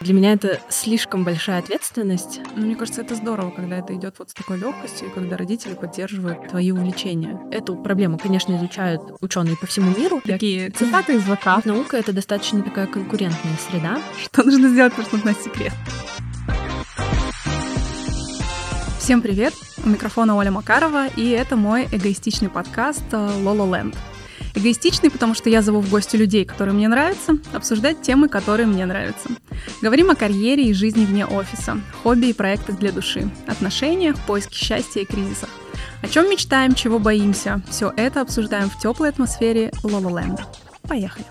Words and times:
Для 0.00 0.14
меня 0.14 0.32
это 0.32 0.58
слишком 0.70 1.24
большая 1.24 1.58
ответственность. 1.58 2.40
Ну, 2.56 2.64
мне 2.64 2.74
кажется, 2.74 3.02
это 3.02 3.14
здорово, 3.14 3.50
когда 3.50 3.76
это 3.76 3.94
идет 3.94 4.14
вот 4.18 4.30
с 4.30 4.32
такой 4.32 4.56
легкостью, 4.56 5.08
и 5.08 5.10
когда 5.10 5.36
родители 5.36 5.74
поддерживают 5.74 6.48
твои 6.48 6.72
увлечения. 6.72 7.38
Эту 7.50 7.76
проблему, 7.76 8.16
конечно, 8.16 8.56
изучают 8.56 9.02
ученые 9.20 9.58
по 9.58 9.66
всему 9.66 9.94
миру. 9.94 10.22
Такие 10.24 10.70
цитаты 10.70 11.16
из 11.16 11.24
ВК. 11.24 11.62
Наука— 11.66 11.96
это 11.98 12.14
достаточно 12.14 12.62
такая 12.62 12.86
конкурентная 12.86 13.58
среда. 13.68 13.98
Что 14.22 14.42
нужно 14.42 14.70
сделать, 14.70 14.94
чтобы 14.94 15.18
узнать 15.18 15.36
секрет? 15.42 15.74
Всем 18.98 19.20
привет! 19.20 19.52
У 19.84 19.88
микрофона 19.90 20.34
Оля 20.34 20.50
Макарова, 20.50 21.08
и 21.08 21.28
это 21.28 21.56
мой 21.56 21.86
эгоистичный 21.92 22.48
подкаст 22.48 23.04
«Лоло 23.12 23.76
Ленд». 23.76 23.94
Эгоистичный, 24.54 25.10
потому 25.10 25.34
что 25.34 25.48
я 25.48 25.62
зову 25.62 25.80
в 25.80 25.90
гости 25.90 26.16
людей, 26.16 26.44
которые 26.44 26.74
мне 26.74 26.88
нравятся, 26.88 27.38
обсуждать 27.52 28.02
темы, 28.02 28.28
которые 28.28 28.66
мне 28.66 28.84
нравятся. 28.86 29.28
Говорим 29.80 30.10
о 30.10 30.16
карьере 30.16 30.64
и 30.64 30.74
жизни 30.74 31.04
вне 31.04 31.26
офиса, 31.26 31.80
хобби 32.02 32.26
и 32.26 32.32
проектах 32.32 32.78
для 32.78 32.92
души, 32.92 33.30
отношениях, 33.46 34.16
поиске 34.26 34.54
счастья 34.54 35.00
и 35.00 35.06
кризисах. 35.06 35.50
О 36.02 36.08
чем 36.08 36.30
мечтаем, 36.30 36.74
чего 36.74 36.98
боимся, 36.98 37.62
все 37.68 37.92
это 37.96 38.20
обсуждаем 38.20 38.70
в 38.70 38.78
теплой 38.78 39.10
атмосфере 39.10 39.72
Лололенда. 39.82 40.44
Поехали! 40.82 41.26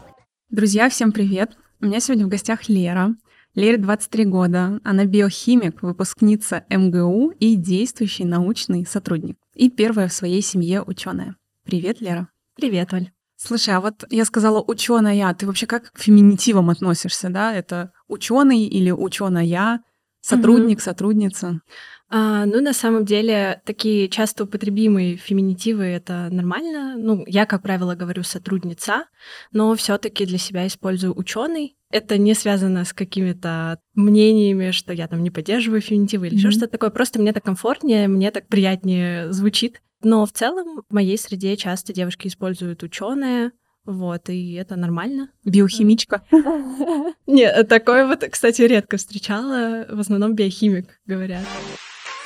Друзья, 0.49 0.89
всем 0.89 1.11
привет! 1.11 1.57
У 1.81 1.85
меня 1.85 1.99
сегодня 1.99 2.25
в 2.25 2.29
гостях 2.29 2.69
Лера. 2.69 3.15
Лере 3.55 3.77
23 3.77 4.25
года. 4.25 4.79
Она 4.83 5.05
биохимик, 5.05 5.81
выпускница 5.81 6.65
МГУ 6.69 7.31
и 7.39 7.55
действующий 7.55 8.25
научный 8.25 8.85
сотрудник. 8.85 9.37
И 9.55 9.69
первая 9.69 10.07
в 10.07 10.13
своей 10.13 10.41
семье 10.41 10.83
ученая. 10.83 11.35
Привет, 11.65 11.99
Лера. 11.99 12.29
Привет, 12.55 12.93
Оль. 12.93 13.09
Слушай, 13.41 13.75
а 13.75 13.79
вот 13.79 14.03
я 14.09 14.25
сказала 14.25 14.61
ученая, 14.61 15.33
ты 15.33 15.47
вообще 15.47 15.65
как 15.65 15.93
к 15.93 15.99
феминитивам 15.99 16.69
относишься, 16.69 17.29
да? 17.29 17.55
Это 17.55 17.93
ученый 18.09 18.65
или 18.65 18.91
ученая, 18.91 19.81
сотрудник, 20.19 20.79
угу. 20.79 20.83
сотрудница? 20.83 21.61
А, 22.09 22.45
ну, 22.45 22.59
на 22.59 22.73
самом 22.73 23.05
деле, 23.05 23.61
такие 23.65 24.09
часто 24.09 24.43
употребимые 24.43 25.15
феминитивы 25.15 25.85
это 25.85 26.27
нормально. 26.29 26.95
Ну, 26.97 27.23
я, 27.27 27.45
как 27.45 27.61
правило, 27.61 27.95
говорю 27.95 28.23
сотрудница, 28.23 29.05
но 29.53 29.73
все-таки 29.75 30.25
для 30.25 30.37
себя 30.37 30.67
использую 30.67 31.17
ученый. 31.17 31.77
Это 31.91 32.17
не 32.17 32.33
связано 32.33 32.83
с 32.83 32.91
какими-то 32.91 33.79
мнениями, 33.95 34.71
что 34.71 34.91
я 34.91 35.07
там 35.07 35.23
не 35.23 35.31
поддерживаю 35.31 35.79
феминитивы 35.81 36.27
или 36.27 36.35
mm-hmm. 36.35 36.39
еще 36.39 36.51
что-то 36.51 36.73
такое. 36.73 36.89
Просто 36.89 37.21
мне 37.21 37.31
так 37.31 37.45
комфортнее, 37.45 38.09
мне 38.09 38.31
так 38.31 38.47
приятнее 38.47 39.31
звучит. 39.31 39.81
Но 40.01 40.25
в 40.25 40.31
целом 40.31 40.83
в 40.87 40.93
моей 40.93 41.17
среде 41.17 41.57
часто 41.57 41.93
девушки 41.93 42.27
используют 42.27 42.83
ученые, 42.83 43.51
вот, 43.85 44.29
и 44.29 44.53
это 44.53 44.75
нормально. 44.75 45.31
Биохимичка. 45.45 46.23
Нет, 47.27 47.67
такое 47.67 48.05
вот, 48.05 48.23
кстати, 48.29 48.61
редко 48.61 48.97
встречала. 48.97 49.87
В 49.89 49.99
основном 49.99 50.35
биохимик, 50.35 50.99
говорят. 51.05 51.43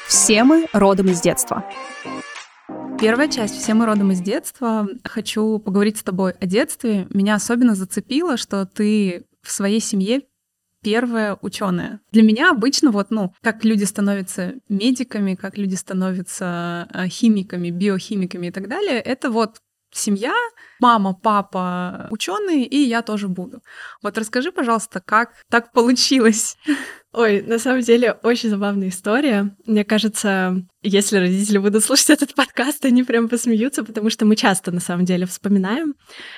Все 0.07 0.44
мы 0.44 0.67
родом 0.73 1.07
из 1.07 1.21
детства. 1.21 1.63
Первая 2.99 3.27
часть 3.27 3.55
«Все 3.55 3.73
мы 3.73 3.85
родом 3.85 4.11
из 4.11 4.21
детства». 4.21 4.88
Хочу 5.03 5.59
поговорить 5.59 5.97
с 5.97 6.03
тобой 6.03 6.33
о 6.33 6.45
детстве. 6.45 7.07
Меня 7.09 7.35
особенно 7.35 7.75
зацепило, 7.75 8.38
что 8.38 8.66
ты 8.66 9.25
в 9.41 9.51
своей 9.51 9.79
семье 9.79 10.21
первая 10.84 11.38
ученая. 11.42 12.00
Для 12.12 12.23
меня 12.23 12.52
обычно 12.52 12.92
вот, 12.92 13.12
ну, 13.12 13.34
как 13.42 13.64
люди 13.66 13.86
становятся 13.86 14.56
медиками, 14.70 15.36
как 15.36 15.58
люди 15.58 15.75
становятся 15.75 16.88
э, 16.94 17.08
химиками, 17.08 17.70
биохимиками 17.70 18.48
и 18.48 18.52
так 18.52 18.67
далее, 18.67 19.00
это 19.00 19.31
вот 19.31 19.58
семья, 19.92 20.34
мама, 20.80 21.14
папа 21.14 22.08
ученые, 22.12 22.66
и 22.66 22.78
я 22.78 23.02
тоже 23.02 23.28
буду. 23.28 23.62
Вот 24.02 24.17
расскажи, 24.17 24.52
пожалуйста, 24.52 25.02
как 25.02 25.34
так 25.50 25.72
получилось? 25.72 26.58
Ой, 27.14 27.44
на 27.44 27.59
самом 27.59 27.81
деле 27.81 28.14
очень 28.23 28.50
забавная 28.50 28.89
история. 28.89 29.56
Мне 29.67 29.83
кажется, 29.83 30.66
если 30.81 31.17
родители 31.17 31.59
будут 31.59 31.83
слушать 31.83 32.09
этот 32.09 32.34
подкаст, 32.34 32.84
они 32.85 33.03
прям 33.03 33.29
посмеются, 33.29 33.84
потому 33.84 34.09
что 34.09 34.25
мы 34.25 34.35
часто 34.35 34.72
на 34.72 34.79
самом 34.79 35.06
деле 35.06 35.28
вспоминаем 35.28 35.94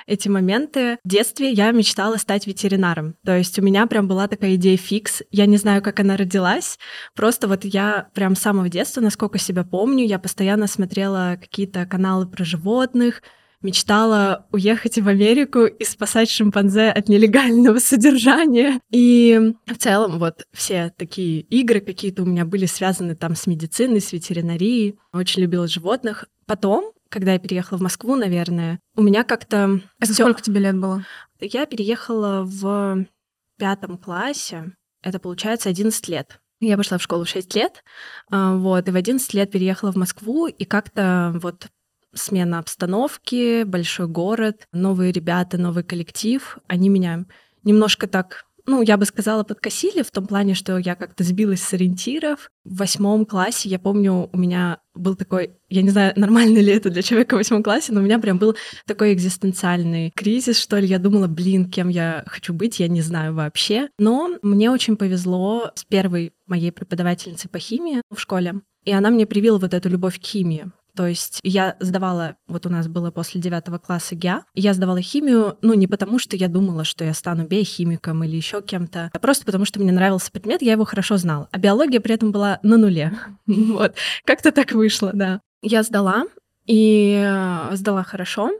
эти 0.06 0.28
моменты. 0.28 0.98
В 1.02 1.08
детстве 1.08 1.50
я 1.50 1.70
мечтала 1.70 2.16
стать 2.16 2.46
ветеринаром. 2.46 3.14
То 3.24 3.34
есть 3.34 3.58
у 3.58 3.62
меня 3.62 3.86
прям 3.86 4.06
была 4.06 4.28
такая 4.28 4.56
идея 4.56 4.76
фикс. 4.76 5.22
Я 5.30 5.46
не 5.46 5.56
знаю, 5.56 5.80
как 5.80 5.98
она 6.00 6.18
родилась. 6.18 6.78
Просто 7.14 7.48
вот 7.48 7.64
я 7.64 8.08
прям 8.12 8.36
с 8.36 8.40
самого 8.40 8.68
детства, 8.68 9.00
насколько 9.00 9.38
себя 9.38 9.64
помню, 9.64 10.04
я 10.04 10.18
постоянно 10.18 10.66
смотрела 10.66 11.38
какие-то 11.40 11.86
каналы 11.86 12.26
про 12.26 12.44
животных, 12.44 13.22
мечтала 13.66 14.46
уехать 14.52 14.98
в 14.98 15.08
Америку 15.08 15.64
и 15.64 15.84
спасать 15.84 16.30
шимпанзе 16.30 16.88
от 16.90 17.08
нелегального 17.08 17.78
содержания. 17.80 18.80
И 18.90 19.52
в 19.66 19.76
целом 19.76 20.18
вот 20.18 20.46
все 20.52 20.92
такие 20.96 21.40
игры 21.40 21.80
какие-то 21.80 22.22
у 22.22 22.26
меня 22.26 22.44
были 22.44 22.66
связаны 22.66 23.16
там 23.16 23.34
с 23.34 23.46
медициной, 23.46 24.00
с 24.00 24.12
ветеринарией. 24.12 24.98
Очень 25.12 25.42
любила 25.42 25.66
животных. 25.66 26.26
Потом, 26.46 26.92
когда 27.10 27.32
я 27.32 27.38
переехала 27.38 27.78
в 27.78 27.82
Москву, 27.82 28.14
наверное, 28.14 28.78
у 28.94 29.02
меня 29.02 29.24
как-то... 29.24 29.80
Это 29.98 30.12
всё... 30.12 30.22
сколько 30.22 30.42
тебе 30.42 30.60
лет 30.60 30.78
было? 30.78 31.04
Я 31.40 31.66
переехала 31.66 32.44
в 32.44 33.04
пятом 33.58 33.98
классе. 33.98 34.72
Это 35.02 35.18
получается 35.18 35.68
11 35.68 36.08
лет. 36.08 36.40
Я 36.60 36.76
пошла 36.76 36.96
в 36.96 37.02
школу 37.02 37.24
в 37.24 37.28
6 37.28 37.54
лет, 37.54 37.84
а, 38.30 38.54
вот, 38.54 38.88
и 38.88 38.90
в 38.90 38.96
11 38.96 39.34
лет 39.34 39.50
переехала 39.50 39.92
в 39.92 39.96
Москву, 39.96 40.46
и 40.46 40.64
как-то 40.64 41.38
вот 41.42 41.66
смена 42.16 42.58
обстановки, 42.58 43.62
большой 43.64 44.08
город, 44.08 44.66
новые 44.72 45.12
ребята, 45.12 45.58
новый 45.58 45.84
коллектив, 45.84 46.58
они 46.66 46.88
меня 46.88 47.24
немножко 47.62 48.06
так 48.06 48.46
ну, 48.66 48.82
я 48.82 48.96
бы 48.96 49.04
сказала, 49.04 49.44
подкосили 49.44 50.02
в 50.02 50.10
том 50.10 50.26
плане, 50.26 50.54
что 50.54 50.76
я 50.78 50.96
как-то 50.96 51.22
сбилась 51.22 51.62
с 51.62 51.72
ориентиров. 51.72 52.50
В 52.64 52.78
восьмом 52.78 53.24
классе, 53.24 53.68
я 53.68 53.78
помню, 53.78 54.28
у 54.32 54.36
меня 54.36 54.80
был 54.94 55.14
такой, 55.14 55.52
я 55.68 55.82
не 55.82 55.90
знаю, 55.90 56.12
нормально 56.16 56.58
ли 56.58 56.72
это 56.72 56.90
для 56.90 57.02
человека 57.02 57.34
в 57.34 57.38
восьмом 57.38 57.62
классе, 57.62 57.92
но 57.92 58.00
у 58.00 58.02
меня 58.02 58.18
прям 58.18 58.38
был 58.38 58.56
такой 58.86 59.12
экзистенциальный 59.12 60.10
кризис, 60.10 60.58
что 60.58 60.78
ли. 60.78 60.86
Я 60.88 60.98
думала, 60.98 61.28
блин, 61.28 61.70
кем 61.70 61.88
я 61.88 62.24
хочу 62.26 62.52
быть, 62.52 62.80
я 62.80 62.88
не 62.88 63.02
знаю 63.02 63.34
вообще. 63.34 63.88
Но 63.98 64.30
мне 64.42 64.70
очень 64.70 64.96
повезло 64.96 65.70
с 65.74 65.84
первой 65.84 66.32
моей 66.46 66.72
преподавательницей 66.72 67.48
по 67.48 67.60
химии 67.60 68.02
в 68.10 68.18
школе. 68.18 68.62
И 68.84 68.92
она 68.92 69.10
мне 69.10 69.26
привила 69.26 69.58
вот 69.58 69.74
эту 69.74 69.88
любовь 69.88 70.18
к 70.18 70.24
химии. 70.24 70.70
То 70.96 71.06
есть 71.06 71.40
я 71.42 71.76
сдавала, 71.78 72.36
вот 72.48 72.66
у 72.66 72.70
нас 72.70 72.88
было 72.88 73.10
после 73.10 73.40
девятого 73.40 73.78
класса 73.78 74.14
ГИА, 74.14 74.44
я 74.54 74.74
сдавала 74.74 75.00
химию, 75.02 75.58
ну, 75.60 75.74
не 75.74 75.86
потому 75.86 76.18
что 76.18 76.36
я 76.36 76.48
думала, 76.48 76.84
что 76.84 77.04
я 77.04 77.12
стану 77.12 77.46
биохимиком 77.46 78.24
или 78.24 78.36
еще 78.36 78.62
кем-то, 78.62 79.10
а 79.12 79.18
просто 79.18 79.44
потому 79.44 79.64
что 79.66 79.78
мне 79.80 79.92
нравился 79.92 80.32
предмет, 80.32 80.62
я 80.62 80.72
его 80.72 80.84
хорошо 80.84 81.18
знала. 81.18 81.48
А 81.52 81.58
биология 81.58 82.00
при 82.00 82.14
этом 82.14 82.32
была 82.32 82.58
на 82.62 82.76
нуле. 82.76 83.12
Вот. 83.46 83.94
Как-то 84.24 84.52
так 84.52 84.72
вышло, 84.72 85.10
да. 85.12 85.40
Я 85.60 85.82
сдала, 85.82 86.24
и 86.66 87.22
э, 87.24 87.76
сдала 87.76 88.02
хорошо. 88.02 88.50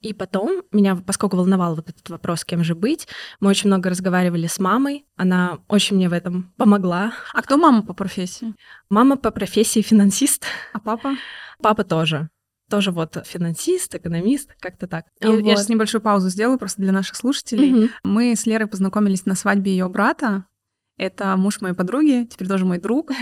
И 0.00 0.12
потом 0.12 0.62
меня, 0.70 0.96
поскольку 0.96 1.36
волновал 1.36 1.76
вот 1.76 1.88
этот 1.88 2.10
вопрос, 2.10 2.44
кем 2.44 2.62
же 2.62 2.74
быть, 2.74 3.08
мы 3.40 3.48
очень 3.48 3.68
много 3.68 3.88
разговаривали 3.88 4.46
с 4.46 4.58
мамой. 4.58 5.06
Она 5.16 5.60
очень 5.66 5.96
мне 5.96 6.10
в 6.10 6.12
этом 6.12 6.52
помогла. 6.58 7.14
А 7.32 7.40
кто 7.40 7.56
мама 7.56 7.82
по 7.82 7.94
профессии? 7.94 8.54
Мама 8.90 9.16
по 9.16 9.30
профессии 9.30 9.80
финансист. 9.80 10.44
А 10.74 10.78
папа? 10.78 11.14
Папа 11.60 11.84
тоже 11.84 12.28
тоже 12.70 12.90
вот 12.90 13.24
финансист, 13.26 13.94
экономист, 13.94 14.50
как-то 14.58 14.86
так. 14.86 15.04
Я, 15.20 15.30
вот. 15.30 15.40
я 15.44 15.54
сейчас 15.54 15.68
небольшую 15.68 16.00
паузу 16.00 16.28
сделаю 16.28 16.58
просто 16.58 16.82
для 16.82 16.92
наших 16.92 17.16
слушателей. 17.16 17.72
Угу. 17.72 17.90
Мы 18.04 18.34
с 18.34 18.46
Лерой 18.46 18.66
познакомились 18.66 19.26
на 19.26 19.34
свадьбе 19.34 19.72
ее 19.72 19.88
брата. 19.88 20.46
Это 20.96 21.36
муж 21.36 21.60
моей 21.60 21.74
подруги, 21.74 22.26
теперь 22.30 22.48
тоже 22.48 22.64
мой 22.64 22.78
друг. 22.78 23.10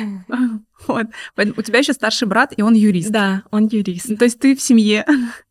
Вот. 0.88 1.06
У 1.36 1.62
тебя 1.62 1.78
еще 1.78 1.92
старший 1.92 2.26
брат, 2.26 2.52
и 2.56 2.62
он 2.62 2.74
юрист. 2.74 3.10
Да, 3.10 3.44
он 3.52 3.68
юрист. 3.68 4.18
То 4.18 4.24
есть 4.24 4.40
ты 4.40 4.56
в 4.56 4.60
семье. 4.60 5.06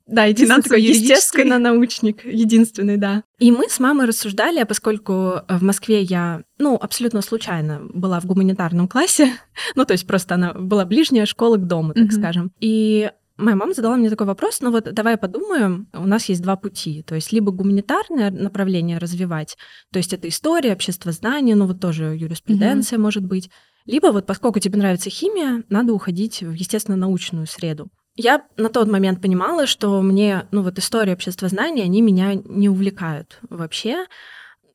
Да, 0.06 0.26
единственный 0.26 0.62
такой 0.62 0.82
естественно 0.82 1.58
научник, 1.58 2.26
единственный, 2.26 2.98
да. 2.98 3.24
И 3.40 3.50
мы 3.50 3.70
с 3.70 3.80
мамой 3.80 4.08
рассуждали, 4.08 4.60
а 4.60 4.66
поскольку 4.66 5.36
в 5.48 5.64
Москве 5.64 6.02
я, 6.02 6.44
ну, 6.60 6.76
абсолютно 6.76 7.22
случайно 7.22 7.80
была 7.94 8.20
в 8.20 8.26
гуманитарном 8.26 8.90
классе, 8.90 9.32
ну, 9.76 9.86
то 9.86 9.94
есть 9.94 10.06
просто 10.06 10.36
она 10.36 10.54
была 10.54 10.84
ближняя 10.84 11.26
школа 11.26 11.56
к 11.56 11.66
дому, 11.66 11.94
так 11.94 12.08
mm-hmm. 12.08 12.20
скажем. 12.20 12.52
И 12.60 13.10
Моя 13.42 13.56
мама 13.56 13.74
задала 13.74 13.98
мне 13.98 14.12
такой 14.12 14.28
вопрос, 14.28 14.62
ну 14.62 14.70
вот 14.70 14.94
давай 14.94 15.18
подумаем, 15.18 15.88
у 15.94 16.06
нас 16.06 16.30
есть 16.30 16.44
два 16.44 16.56
пути, 16.56 17.02
то 17.02 17.16
есть 17.16 17.32
либо 17.32 17.52
гуманитарное 17.52 18.30
направление 18.30 19.00
развивать, 19.00 19.58
то 19.92 19.98
есть 19.98 20.14
это 20.14 20.28
история, 20.28 20.74
общество 20.74 21.12
знания, 21.12 21.56
ну 21.56 21.66
вот 21.66 21.80
тоже 21.80 22.16
юриспруденция 22.16 22.98
mm-hmm. 22.98 23.02
может 23.02 23.26
быть, 23.26 23.50
либо 23.86 24.08
вот 24.08 24.28
поскольку 24.28 24.60
тебе 24.60 24.78
нравится 24.78 25.10
химия, 25.10 25.64
надо 25.70 25.92
уходить 25.94 26.42
в 26.44 26.52
естественно-научную 26.54 27.48
среду. 27.48 27.90
Я 28.16 28.46
на 28.58 28.70
тот 28.70 28.88
момент 28.88 29.22
понимала, 29.22 29.66
что 29.66 30.00
мне, 30.04 30.48
ну 30.52 30.62
вот 30.62 30.78
история 30.78 31.14
общества 31.14 31.48
знания, 31.48 31.84
они 31.84 32.02
меня 32.02 32.36
не 32.36 32.70
увлекают 32.70 33.40
вообще. 33.50 34.06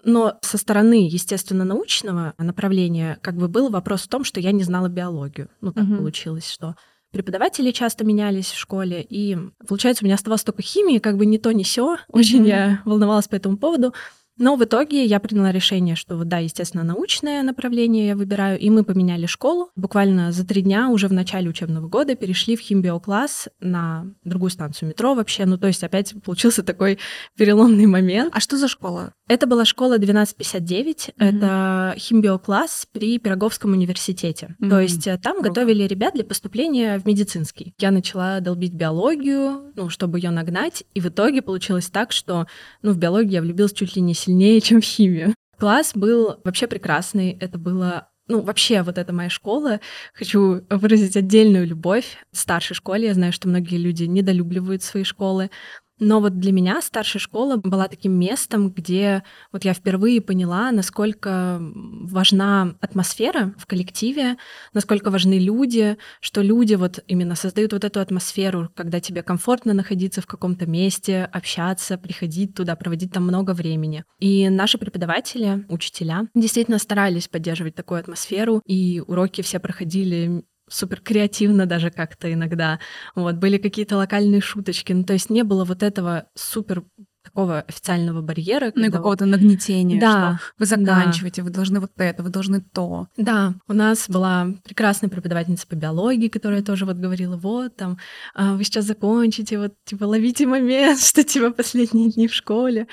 Но 0.03 0.39
со 0.41 0.57
стороны 0.57 1.09
естественно-научного 1.09 2.35
направления 2.39 3.19
как 3.23 3.37
бы 3.37 3.49
был 3.49 3.71
вопрос 3.71 4.03
в 4.03 4.09
том, 4.09 4.25
что 4.25 4.41
я 4.41 4.53
не 4.53 4.63
знала 4.63 4.89
биологию. 4.89 5.49
Ну 5.61 5.73
так 5.73 5.85
угу. 5.85 5.97
получилось, 5.97 6.49
что 6.49 6.77
преподаватели 7.13 7.71
часто 7.71 8.05
менялись 8.05 8.51
в 8.51 8.59
школе, 8.59 9.03
и 9.03 9.37
получается 9.67 10.05
у 10.05 10.07
меня 10.07 10.17
оставалось 10.17 10.45
только 10.45 10.63
химия, 10.63 11.01
как 11.01 11.17
бы 11.17 11.27
ни 11.27 11.39
то, 11.39 11.53
ни 11.53 11.63
сё. 11.63 11.97
Очень 12.09 12.45
mm-hmm. 12.45 12.49
я 12.49 12.83
волновалась 12.85 13.29
по 13.29 13.35
этому 13.35 13.57
поводу. 13.57 13.95
Но 14.39 14.57
в 14.57 14.65
итоге 14.65 15.05
я 15.05 15.19
приняла 15.19 15.51
решение, 15.51 15.97
что 15.97 16.23
да, 16.25 16.39
естественно, 16.39 16.85
научное 16.85 17.43
направление 17.43 18.09
я 18.09 18.17
выбираю, 18.17 18.59
и 18.59 18.69
мы 18.69 18.85
поменяли 18.85 19.25
школу. 19.25 19.71
Буквально 19.77 20.31
за 20.31 20.47
три 20.47 20.61
дня 20.61 20.91
уже 20.91 21.09
в 21.09 21.13
начале 21.13 21.49
учебного 21.49 21.89
года 21.89 22.15
перешли 22.15 22.55
в 22.55 22.61
химбиокласс 22.61 23.49
на 23.61 24.07
другую 24.25 24.51
станцию 24.51 24.91
метро 24.91 25.15
вообще. 25.15 25.47
Ну, 25.47 25.57
то 25.57 25.69
есть 25.69 25.83
опять 25.83 26.15
получился 26.23 26.63
такой 26.63 26.99
переломный 27.37 27.87
момент. 27.87 28.31
А 28.35 28.41
что 28.41 28.59
за 28.59 28.69
школа? 28.69 29.15
Это 29.29 29.49
была 29.49 29.65
школа 29.65 29.97
1259, 29.97 31.09
mm-hmm. 31.09 31.13
это 31.19 31.95
химбиокласс 31.99 32.87
при 32.93 33.19
Пироговском 33.19 33.73
университете. 33.73 34.55
Mm-hmm. 34.61 34.71
То 34.71 34.81
есть 34.81 35.07
э, 35.09 35.19
там 35.19 35.35
Круто. 35.35 35.49
готовили 35.49 35.83
ребят 35.83 36.15
для 36.15 36.23
поступления 36.23 36.99
в 36.99 37.07
медицинский. 37.07 37.75
Я 37.79 37.91
начала 37.91 38.39
долбить 38.39 38.73
биологию, 38.73 39.73
ну, 39.75 39.89
чтобы 39.89 40.19
ее 40.19 40.31
нагнать, 40.31 40.85
и 40.95 41.01
в 41.01 41.07
итоге 41.07 41.43
получилось 41.43 41.91
так, 41.91 42.13
что, 42.13 42.47
ну, 42.83 42.93
в 42.93 42.99
биологии 42.99 43.33
я 43.33 43.43
влюбилась 43.43 43.73
чуть 43.73 43.97
ли 43.97 44.03
не 44.03 44.15
сильнее, 44.15 44.61
чем 44.63 44.81
в 44.81 44.85
химию. 44.85 45.35
Класс 45.59 45.93
был 45.95 46.37
вообще 46.45 46.69
прекрасный, 46.69 47.37
это 47.41 47.59
было 47.59 48.09
ну, 48.29 48.41
вообще, 48.41 48.83
вот 48.83 48.99
это 48.99 49.13
моя 49.13 49.31
школа. 49.31 49.81
Хочу 50.13 50.63
выразить 50.69 51.17
отдельную 51.17 51.65
любовь 51.65 52.19
к 52.33 52.37
старшей 52.37 52.75
школе. 52.75 53.07
Я 53.07 53.15
знаю, 53.15 53.33
что 53.33 53.49
многие 53.49 53.77
люди 53.77 54.03
недолюбливают 54.03 54.83
свои 54.83 55.05
школы. 55.05 55.51
Но 55.99 56.21
вот 56.21 56.39
для 56.39 56.53
меня 56.53 56.83
старшая 56.83 57.21
школа 57.21 57.57
была 57.57 57.89
таким 57.89 58.13
местом, 58.13 58.71
где 58.71 59.23
вот 59.53 59.65
я 59.65 59.73
впервые 59.73 60.21
поняла, 60.21 60.71
насколько 60.71 61.59
важна 61.61 62.77
атмосфера 62.81 63.55
в 63.59 63.67
коллективе, 63.67 64.37
насколько 64.75 65.11
важны 65.11 65.39
люди, 65.39 65.97
что 66.21 66.43
люди 66.43 66.75
вот 66.75 67.03
именно 67.07 67.35
создают 67.35 67.73
вот 67.73 67.85
эту 67.85 68.01
атмосферу, 68.01 68.71
когда 68.75 69.01
тебе 69.01 69.23
комфортно 69.23 69.73
находиться 69.73 70.21
в 70.21 70.27
каком-то 70.27 70.67
месте, 70.67 71.29
общаться, 71.33 71.97
приходить 71.97 72.55
туда, 72.55 72.77
проводить 72.77 73.13
там 73.13 73.25
много 73.25 73.53
времени. 73.53 74.05
И 74.21 74.49
наши 74.51 74.77
преподаватели, 74.77 75.65
учителя 75.69 76.27
действительно 76.35 76.79
старались 76.79 77.29
поддерживать 77.29 77.75
такую 77.75 78.01
атмосферу, 78.01 78.61
и 78.67 79.03
уроки 79.07 79.41
все 79.41 79.59
проходили 79.59 80.45
супер 80.69 81.01
креативно 81.01 81.67
даже 81.67 81.91
как-то 81.91 82.33
иногда. 82.33 82.79
Вот, 83.15 83.37
были 83.37 83.59
какие-то 83.59 83.97
локальные 83.97 84.41
шуточки. 84.41 84.93
Ну, 84.93 85.05
то 85.05 85.13
есть 85.13 85.31
не 85.31 85.43
было 85.43 85.65
вот 85.65 85.83
этого 85.83 86.27
супер 86.35 86.85
такого 87.27 87.61
официального 87.61 88.23
барьера. 88.23 88.73
Ну 88.75 88.87
и 88.87 88.91
какого-то 88.91 89.27
нагнетения, 89.27 90.01
да, 90.01 90.39
что 90.39 90.53
вы 90.59 90.67
заканчиваете, 90.67 91.43
да. 91.43 91.45
вы 91.45 91.51
должны 91.51 91.81
вот 91.81 91.91
это, 91.97 92.23
вы 92.23 92.31
должны 92.31 92.61
то. 92.61 93.09
Да, 93.17 93.55
у 93.69 93.73
нас 93.73 94.09
была 94.09 94.49
прекрасная 94.65 95.11
преподавательница 95.11 95.67
по 95.67 95.75
биологии, 95.75 96.29
которая 96.29 96.63
тоже 96.63 96.87
вот 96.87 96.97
говорила, 96.97 97.37
вот 97.37 97.77
там, 97.77 97.99
а, 98.35 98.55
вы 98.55 98.65
сейчас 98.65 98.85
закончите, 98.85 99.59
вот 99.59 99.75
типа 99.85 100.05
ловите 100.05 100.47
момент, 100.47 101.01
что 101.05 101.25
типа 101.25 101.51
последние 101.51 102.11
дни 102.11 102.29
в 102.29 102.35
школе. 102.35 102.87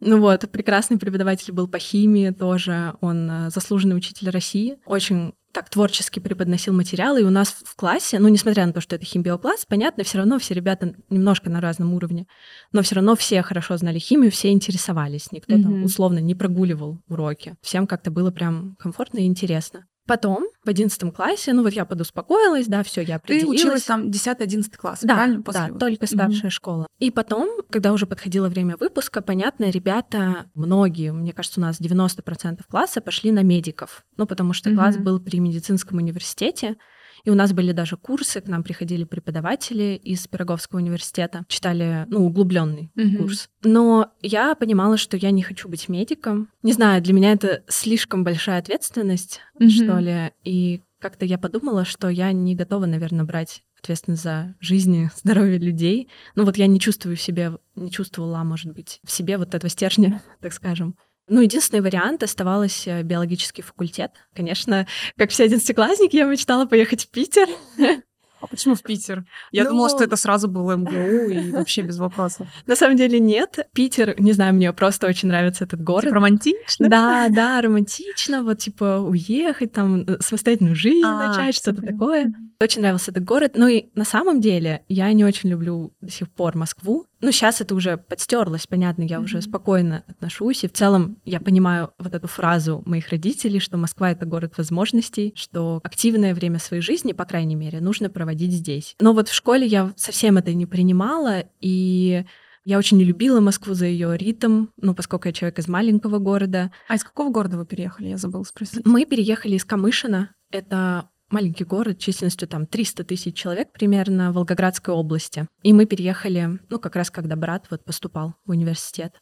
Ну 0.00 0.20
вот, 0.20 0.48
прекрасный 0.50 0.98
преподаватель 0.98 1.52
был 1.52 1.66
по 1.66 1.78
химии 1.80 2.30
тоже, 2.30 2.94
он 3.00 3.28
э, 3.28 3.50
заслуженный 3.50 3.96
учитель 3.96 4.30
России, 4.30 4.78
очень 4.86 5.32
так 5.52 5.70
творчески 5.70 6.20
преподносил 6.20 6.72
материалы, 6.72 7.20
и 7.20 7.24
у 7.24 7.30
нас 7.30 7.48
в 7.64 7.74
классе, 7.76 8.18
ну, 8.18 8.28
несмотря 8.28 8.66
на 8.66 8.72
то, 8.72 8.80
что 8.80 8.96
это 8.96 9.04
химбиокласс, 9.04 9.66
понятно, 9.66 10.04
все 10.04 10.18
равно 10.18 10.38
все 10.38 10.54
ребята 10.54 10.94
немножко 11.10 11.50
на 11.50 11.60
разном 11.60 11.94
уровне, 11.94 12.26
но 12.72 12.82
все 12.82 12.96
равно 12.96 13.16
все 13.16 13.42
хорошо 13.42 13.76
знали 13.76 13.98
химию, 13.98 14.30
все 14.30 14.50
интересовались, 14.50 15.32
никто 15.32 15.54
mm-hmm. 15.54 15.62
там 15.62 15.82
условно 15.84 16.18
не 16.18 16.34
прогуливал 16.34 17.00
уроки, 17.08 17.56
всем 17.62 17.86
как-то 17.86 18.10
было 18.10 18.30
прям 18.30 18.76
комфортно 18.78 19.18
и 19.18 19.26
интересно. 19.26 19.86
Потом, 20.08 20.46
в 20.64 20.70
одиннадцатом 20.70 21.12
классе, 21.12 21.52
ну 21.52 21.62
вот 21.62 21.74
я 21.74 21.84
подуспокоилась, 21.84 22.66
да, 22.66 22.82
все, 22.82 23.02
я 23.02 23.16
определилась. 23.16 23.60
Ты 23.60 23.66
училась 23.66 23.82
там 23.82 24.08
10-11 24.08 24.74
класс, 24.74 25.00
да, 25.02 25.16
правильно? 25.16 25.42
После 25.42 25.60
да, 25.60 25.68
вот. 25.68 25.78
только 25.78 26.06
старшая 26.06 26.50
mm-hmm. 26.50 26.50
школа. 26.50 26.86
И 26.98 27.10
потом, 27.10 27.60
когда 27.68 27.92
уже 27.92 28.06
подходило 28.06 28.48
время 28.48 28.78
выпуска, 28.78 29.20
понятно, 29.20 29.68
ребята, 29.68 30.46
многие, 30.54 31.12
мне 31.12 31.34
кажется, 31.34 31.60
у 31.60 31.62
нас 31.62 31.78
90% 31.78 32.60
класса 32.70 33.02
пошли 33.02 33.32
на 33.32 33.42
медиков, 33.42 34.02
ну 34.16 34.26
потому 34.26 34.54
что 34.54 34.70
mm-hmm. 34.70 34.74
класс 34.76 34.96
был 34.96 35.20
при 35.20 35.40
медицинском 35.40 35.98
университете, 35.98 36.78
и 37.24 37.30
у 37.30 37.34
нас 37.34 37.52
были 37.52 37.72
даже 37.72 37.96
курсы, 37.96 38.40
к 38.40 38.46
нам 38.46 38.62
приходили 38.62 39.04
преподаватели 39.04 40.00
из 40.02 40.26
Пироговского 40.26 40.78
университета, 40.78 41.44
читали, 41.48 42.06
ну, 42.08 42.26
углубленный 42.26 42.90
mm-hmm. 42.96 43.16
курс. 43.16 43.48
Но 43.62 44.12
я 44.22 44.54
понимала, 44.54 44.96
что 44.96 45.16
я 45.16 45.30
не 45.30 45.42
хочу 45.42 45.68
быть 45.68 45.88
медиком. 45.88 46.48
Не 46.62 46.72
знаю, 46.72 47.02
для 47.02 47.14
меня 47.14 47.32
это 47.32 47.62
слишком 47.68 48.24
большая 48.24 48.58
ответственность, 48.58 49.40
mm-hmm. 49.60 49.68
что 49.68 49.98
ли. 49.98 50.32
И 50.44 50.82
как-то 51.00 51.24
я 51.24 51.38
подумала, 51.38 51.84
что 51.84 52.08
я 52.08 52.32
не 52.32 52.54
готова, 52.54 52.86
наверное, 52.86 53.24
брать 53.24 53.62
ответственность 53.80 54.22
за 54.22 54.54
жизни, 54.60 55.10
здоровье 55.16 55.58
людей. 55.58 56.08
Ну 56.34 56.44
вот 56.44 56.56
я 56.56 56.66
не 56.66 56.80
чувствую 56.80 57.16
в 57.16 57.20
себе, 57.20 57.52
не 57.76 57.90
чувствовала, 57.90 58.42
может 58.42 58.72
быть, 58.72 59.00
в 59.04 59.10
себе 59.10 59.38
вот 59.38 59.54
этого 59.54 59.70
стержня, 59.70 60.22
так 60.40 60.52
скажем. 60.52 60.96
Ну, 61.28 61.40
единственный 61.40 61.80
вариант 61.80 62.22
оставался 62.22 62.90
э, 62.90 63.02
биологический 63.02 63.62
факультет. 63.62 64.12
Конечно, 64.34 64.86
как 65.16 65.30
все 65.30 65.44
одиннадцатиклассники, 65.44 66.16
я 66.16 66.24
мечтала 66.24 66.66
поехать 66.66 67.04
в 67.04 67.10
Питер. 67.10 67.48
А 68.40 68.46
почему 68.46 68.76
в 68.76 68.82
Питер? 68.82 69.24
Я 69.50 69.64
ну... 69.64 69.70
думала, 69.70 69.88
что 69.88 70.04
это 70.04 70.14
сразу 70.14 70.46
было 70.46 70.76
МГУ 70.76 70.92
и 70.92 71.50
вообще 71.50 71.82
без 71.82 71.98
вопросов. 71.98 72.46
На 72.66 72.76
самом 72.76 72.96
деле 72.96 73.18
нет. 73.18 73.68
Питер, 73.72 74.14
не 74.20 74.32
знаю, 74.32 74.54
мне 74.54 74.72
просто 74.72 75.08
очень 75.08 75.26
нравится 75.26 75.64
этот 75.64 75.82
город. 75.82 76.04
Типа 76.04 76.14
романтично? 76.14 76.88
Да, 76.88 77.26
да, 77.30 77.60
романтично. 77.60 78.44
Вот 78.44 78.58
типа 78.58 79.00
уехать, 79.00 79.72
там 79.72 80.02
э, 80.02 80.18
самостоятельную 80.20 80.76
жизнь 80.76 81.04
а, 81.04 81.28
начать, 81.28 81.56
что-то 81.56 81.82
такое. 81.82 82.32
Очень 82.60 82.82
нравился 82.82 83.12
этот 83.12 83.24
город. 83.24 83.52
Ну 83.54 83.68
и 83.68 83.86
на 83.94 84.04
самом 84.04 84.40
деле 84.40 84.82
я 84.88 85.12
не 85.12 85.24
очень 85.24 85.48
люблю 85.48 85.92
до 86.00 86.10
сих 86.10 86.28
пор 86.28 86.56
Москву. 86.56 87.06
Ну, 87.20 87.30
сейчас 87.30 87.60
это 87.60 87.72
уже 87.74 87.96
подстерлось, 87.96 88.66
понятно, 88.66 89.02
я 89.02 89.16
mm-hmm. 89.18 89.24
уже 89.24 89.42
спокойно 89.42 90.02
отношусь. 90.08 90.64
И 90.64 90.68
в 90.68 90.72
целом 90.72 91.18
я 91.24 91.38
понимаю 91.38 91.92
вот 91.98 92.14
эту 92.14 92.26
фразу 92.26 92.82
моих 92.84 93.10
родителей, 93.10 93.60
что 93.60 93.76
Москва— 93.76 94.10
это 94.12 94.26
город 94.26 94.54
возможностей, 94.58 95.32
что 95.36 95.80
активное 95.84 96.34
время 96.34 96.58
своей 96.58 96.82
жизни, 96.82 97.12
по 97.12 97.24
крайней 97.24 97.54
мере, 97.54 97.80
нужно 97.80 98.10
проводить 98.10 98.52
здесь. 98.52 98.96
Но 99.00 99.12
вот 99.12 99.28
в 99.28 99.34
школе 99.34 99.64
я 99.64 99.92
совсем 99.96 100.36
это 100.36 100.52
не 100.52 100.66
принимала, 100.66 101.44
и 101.60 102.24
я 102.64 102.78
очень 102.78 102.98
не 102.98 103.04
любила 103.04 103.38
Москву 103.38 103.74
за 103.74 103.86
ее 103.86 104.16
ритм, 104.16 104.66
ну, 104.76 104.94
поскольку 104.94 105.28
я 105.28 105.32
человек 105.32 105.60
из 105.60 105.68
маленького 105.68 106.18
города. 106.18 106.72
А 106.88 106.96
из 106.96 107.04
какого 107.04 107.30
города 107.30 107.56
вы 107.56 107.66
переехали? 107.66 108.08
Я 108.08 108.16
забыла 108.16 108.42
спросить. 108.42 108.84
Мы 108.84 109.04
переехали 109.04 109.54
из 109.54 109.64
Камышина. 109.64 110.34
Это 110.50 111.08
маленький 111.30 111.64
город 111.64 111.98
численностью 111.98 112.48
там 112.48 112.66
300 112.66 113.04
тысяч 113.04 113.36
человек 113.36 113.72
примерно 113.72 114.30
в 114.30 114.34
Волгоградской 114.34 114.94
области. 114.94 115.46
И 115.62 115.72
мы 115.72 115.86
переехали, 115.86 116.58
ну, 116.68 116.78
как 116.78 116.96
раз 116.96 117.10
когда 117.10 117.36
брат 117.36 117.66
вот 117.70 117.84
поступал 117.84 118.34
в 118.44 118.50
университет. 118.50 119.14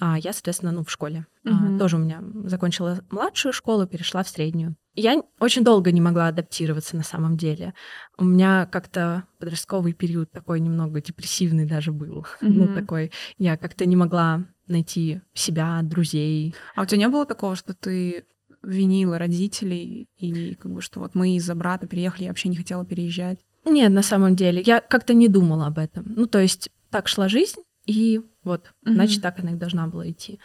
А 0.00 0.18
я, 0.18 0.32
соответственно, 0.32 0.72
ну, 0.72 0.84
в 0.84 0.90
школе. 0.90 1.26
Uh-huh. 1.44 1.76
А, 1.76 1.78
тоже 1.78 1.96
у 1.96 2.00
меня 2.00 2.22
закончила 2.44 3.00
младшую 3.10 3.52
школу, 3.52 3.86
перешла 3.86 4.22
в 4.22 4.28
среднюю. 4.28 4.76
Я 4.94 5.22
очень 5.40 5.64
долго 5.64 5.92
не 5.92 6.00
могла 6.00 6.28
адаптироваться 6.28 6.96
на 6.96 7.02
самом 7.02 7.36
деле. 7.36 7.74
У 8.16 8.24
меня 8.24 8.66
как-то 8.66 9.24
подростковый 9.38 9.92
период 9.92 10.30
такой 10.30 10.60
немного 10.60 11.00
депрессивный 11.00 11.66
даже 11.66 11.92
был. 11.92 12.26
Uh-huh. 12.40 12.48
Ну, 12.54 12.74
такой, 12.74 13.12
я 13.38 13.56
как-то 13.56 13.86
не 13.86 13.96
могла 13.96 14.44
найти 14.66 15.20
себя, 15.34 15.80
друзей. 15.82 16.54
А 16.74 16.82
у 16.82 16.86
тебя 16.86 16.98
не 16.98 17.08
было 17.08 17.26
такого, 17.26 17.56
что 17.56 17.74
ты 17.74 18.24
винила 18.64 19.18
родителей 19.18 20.08
и 20.18 20.54
как 20.54 20.72
бы 20.72 20.80
что 20.80 21.00
вот 21.00 21.14
мы 21.14 21.36
из-за 21.36 21.54
брата 21.54 21.86
переехали, 21.86 22.24
я 22.24 22.30
вообще 22.30 22.48
не 22.48 22.56
хотела 22.56 22.84
переезжать. 22.84 23.38
Нет, 23.64 23.90
на 23.92 24.02
самом 24.02 24.36
деле, 24.36 24.62
я 24.64 24.80
как-то 24.80 25.14
не 25.14 25.28
думала 25.28 25.66
об 25.66 25.78
этом. 25.78 26.04
Ну, 26.16 26.26
то 26.26 26.38
есть 26.38 26.70
так 26.90 27.08
шла 27.08 27.28
жизнь, 27.28 27.60
и 27.86 28.20
вот, 28.42 28.66
mm-hmm. 28.66 28.92
значит, 28.92 29.22
так 29.22 29.38
она 29.40 29.52
и 29.52 29.56
должна 29.56 29.86
была 29.86 30.10
идти. 30.10 30.38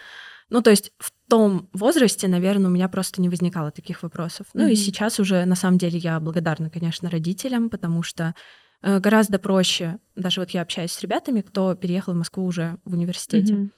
Ну, 0.50 0.62
то 0.62 0.72
есть 0.72 0.92
в 0.98 1.12
том 1.28 1.70
возрасте, 1.74 2.28
наверное, 2.28 2.68
у 2.68 2.74
меня 2.74 2.90
просто 2.90 3.22
не 3.22 3.30
возникало 3.30 3.72
таких 3.72 4.04
вопросов. 4.04 4.48
Mm-hmm. 4.48 4.62
Ну 4.62 4.68
и 4.68 4.76
сейчас 4.76 5.20
уже, 5.20 5.46
на 5.46 5.56
самом 5.56 5.78
деле, 5.78 6.00
я 6.00 6.20
благодарна, 6.20 6.70
конечно, 6.70 7.10
родителям, 7.10 7.70
потому 7.70 8.04
что 8.04 8.34
э, 8.82 9.00
гораздо 9.00 9.38
проще, 9.38 10.00
даже 10.16 10.42
вот 10.42 10.50
я 10.52 10.62
общаюсь 10.62 10.92
с 10.92 11.02
ребятами, 11.02 11.42
кто 11.42 11.76
переехал 11.76 12.14
в 12.14 12.18
Москву 12.18 12.46
уже 12.46 12.78
в 12.84 12.94
университете. 12.94 13.54
Mm-hmm. 13.54 13.70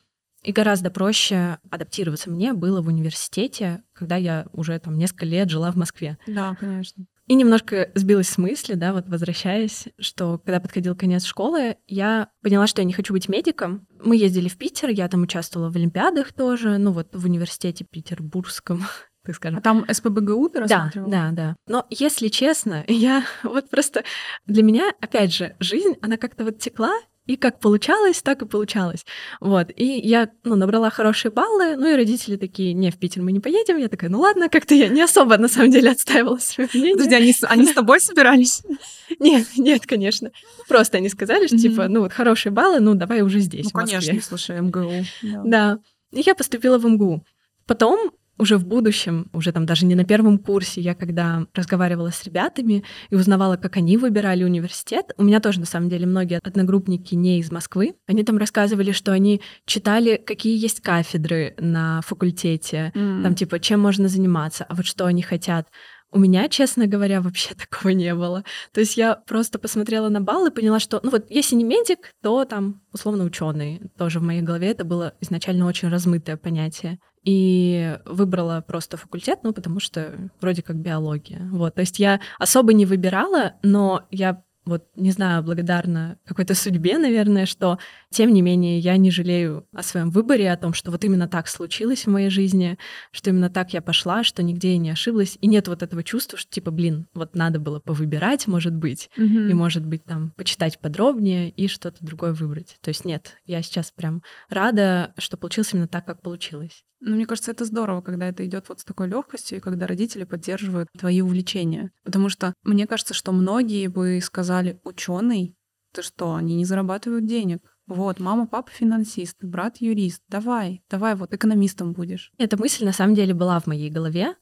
И 0.44 0.52
гораздо 0.52 0.90
проще 0.90 1.60
адаптироваться 1.70 2.30
мне 2.30 2.54
было 2.54 2.82
в 2.82 2.88
университете, 2.88 3.84
когда 3.94 4.16
я 4.16 4.48
уже 4.54 4.78
там 4.80 4.98
несколько 4.98 5.26
лет 5.26 5.50
жила 5.50 5.72
в 5.72 5.76
Москве. 5.76 6.18
Да, 6.26 6.56
конечно. 6.60 7.06
И 7.28 7.34
немножко 7.34 7.90
сбилась 7.96 8.28
с 8.28 8.38
мысли, 8.38 8.74
да, 8.74 8.92
вот 8.92 9.08
возвращаясь, 9.08 9.88
что 10.00 10.38
когда 10.40 10.60
подходил 10.60 10.96
конец 10.96 11.24
школы, 11.24 11.78
я 11.88 12.30
поняла, 12.42 12.68
что 12.68 12.82
я 12.82 12.86
не 12.86 12.92
хочу 12.92 13.14
быть 13.14 13.30
медиком. 13.30 13.88
Мы 14.04 14.18
ездили 14.18 14.50
в 14.50 14.58
Питер, 14.58 14.90
я 14.90 15.08
там 15.08 15.22
участвовала 15.22 15.72
в 15.72 15.76
олимпиадах 15.78 16.34
тоже, 16.34 16.78
ну 16.78 16.92
вот 16.92 17.16
в 17.16 17.24
университете 17.24 17.86
петербургском, 17.86 18.84
так 19.24 19.36
скажем. 19.36 19.60
А 19.60 19.62
там 19.62 19.86
СПБГУ 19.90 20.50
ты 20.50 20.68
Да, 20.68 20.92
да, 20.94 21.30
да. 21.32 21.56
Но 21.68 21.86
если 21.90 22.28
честно, 22.28 22.84
я 22.88 23.24
вот 23.44 23.70
просто... 23.70 24.04
Для 24.46 24.64
меня, 24.64 24.92
опять 25.00 25.34
же, 25.34 25.56
жизнь, 25.60 25.96
она 26.02 26.18
как-то 26.18 26.44
вот 26.44 26.60
текла, 26.60 26.94
и 27.28 27.38
как 27.38 27.60
получалось, 27.60 28.22
так 28.22 28.42
и 28.42 28.46
получалось. 28.46 29.06
Вот. 29.40 29.68
И 29.76 29.86
я 29.86 30.30
ну, 30.44 30.56
набрала 30.56 30.90
хорошие 30.90 31.32
баллы, 31.32 31.76
ну 31.76 31.88
и 31.88 31.96
родители 31.96 32.36
такие, 32.36 32.74
не, 32.74 32.90
в 32.90 32.98
Питер 32.98 33.22
мы 33.22 33.32
не 33.32 33.40
поедем. 33.40 33.78
Я 33.78 33.90
такая, 33.90 34.10
ну 34.10 34.20
ладно, 34.20 34.50
как-то 34.50 34.74
я 34.74 34.88
не 34.88 35.02
особо 35.02 35.38
на 35.38 35.48
самом 35.48 35.72
деле 35.72 35.92
отстаивала 35.92 36.38
свое 36.38 36.70
мнение. 36.74 36.96
Подожди, 36.96 37.16
они, 37.16 37.34
они 37.44 37.68
с 37.68 37.74
тобой 37.74 38.00
собирались? 38.02 38.64
Нет, 39.20 39.46
нет, 39.58 39.86
конечно. 39.86 40.32
Просто 40.70 40.98
они 40.98 41.10
сказали, 41.10 41.46
что 41.46 41.58
типа, 41.58 41.90
ну 41.90 42.00
вот 42.00 42.14
хорошие 42.14 42.52
баллы, 42.52 42.80
ну 42.80 42.96
давай 42.96 43.22
уже 43.22 43.40
здесь, 43.40 43.66
Ну, 43.66 43.80
конечно, 43.82 44.20
слушай, 44.22 44.60
МГУ. 44.62 45.06
Да. 45.44 45.80
И 46.12 46.22
я 46.22 46.34
поступила 46.34 46.78
в 46.78 46.86
МГУ. 46.86 47.24
Потом 47.68 48.12
уже 48.42 48.58
в 48.58 48.66
будущем, 48.66 49.30
уже 49.34 49.52
там 49.52 49.68
даже 49.68 49.86
не 49.86 49.94
на 49.94 50.04
первом 50.04 50.40
курсе, 50.40 50.82
я 50.82 50.96
когда 50.96 51.46
разговаривала 51.54 52.10
с 52.10 52.24
ребятами 52.24 52.84
и 53.12 53.16
узнавала, 53.16 53.56
как 53.56 53.78
они 53.78 53.98
выбирали 53.98 54.44
университет, 54.44 55.14
у 55.18 55.24
меня 55.24 55.40
тоже 55.40 55.60
на 55.60 55.68
самом 55.68 55.90
деле 55.90 56.08
многие 56.08 56.40
одногруппники 56.44 57.14
не 57.14 57.40
из 57.40 57.52
Москвы, 57.52 57.94
они 58.08 58.24
там 58.24 58.40
рассказывали, 58.40 58.94
что 58.94 59.12
они 59.12 59.42
читали, 59.68 60.18
какие 60.18 60.60
есть 60.60 60.82
кафедры 60.82 61.54
на 61.60 62.02
факультете, 62.02 62.92
mm. 62.96 63.22
там 63.22 63.36
типа 63.36 63.60
чем 63.60 63.80
можно 63.80 64.08
заниматься, 64.08 64.66
а 64.68 64.74
вот 64.74 64.88
что 64.88 65.06
они 65.06 65.22
хотят. 65.22 65.68
У 66.14 66.20
меня, 66.20 66.50
честно 66.50 66.88
говоря, 66.88 67.22
вообще 67.22 67.54
такого 67.72 67.92
не 67.92 68.16
было. 68.16 68.44
То 68.74 68.80
есть 68.80 68.98
я 68.98 69.16
просто 69.16 69.60
посмотрела 69.60 70.10
на 70.10 70.20
балл 70.20 70.48
и 70.48 70.52
поняла, 70.52 70.80
что, 70.80 71.00
ну 71.04 71.12
вот, 71.12 71.28
если 71.30 71.56
не 71.56 71.64
медик, 71.64 72.12
то 72.24 72.44
там 72.46 72.82
условно 72.92 73.24
ученый. 73.24 73.82
Тоже 74.00 74.20
в 74.20 74.24
моей 74.24 74.42
голове 74.42 74.72
это 74.72 74.84
было 74.84 75.14
изначально 75.22 75.68
очень 75.68 75.90
размытое 75.90 76.38
понятие 76.38 77.00
и 77.24 78.00
выбрала 78.06 78.64
просто 78.66 78.98
факультет, 78.98 79.40
ну, 79.44 79.54
потому 79.54 79.80
что 79.80 80.30
вроде 80.40 80.62
как 80.62 80.78
биология. 80.78 81.48
Вот, 81.52 81.76
то 81.76 81.82
есть 81.82 82.00
я 82.00 82.20
особо 82.40 82.74
не 82.74 82.86
выбирала, 82.86 83.54
но 83.64 84.08
я 84.12 84.44
вот, 84.66 84.86
не 84.96 85.12
знаю, 85.12 85.44
благодарна 85.44 86.18
какой-то 86.26 86.54
судьбе, 86.54 86.98
наверное, 86.98 87.46
что, 87.46 87.80
тем 88.10 88.32
не 88.34 88.42
менее, 88.42 88.80
я 88.80 88.98
не 88.98 89.12
жалею 89.12 89.66
о 89.74 89.84
своем 89.84 90.12
выборе, 90.12 90.52
о 90.52 90.58
том, 90.58 90.74
что 90.74 90.92
вот 90.92 91.04
именно 91.04 91.28
так 91.28 91.48
случилось 91.48 92.06
в 92.06 92.10
моей 92.10 92.30
жизни, 92.30 92.78
что 93.12 93.32
именно 93.32 93.50
так 93.50 93.74
я 93.74 93.82
пошла, 93.82 94.24
что 94.24 94.44
нигде 94.44 94.74
я 94.74 94.78
не 94.78 94.92
ошиблась, 94.92 95.38
и 95.42 95.48
нет 95.48 95.68
вот 95.68 95.82
этого 95.84 96.04
чувства, 96.04 96.38
что, 96.38 96.52
типа, 96.52 96.72
блин, 96.72 97.08
вот 97.14 97.36
надо 97.36 97.60
было 97.60 97.80
повыбирать, 97.80 98.48
может 98.48 98.76
быть, 98.76 99.10
mm-hmm. 99.18 99.50
и, 99.50 99.54
может 99.54 99.86
быть, 99.86 100.04
там, 100.06 100.32
почитать 100.38 100.80
подробнее 100.80 101.50
и 101.50 101.68
что-то 101.68 101.98
другое 102.06 102.34
выбрать. 102.34 102.78
То 102.82 102.90
есть 102.90 103.06
нет, 103.06 103.38
я 103.46 103.62
сейчас 103.62 103.92
прям 103.92 104.22
рада, 104.50 105.14
что 105.18 105.38
получилось 105.38 105.74
именно 105.74 105.88
так, 105.88 106.06
как 106.06 106.22
получилось. 106.22 106.84
Ну, 107.04 107.16
мне 107.16 107.26
кажется, 107.26 107.50
это 107.50 107.66
здорово, 107.66 108.02
когда 108.02 108.28
это 108.28 108.46
идет 108.46 108.70
вот 108.70 108.80
с 108.80 108.84
такой 108.84 109.08
легкостью, 109.08 109.58
и 109.58 109.62
когда 109.62 109.88
родители 109.88 110.24
поддерживают 110.24 110.88
твои 110.98 111.22
увлечения. 111.22 111.92
Потому 112.04 112.30
что 112.30 112.54
мне 112.64 112.86
кажется, 112.86 113.16
что 113.16 113.32
многие 113.32 113.88
бы 113.88 114.20
сказали, 114.22 114.51
ученый, 114.84 115.56
ты 115.94 116.02
что, 116.02 116.36
они 116.36 116.56
не 116.56 116.66
зарабатывают 116.66 117.26
денег. 117.26 117.62
Вот, 117.88 118.20
мама, 118.20 118.48
папа 118.48 118.70
финансист, 118.72 119.38
брат 119.44 119.78
юрист. 119.78 120.24
Давай, 120.30 120.82
давай, 120.90 121.16
вот 121.16 121.34
экономистом 121.34 121.94
будешь. 121.94 122.32
Эта 122.38 122.58
мысль 122.58 122.86
на 122.86 122.94
самом 122.94 123.16
деле 123.16 123.34
была 123.34 123.60
в 123.60 123.68
моей 123.68 123.90
голове 123.90 124.36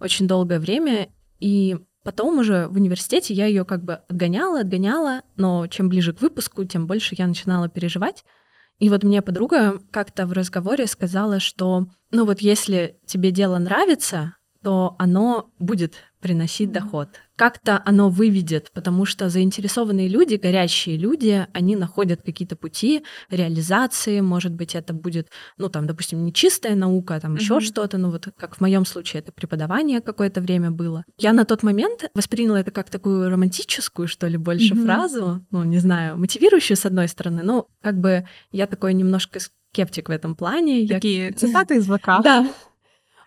очень 0.00 0.26
долгое 0.26 0.58
время, 0.58 1.08
и 1.38 1.76
потом 2.02 2.38
уже 2.38 2.66
в 2.68 2.76
университете 2.76 3.34
я 3.34 3.46
ее 3.46 3.64
как 3.64 3.84
бы 3.84 3.94
отгоняла, 4.08 4.60
отгоняла, 4.60 5.22
но 5.36 5.66
чем 5.68 5.88
ближе 5.88 6.12
к 6.12 6.20
выпуску, 6.20 6.64
тем 6.64 6.86
больше 6.86 7.14
я 7.16 7.26
начинала 7.26 7.68
переживать, 7.68 8.24
и 8.78 8.90
вот 8.90 9.04
мне 9.04 9.22
подруга 9.22 9.80
как-то 9.90 10.26
в 10.26 10.32
разговоре 10.32 10.86
сказала, 10.86 11.40
что, 11.40 11.86
ну 12.10 12.26
вот 12.26 12.40
если 12.40 12.98
тебе 13.06 13.30
дело 13.30 13.58
нравится, 13.58 14.36
то 14.62 14.96
оно 14.98 15.50
будет 15.58 15.94
приносить 16.26 16.72
доход. 16.72 17.08
Как-то 17.36 17.80
оно 17.84 18.08
выведет, 18.08 18.72
потому 18.72 19.04
что 19.04 19.28
заинтересованные 19.28 20.08
люди, 20.08 20.34
горящие 20.34 20.96
люди, 20.96 21.46
они 21.52 21.76
находят 21.76 22.22
какие-то 22.22 22.56
пути 22.56 23.04
реализации. 23.30 24.20
Может 24.20 24.52
быть, 24.52 24.74
это 24.74 24.92
будет, 24.92 25.28
ну 25.56 25.68
там, 25.68 25.86
допустим, 25.86 26.24
не 26.24 26.32
чистая 26.32 26.74
наука, 26.74 27.14
а 27.14 27.20
там 27.20 27.34
mm-hmm. 27.34 27.40
еще 27.40 27.60
что-то. 27.60 27.96
Ну 27.96 28.10
вот 28.10 28.26
как 28.36 28.56
в 28.56 28.60
моем 28.60 28.84
случае 28.84 29.20
это 29.20 29.30
преподавание 29.30 30.00
какое-то 30.00 30.40
время 30.40 30.72
было. 30.72 31.04
Я 31.16 31.32
на 31.32 31.44
тот 31.44 31.62
момент 31.62 32.10
восприняла 32.12 32.58
это 32.58 32.72
как 32.72 32.90
такую 32.90 33.30
романтическую, 33.30 34.08
что 34.08 34.26
ли, 34.26 34.36
больше 34.36 34.74
mm-hmm. 34.74 34.84
фразу, 34.84 35.46
ну 35.52 35.62
не 35.62 35.78
знаю, 35.78 36.18
мотивирующую 36.18 36.76
с 36.76 36.86
одной 36.86 37.06
стороны, 37.06 37.44
но 37.44 37.68
как 37.82 38.00
бы 38.00 38.26
я 38.50 38.66
такой 38.66 38.94
немножко 38.94 39.38
скептик 39.70 40.08
в 40.08 40.12
этом 40.12 40.34
плане. 40.34 40.88
Такие 40.88 41.26
я... 41.26 41.32
цитаты 41.36 41.76
из 41.76 41.86
ВК. 41.86 42.20
Да, 42.24 42.50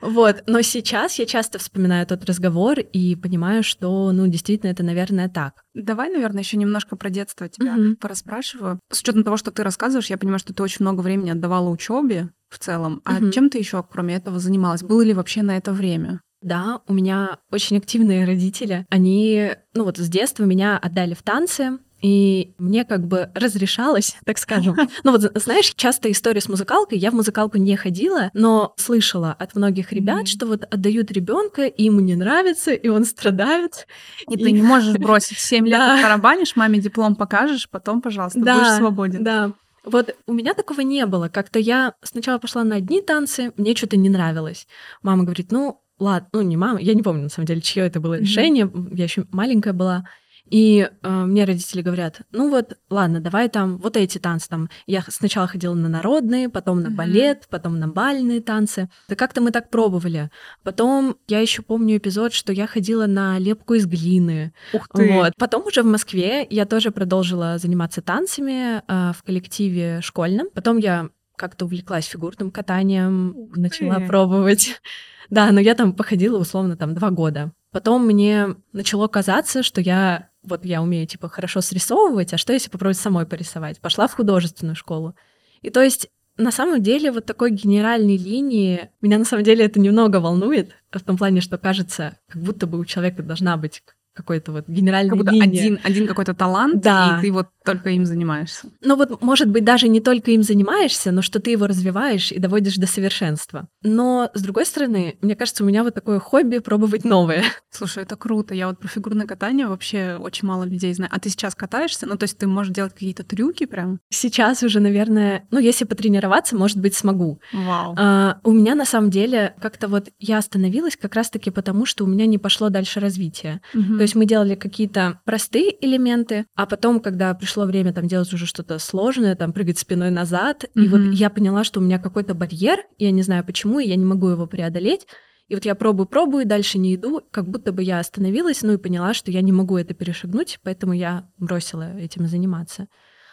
вот, 0.01 0.43
но 0.47 0.61
сейчас 0.61 1.19
я 1.19 1.25
часто 1.25 1.59
вспоминаю 1.59 2.07
тот 2.07 2.25
разговор 2.25 2.79
и 2.79 3.15
понимаю, 3.15 3.63
что, 3.63 4.11
ну, 4.11 4.27
действительно, 4.27 4.71
это, 4.71 4.83
наверное, 4.83 5.29
так. 5.29 5.63
Давай, 5.73 6.09
наверное, 6.09 6.41
еще 6.41 6.57
немножко 6.57 6.95
про 6.95 7.09
детство 7.09 7.49
тебя 7.49 7.75
mm-hmm. 7.75 7.95
пораспрашиваю. 7.95 8.79
С 8.91 9.01
учетом 9.01 9.23
того, 9.23 9.37
что 9.37 9.51
ты 9.51 9.63
рассказываешь, 9.63 10.09
я 10.09 10.17
понимаю, 10.17 10.39
что 10.39 10.53
ты 10.53 10.63
очень 10.63 10.83
много 10.83 11.01
времени 11.01 11.31
отдавала 11.31 11.69
учебе 11.69 12.29
в 12.49 12.59
целом. 12.59 13.01
А 13.05 13.19
mm-hmm. 13.19 13.31
чем 13.31 13.49
ты 13.49 13.57
еще, 13.57 13.83
кроме 13.83 14.15
этого, 14.15 14.39
занималась? 14.39 14.83
Было 14.83 15.01
ли 15.01 15.13
вообще 15.13 15.41
на 15.41 15.57
это 15.57 15.73
время? 15.73 16.21
Да, 16.41 16.81
у 16.87 16.93
меня 16.93 17.39
очень 17.51 17.77
активные 17.77 18.25
родители. 18.25 18.85
Они, 18.89 19.51
ну 19.73 19.83
вот 19.83 19.97
с 19.97 20.07
детства 20.07 20.45
меня 20.45 20.77
отдали 20.77 21.13
в 21.13 21.21
танцы, 21.21 21.79
и 22.01 22.53
мне 22.57 22.85
как 22.85 23.07
бы 23.07 23.29
разрешалось, 23.33 24.15
так 24.25 24.37
скажем. 24.37 24.75
Ну 25.03 25.11
вот, 25.11 25.31
знаешь, 25.35 25.73
часто 25.75 26.11
история 26.11 26.41
с 26.41 26.49
музыкалкой, 26.49 26.97
я 26.97 27.11
в 27.11 27.13
музыкалку 27.13 27.57
не 27.57 27.75
ходила, 27.75 28.29
но 28.33 28.73
слышала 28.77 29.31
от 29.31 29.55
многих 29.55 29.91
ребят, 29.91 30.23
mm-hmm. 30.23 30.25
что 30.27 30.45
вот 30.45 30.63
отдают 30.63 31.11
ребенка, 31.11 31.71
ему 31.77 31.99
не 31.99 32.15
нравится, 32.15 32.71
и 32.73 32.87
он 32.89 33.05
страдает. 33.05 33.87
И, 34.27 34.33
и... 34.33 34.43
ты 34.43 34.51
не 34.51 34.61
можешь 34.61 34.97
бросить 34.97 35.37
7 35.39 35.65
лет 35.65 35.77
да. 35.77 36.01
тарабанишь, 36.01 36.55
маме 36.55 36.79
диплом 36.79 37.15
покажешь, 37.15 37.69
потом, 37.69 38.01
пожалуйста, 38.01 38.39
да, 38.39 38.55
будешь 38.55 38.77
свободен. 38.77 39.23
Да, 39.23 39.53
вот 39.83 40.15
у 40.27 40.33
меня 40.33 40.53
такого 40.53 40.81
не 40.81 41.05
было. 41.05 41.29
Как-то 41.29 41.59
я 41.59 41.93
сначала 42.03 42.37
пошла 42.37 42.63
на 42.63 42.75
одни 42.75 43.01
танцы, 43.01 43.53
мне 43.57 43.75
что-то 43.75 43.97
не 43.97 44.09
нравилось. 44.09 44.67
Мама 45.01 45.23
говорит, 45.23 45.51
ну, 45.51 45.81
ладно, 45.97 46.29
ну 46.33 46.41
не 46.41 46.57
мама, 46.57 46.79
я 46.79 46.93
не 46.93 47.03
помню 47.03 47.23
на 47.23 47.29
самом 47.29 47.47
деле, 47.47 47.61
чье 47.61 47.85
это 47.85 47.99
было 47.99 48.19
решение, 48.19 48.65
mm-hmm. 48.65 48.95
я 48.95 49.03
еще 49.03 49.25
маленькая 49.31 49.73
была. 49.73 50.05
И 50.49 50.89
э, 50.89 51.09
мне 51.09 51.45
родители 51.45 51.81
говорят, 51.81 52.21
ну 52.31 52.49
вот, 52.49 52.77
ладно, 52.89 53.19
давай 53.19 53.49
там 53.49 53.77
вот 53.77 53.95
эти 53.97 54.17
танцы 54.17 54.49
там. 54.49 54.69
Я 54.87 55.03
сначала 55.07 55.47
ходила 55.47 55.73
на 55.73 55.89
народные, 55.89 56.49
потом 56.49 56.81
на 56.81 56.89
балет, 56.89 57.47
потом 57.49 57.79
на 57.79 57.87
бальные 57.87 58.41
танцы. 58.41 58.89
Да 59.07 59.15
как-то 59.15 59.41
мы 59.41 59.51
так 59.51 59.69
пробовали. 59.69 60.31
Потом 60.63 61.17
я 61.27 61.39
еще 61.39 61.61
помню 61.61 61.97
эпизод, 61.97 62.33
что 62.33 62.51
я 62.51 62.67
ходила 62.67 63.05
на 63.05 63.37
лепку 63.37 63.75
из 63.75 63.85
глины. 63.85 64.53
Ух 64.73 64.87
ты! 64.89 65.13
Вот. 65.13 65.33
Потом 65.37 65.65
уже 65.67 65.83
в 65.83 65.87
Москве 65.87 66.45
я 66.49 66.65
тоже 66.65 66.91
продолжила 66.91 67.57
заниматься 67.57 68.01
танцами 68.01 68.77
э, 68.87 69.13
в 69.13 69.23
коллективе 69.23 70.01
школьном. 70.01 70.47
Потом 70.53 70.77
я 70.77 71.09
как-то 71.35 71.65
увлеклась 71.65 72.05
фигурным 72.05 72.51
катанием, 72.51 73.33
Ух 73.35 73.55
начала 73.57 73.95
ты. 73.95 74.07
пробовать. 74.07 74.81
Да, 75.29 75.51
но 75.51 75.59
я 75.59 75.75
там 75.75 75.93
походила 75.93 76.39
условно 76.39 76.75
там 76.75 76.95
два 76.95 77.11
года. 77.11 77.51
Потом 77.71 78.03
мне 78.03 78.55
начало 78.73 79.07
казаться, 79.07 79.61
что 79.61 79.79
я 79.79 80.28
вот 80.43 80.65
я 80.65 80.81
умею, 80.81 81.05
типа, 81.07 81.29
хорошо 81.29 81.61
срисовывать, 81.61 82.33
а 82.33 82.37
что 82.37 82.53
если 82.53 82.69
попробовать 82.69 82.97
самой 82.97 83.25
порисовать? 83.25 83.79
Пошла 83.79 84.07
в 84.07 84.13
художественную 84.13 84.75
школу. 84.75 85.15
И 85.61 85.69
то 85.69 85.81
есть 85.81 86.09
на 86.37 86.51
самом 86.51 86.81
деле 86.81 87.11
вот 87.11 87.25
такой 87.25 87.51
генеральной 87.51 88.17
линии 88.17 88.89
меня 89.01 89.17
на 89.17 89.25
самом 89.25 89.43
деле 89.43 89.65
это 89.65 89.79
немного 89.79 90.17
волнует, 90.17 90.71
в 90.91 91.01
том 91.01 91.17
плане, 91.17 91.41
что 91.41 91.57
кажется, 91.57 92.17
как 92.29 92.41
будто 92.41 92.65
бы 92.65 92.79
у 92.79 92.85
человека 92.85 93.21
должна 93.23 93.57
быть 93.57 93.83
какой-то 94.13 94.51
вот 94.51 94.67
генеральный 94.67 95.09
как 95.09 95.19
будто 95.19 95.31
линия. 95.31 95.47
один, 95.47 95.79
один 95.83 96.07
какой-то 96.07 96.33
талант, 96.33 96.81
да. 96.81 97.17
и 97.19 97.21
ты 97.21 97.31
вот 97.31 97.47
только 97.73 97.89
им 97.89 98.05
занимаешься. 98.05 98.67
Ну 98.81 98.95
вот, 98.95 99.21
может 99.21 99.49
быть, 99.49 99.63
даже 99.63 99.87
не 99.87 100.01
только 100.01 100.31
им 100.31 100.43
занимаешься, 100.43 101.11
но 101.11 101.21
что 101.21 101.39
ты 101.39 101.51
его 101.51 101.67
развиваешь 101.67 102.31
и 102.31 102.39
доводишь 102.39 102.75
до 102.75 102.87
совершенства. 102.87 103.67
Но, 103.83 104.29
с 104.33 104.41
другой 104.41 104.65
стороны, 104.65 105.17
мне 105.21 105.35
кажется, 105.35 105.63
у 105.63 105.67
меня 105.67 105.83
вот 105.83 105.93
такое 105.93 106.19
хобби 106.19 106.59
пробовать 106.59 107.03
новое. 107.03 107.43
Слушай, 107.71 108.03
это 108.03 108.15
круто. 108.15 108.53
Я 108.53 108.67
вот 108.67 108.79
про 108.79 108.87
фигурное 108.87 109.27
катание 109.27 109.67
вообще 109.67 110.17
очень 110.19 110.47
мало 110.47 110.63
людей 110.63 110.93
знаю. 110.93 111.11
А 111.13 111.19
ты 111.19 111.29
сейчас 111.29 111.55
катаешься? 111.55 112.05
Ну, 112.07 112.17
то 112.17 112.23
есть 112.23 112.37
ты 112.37 112.47
можешь 112.47 112.73
делать 112.73 112.93
какие-то 112.93 113.23
трюки 113.23 113.65
прям? 113.65 113.99
Сейчас 114.09 114.63
уже, 114.63 114.79
наверное, 114.79 115.47
ну, 115.51 115.59
если 115.59 115.85
потренироваться, 115.85 116.55
может 116.55 116.77
быть, 116.77 116.95
смогу. 116.95 117.39
Вау. 117.53 117.95
А, 117.97 118.39
у 118.43 118.51
меня, 118.51 118.75
на 118.75 118.85
самом 118.85 119.09
деле, 119.09 119.55
как-то 119.61 119.87
вот 119.87 120.09
я 120.19 120.37
остановилась 120.37 120.97
как 120.97 121.15
раз-таки 121.15 121.51
потому, 121.51 121.85
что 121.85 122.03
у 122.03 122.07
меня 122.07 122.25
не 122.25 122.37
пошло 122.37 122.69
дальше 122.69 122.99
развитие. 122.99 123.61
Угу. 123.73 123.97
То 123.97 124.01
есть 124.01 124.15
мы 124.15 124.25
делали 124.25 124.55
какие-то 124.55 125.21
простые 125.25 125.73
элементы, 125.85 126.45
а 126.55 126.65
потом, 126.65 126.99
когда 126.99 127.33
пришло 127.33 127.58
время 127.65 127.93
там 127.93 128.07
делать 128.07 128.31
уже 128.33 128.45
что-то 128.45 128.79
сложное, 128.79 129.35
там 129.35 129.53
прыгать 129.53 129.79
спиной 129.79 130.11
назад, 130.11 130.63
mm-hmm. 130.63 130.83
и 130.83 130.87
вот 130.87 131.01
я 131.13 131.29
поняла, 131.29 131.63
что 131.63 131.79
у 131.79 131.83
меня 131.83 131.99
какой-то 131.99 132.33
барьер, 132.33 132.79
я 132.97 133.11
не 133.11 133.21
знаю 133.21 133.43
почему, 133.45 133.79
и 133.79 133.87
я 133.87 133.95
не 133.95 134.05
могу 134.05 134.27
его 134.29 134.47
преодолеть. 134.47 135.07
И 135.47 135.55
вот 135.55 135.65
я 135.65 135.73
пробую, 135.73 136.05
пробую, 136.05 136.45
дальше 136.45 136.77
не 136.77 136.95
иду, 136.95 137.21
как 137.31 137.49
будто 137.49 137.71
бы 137.71 137.81
я 137.81 137.99
остановилась, 137.99 138.61
ну 138.61 138.73
и 138.73 138.77
поняла, 138.77 139.15
что 139.15 139.31
я 139.31 139.41
не 139.41 139.51
могу 139.51 139.77
это 139.77 139.95
перешагнуть, 139.95 140.59
поэтому 140.63 140.93
я 140.93 141.27
бросила 141.37 141.97
этим 141.97 142.27
заниматься. 142.27 142.87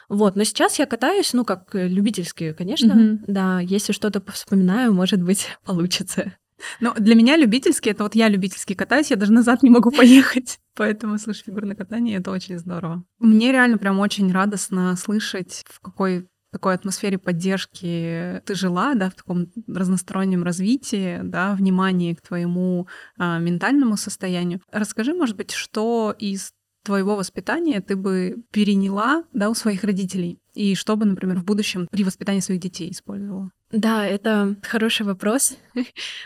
Вот, 0.09 0.37
но 0.37 0.45
сейчас 0.45 0.79
я 0.79 0.87
катаюсь, 0.87 1.33
ну, 1.35 1.45
как 1.45 1.75
любительски, 1.75 2.53
конечно, 2.53 2.93
mm-hmm. 2.93 3.19
да, 3.27 3.61
если 3.61 3.93
что-то 3.93 4.23
вспоминаю, 4.33 4.95
может 4.95 5.23
быть, 5.23 5.49
получится. 5.65 6.33
Ну, 6.81 6.93
для 6.97 7.15
меня 7.15 7.37
любительский, 7.37 7.91
это 7.91 8.03
вот 8.03 8.15
я 8.15 8.29
любительский 8.29 8.75
катаюсь, 8.75 9.11
я 9.11 9.17
даже 9.17 9.33
назад 9.33 9.63
не 9.63 9.71
могу 9.71 9.91
поехать. 9.91 10.59
Поэтому, 10.75 11.19
слушай, 11.19 11.45
фигурное 11.45 11.77
катание— 11.77 12.19
это 12.19 12.31
очень 12.31 12.59
здорово. 12.59 13.05
Мне 13.19 13.53
реально 13.53 13.79
прям 13.79 13.99
очень 13.99 14.31
радостно 14.33 14.95
слышать, 14.97 15.65
в 15.69 15.81
какой 15.81 16.29
такой 16.53 16.75
атмосфере 16.75 17.19
поддержки 17.19 18.41
ты 18.47 18.55
жила, 18.55 18.95
да, 18.95 19.11
в 19.11 19.15
таком 19.15 19.49
разностороннем 19.67 20.43
развитии, 20.43 21.21
да, 21.23 21.55
внимании 21.55 22.15
к 22.15 22.23
твоему 22.23 22.89
а, 23.19 23.39
ментальному 23.39 23.99
состоянию. 23.99 24.63
Расскажи, 24.73 25.13
может 25.13 25.37
быть, 25.37 25.51
что 25.51 26.15
из 26.19 26.53
твоего 26.83 27.17
воспитания 27.17 27.81
ты 27.81 27.97
бы 27.97 28.37
переняла, 28.53 29.25
да, 29.33 29.51
у 29.51 29.55
своих 29.55 29.85
родителей? 29.85 30.39
И 30.57 30.75
что 30.75 30.97
бы, 30.97 31.05
например, 31.05 31.39
в 31.39 31.45
будущем 31.45 31.87
при 31.91 32.03
воспитании 32.03 32.41
своих 32.41 32.61
детей 32.61 32.91
использовала? 32.91 33.51
Да, 33.71 34.07
это 34.07 34.57
хороший 34.63 35.05
вопрос. 35.05 35.57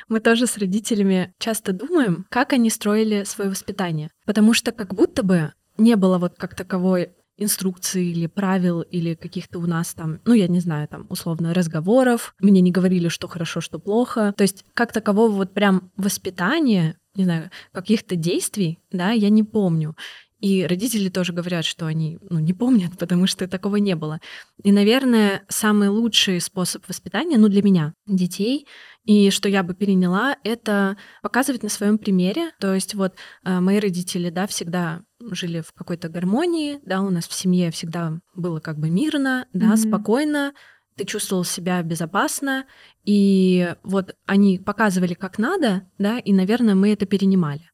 Мы 0.08 0.20
тоже 0.20 0.46
с 0.46 0.56
родителями 0.56 1.34
часто 1.38 1.72
думаем, 1.72 2.26
как 2.28 2.52
они 2.52 2.70
строили 2.70 3.25
свое 3.25 3.50
воспитание. 3.50 4.10
Потому 4.25 4.54
что 4.54 4.72
как 4.72 4.94
будто 4.94 5.22
бы 5.22 5.52
не 5.78 5.96
было 5.96 6.18
вот 6.18 6.34
как 6.37 6.54
таковой 6.54 7.10
инструкции 7.40 8.10
или 8.10 8.26
правил 8.26 8.82
или 8.82 9.14
каких-то 9.14 9.58
у 9.58 9.66
нас 9.66 9.94
там, 9.94 10.20
ну, 10.26 10.34
я 10.34 10.46
не 10.46 10.60
знаю, 10.60 10.87
там, 10.87 11.06
условно, 11.08 11.54
разговоров. 11.54 12.34
Мне 12.38 12.60
не 12.60 12.70
говорили, 12.70 13.08
что 13.08 13.28
хорошо, 13.28 13.60
что 13.60 13.78
плохо. 13.78 14.34
То 14.37 14.42
есть 14.42 14.64
как 14.75 14.92
такового 14.92 15.30
вот 15.30 15.54
прям 15.54 15.90
воспитания, 15.96 16.96
не 17.14 17.25
знаю, 17.25 17.50
каких-то 17.72 18.14
действий, 18.14 18.78
да, 18.92 19.10
я 19.10 19.30
не 19.30 19.42
помню. 19.42 19.96
И 20.40 20.66
родители 20.66 21.09
тоже 21.09 21.32
говорят, 21.32 21.64
что 21.64 21.87
они 21.87 22.18
ну, 22.28 22.38
не 22.38 22.52
помнят, 22.52 22.92
потому 22.99 23.26
что 23.26 23.47
такого 23.47 23.76
не 23.76 23.94
было. 23.94 24.20
И, 24.62 24.73
наверное, 24.73 25.42
самый 25.49 25.88
лучший 25.88 26.40
способ 26.40 26.87
воспитания, 26.88 27.38
ну, 27.38 27.49
для 27.49 27.62
меня, 27.62 27.94
детей, 28.06 28.66
и 29.04 29.30
что 29.30 29.49
я 29.49 29.62
бы 29.62 29.75
переняла, 29.75 30.37
это 30.44 30.97
показывать 31.23 31.62
на 31.62 31.68
своем 31.68 31.99
примере. 31.99 32.50
То 32.61 32.75
есть 32.75 32.94
вот 32.94 33.14
э, 33.44 33.61
мои 33.61 33.78
родители, 33.78 34.30
да, 34.30 34.47
всегда 34.47 35.02
жили 35.20 35.61
в 35.61 35.73
какой-то 35.73 36.09
гармонии, 36.09 36.80
да, 36.85 37.00
у 37.02 37.11
нас 37.11 37.26
в 37.26 37.32
семье 37.32 37.70
всегда 37.70 38.20
было 38.35 38.61
как 38.61 38.78
бы 38.78 38.90
мирно, 38.90 39.47
да, 39.52 39.75
mm-hmm. 39.75 39.88
спокойно, 39.88 40.52
ты 40.97 41.04
чувствовал 41.04 41.44
себя 41.44 41.82
безопасно, 41.82 42.66
и 43.04 43.75
вот 43.82 44.14
они 44.26 44.59
показывали 44.59 45.14
как 45.14 45.38
надо, 45.38 45.88
да, 45.99 46.18
и, 46.18 46.32
наверное, 46.32 46.75
мы 46.75 46.92
это 46.92 47.06
перенимали. 47.06 47.70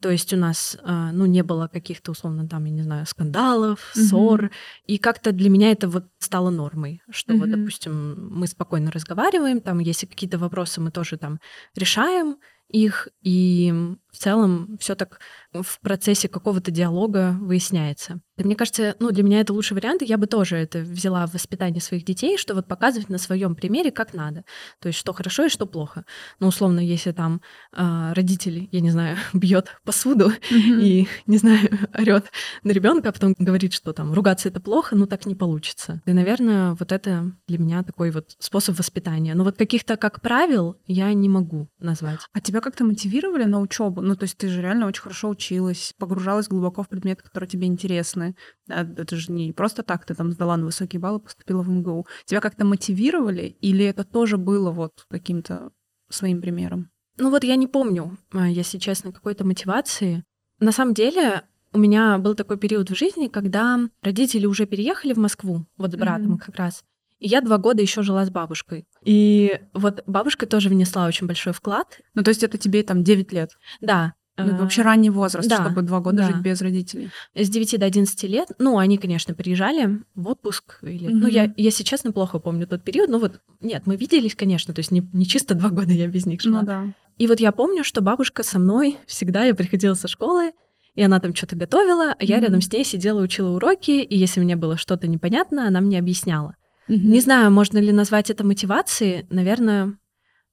То 0.00 0.10
есть 0.10 0.32
у 0.32 0.36
нас, 0.36 0.78
а, 0.82 1.12
ну, 1.12 1.26
не 1.26 1.42
было 1.42 1.68
каких-то, 1.68 2.12
условно, 2.12 2.48
там, 2.48 2.64
я 2.64 2.72
не 2.72 2.82
знаю, 2.82 3.06
скандалов, 3.06 3.90
ссор. 3.94 4.44
Mm-hmm. 4.44 4.50
И 4.86 4.98
как-то 4.98 5.32
для 5.32 5.50
меня 5.50 5.72
это 5.72 5.88
вот 5.88 6.06
стало 6.18 6.50
нормой, 6.50 7.02
что 7.10 7.34
mm-hmm. 7.34 7.38
вот, 7.38 7.50
допустим, 7.50 8.30
мы 8.30 8.46
спокойно 8.46 8.90
разговариваем, 8.90 9.60
там, 9.60 9.78
если 9.78 10.06
какие-то 10.06 10.38
вопросы 10.38 10.80
мы 10.80 10.90
тоже 10.90 11.18
там 11.18 11.38
решаем 11.76 12.36
их, 12.68 13.08
и 13.22 13.74
в 14.12 14.18
целом 14.18 14.76
все 14.80 14.94
так 14.94 15.20
в 15.52 15.80
процессе 15.80 16.28
какого-то 16.28 16.70
диалога 16.70 17.36
выясняется. 17.40 18.20
И 18.36 18.44
мне 18.44 18.56
кажется, 18.56 18.96
ну, 19.00 19.10
для 19.10 19.22
меня 19.22 19.40
это 19.40 19.52
лучший 19.52 19.74
вариант, 19.74 20.02
и 20.02 20.06
я 20.06 20.16
бы 20.16 20.26
тоже 20.26 20.56
это 20.56 20.78
взяла 20.78 21.26
в 21.26 21.34
воспитание 21.34 21.80
своих 21.80 22.04
детей, 22.04 22.38
что 22.38 22.54
вот 22.54 22.66
показывать 22.66 23.10
на 23.10 23.18
своем 23.18 23.54
примере, 23.54 23.90
как 23.90 24.14
надо. 24.14 24.44
То 24.80 24.88
есть, 24.88 24.98
что 24.98 25.12
хорошо 25.12 25.44
и 25.44 25.48
что 25.50 25.66
плохо. 25.66 26.06
Ну, 26.38 26.46
условно, 26.46 26.80
если 26.80 27.12
там 27.12 27.42
э, 27.76 28.12
родитель, 28.14 28.68
я 28.72 28.80
не 28.80 28.90
знаю, 28.90 29.18
бьет 29.34 29.68
посуду 29.84 30.30
mm-hmm. 30.30 30.80
и, 30.80 31.08
не 31.26 31.36
знаю, 31.36 31.68
орет 31.98 32.30
на 32.62 32.70
ребенка, 32.70 33.10
а 33.10 33.12
потом 33.12 33.34
говорит, 33.38 33.74
что 33.74 33.92
там 33.92 34.12
ругаться 34.14 34.48
это 34.48 34.60
плохо, 34.60 34.96
ну 34.96 35.06
так 35.06 35.26
не 35.26 35.34
получится. 35.34 36.00
И, 36.06 36.12
наверное, 36.12 36.74
вот 36.78 36.92
это 36.92 37.32
для 37.46 37.58
меня 37.58 37.82
такой 37.82 38.10
вот 38.10 38.36
способ 38.38 38.78
воспитания. 38.78 39.34
Но 39.34 39.44
вот 39.44 39.58
каких-то 39.58 39.96
как 39.96 40.22
правил 40.22 40.76
я 40.86 41.12
не 41.12 41.28
могу 41.28 41.68
назвать. 41.78 42.20
А 42.32 42.40
тебя 42.40 42.60
как-то 42.60 42.84
мотивировали 42.84 43.44
на 43.44 43.60
учебу? 43.60 43.99
Ну, 44.00 44.16
то 44.16 44.24
есть 44.24 44.36
ты 44.36 44.48
же 44.48 44.62
реально 44.62 44.86
очень 44.86 45.02
хорошо 45.02 45.28
училась, 45.28 45.94
погружалась 45.98 46.48
глубоко 46.48 46.82
в 46.82 46.88
предметы, 46.88 47.22
которые 47.22 47.48
тебе 47.48 47.66
интересны. 47.66 48.34
Это 48.68 49.16
же 49.16 49.32
не 49.32 49.52
просто 49.52 49.82
так, 49.82 50.04
ты 50.04 50.14
там 50.14 50.32
сдала 50.32 50.56
на 50.56 50.66
высокие 50.66 51.00
баллы, 51.00 51.20
поступила 51.20 51.62
в 51.62 51.68
МГУ. 51.68 52.06
Тебя 52.24 52.40
как-то 52.40 52.64
мотивировали 52.64 53.56
или 53.60 53.84
это 53.84 54.04
тоже 54.04 54.36
было 54.36 54.70
вот 54.70 55.06
каким-то 55.08 55.72
своим 56.08 56.40
примером? 56.40 56.90
Ну 57.18 57.30
вот 57.30 57.44
я 57.44 57.56
не 57.56 57.66
помню, 57.66 58.16
а, 58.32 58.48
если 58.48 58.78
честно, 58.78 59.12
какой-то 59.12 59.44
мотивации. 59.44 60.24
На 60.58 60.72
самом 60.72 60.94
деле 60.94 61.42
у 61.72 61.78
меня 61.78 62.18
был 62.18 62.34
такой 62.34 62.58
период 62.58 62.90
в 62.90 62.96
жизни, 62.96 63.28
когда 63.28 63.78
родители 64.02 64.46
уже 64.46 64.66
переехали 64.66 65.12
в 65.12 65.18
Москву, 65.18 65.66
вот 65.76 65.92
с 65.92 65.96
братом 65.96 66.34
mm-hmm. 66.34 66.46
как 66.46 66.56
раз. 66.56 66.82
И 67.18 67.28
я 67.28 67.42
два 67.42 67.58
года 67.58 67.82
еще 67.82 68.02
жила 68.02 68.24
с 68.24 68.30
бабушкой. 68.30 68.86
И 69.04 69.60
вот 69.72 70.02
бабушка 70.06 70.46
тоже 70.46 70.68
внесла 70.68 71.06
очень 71.06 71.26
большой 71.26 71.52
вклад. 71.52 72.00
Ну, 72.14 72.22
то 72.22 72.30
есть 72.30 72.42
это 72.42 72.58
тебе 72.58 72.82
там 72.82 73.02
9 73.02 73.32
лет? 73.32 73.50
Да. 73.80 74.14
Ну, 74.36 74.46
это 74.46 74.62
вообще 74.62 74.82
ранний 74.82 75.10
возраст, 75.10 75.48
да, 75.48 75.62
чтобы 75.62 75.82
два 75.82 76.00
года 76.00 76.18
да. 76.18 76.26
жить 76.26 76.36
без 76.36 76.62
родителей. 76.62 77.10
С 77.34 77.48
9 77.48 77.78
до 77.78 77.86
11 77.86 78.22
лет. 78.24 78.48
Ну, 78.58 78.78
они, 78.78 78.98
конечно, 78.98 79.34
приезжали 79.34 80.00
в 80.14 80.28
отпуск. 80.28 80.78
Или... 80.82 81.08
Mm-hmm. 81.08 81.14
Ну, 81.14 81.26
я, 81.26 81.52
если 81.56 81.82
честно, 81.82 82.12
плохо 82.12 82.38
помню 82.38 82.66
тот 82.66 82.82
период. 82.82 83.10
Ну, 83.10 83.18
вот, 83.18 83.40
нет, 83.60 83.82
мы 83.86 83.96
виделись, 83.96 84.34
конечно, 84.34 84.72
то 84.72 84.80
есть 84.80 84.90
не, 84.90 85.06
не 85.12 85.26
чисто 85.26 85.54
два 85.54 85.70
года 85.70 85.92
я 85.92 86.06
без 86.06 86.26
них 86.26 86.40
жила. 86.40 86.60
Ну, 86.60 86.66
да. 86.66 86.84
И 87.18 87.26
вот 87.26 87.40
я 87.40 87.52
помню, 87.52 87.84
что 87.84 88.00
бабушка 88.00 88.42
со 88.42 88.58
мной 88.58 88.96
всегда, 89.06 89.44
я 89.44 89.54
приходила 89.54 89.94
со 89.94 90.08
школы, 90.08 90.52
и 90.94 91.02
она 91.02 91.20
там 91.20 91.34
что-то 91.34 91.56
готовила, 91.56 92.14
а 92.18 92.24
я 92.24 92.38
mm-hmm. 92.38 92.40
рядом 92.40 92.60
с 92.62 92.72
ней 92.72 92.84
сидела, 92.84 93.20
учила 93.20 93.50
уроки, 93.50 93.90
и 94.02 94.16
если 94.16 94.40
мне 94.40 94.56
было 94.56 94.76
что-то 94.76 95.06
непонятно, 95.06 95.66
она 95.66 95.80
мне 95.80 95.98
объясняла. 95.98 96.56
Mm-hmm. 96.90 97.06
Не 97.06 97.20
знаю, 97.20 97.50
можно 97.52 97.78
ли 97.78 97.92
назвать 97.92 98.30
это 98.30 98.44
мотивацией, 98.44 99.26
наверное, 99.30 99.96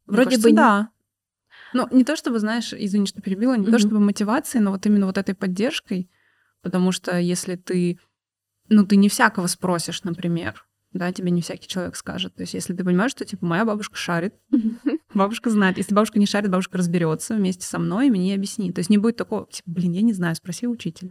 вроде 0.06 0.30
кажется, 0.30 0.50
бы... 0.50 0.56
Да. 0.56 0.90
Ну, 1.74 1.88
не 1.92 2.04
то 2.04 2.16
чтобы, 2.16 2.38
знаешь, 2.40 2.74
извини, 2.74 3.08
что 3.08 3.22
перебила, 3.22 3.58
не 3.58 3.66
mm-hmm. 3.66 3.72
то 3.72 3.80
чтобы 3.80 4.00
мотивацией, 4.00 4.64
но 4.64 4.72
вот 4.72 4.86
именно 4.86 5.08
вот 5.08 5.18
этой 5.18 5.34
поддержкой, 5.34 6.12
потому 6.62 6.92
что 6.92 7.18
если 7.18 7.56
ты, 7.56 8.00
ну, 8.70 8.86
ты 8.86 8.98
не 8.98 9.10
всякого 9.10 9.48
спросишь, 9.48 10.04
например, 10.04 10.64
да, 10.94 11.12
тебе 11.12 11.32
не 11.32 11.42
всякий 11.42 11.68
человек 11.68 11.96
скажет. 11.96 12.36
То 12.36 12.42
есть, 12.42 12.54
если 12.54 12.74
ты 12.76 12.84
понимаешь, 12.84 13.12
что 13.12 13.26
типа 13.26 13.46
моя 13.46 13.66
бабушка 13.66 13.96
шарит, 13.96 14.36
бабушка 15.14 15.50
знает. 15.50 15.78
Если 15.78 15.94
бабушка 15.94 16.20
не 16.20 16.28
шарит, 16.28 16.52
бабушка 16.52 16.78
разберется 16.78 17.36
вместе 17.36 17.66
со 17.66 17.80
мной 17.80 18.08
и 18.08 18.12
мне 18.12 18.36
объяснит. 18.36 18.76
То 18.76 18.80
есть 18.80 18.90
не 18.90 19.00
будет 19.00 19.18
такого, 19.18 19.48
типа, 19.48 19.70
блин, 19.72 19.92
я 19.92 20.02
не 20.02 20.14
знаю, 20.14 20.36
спроси 20.36 20.68
учителя. 20.68 21.10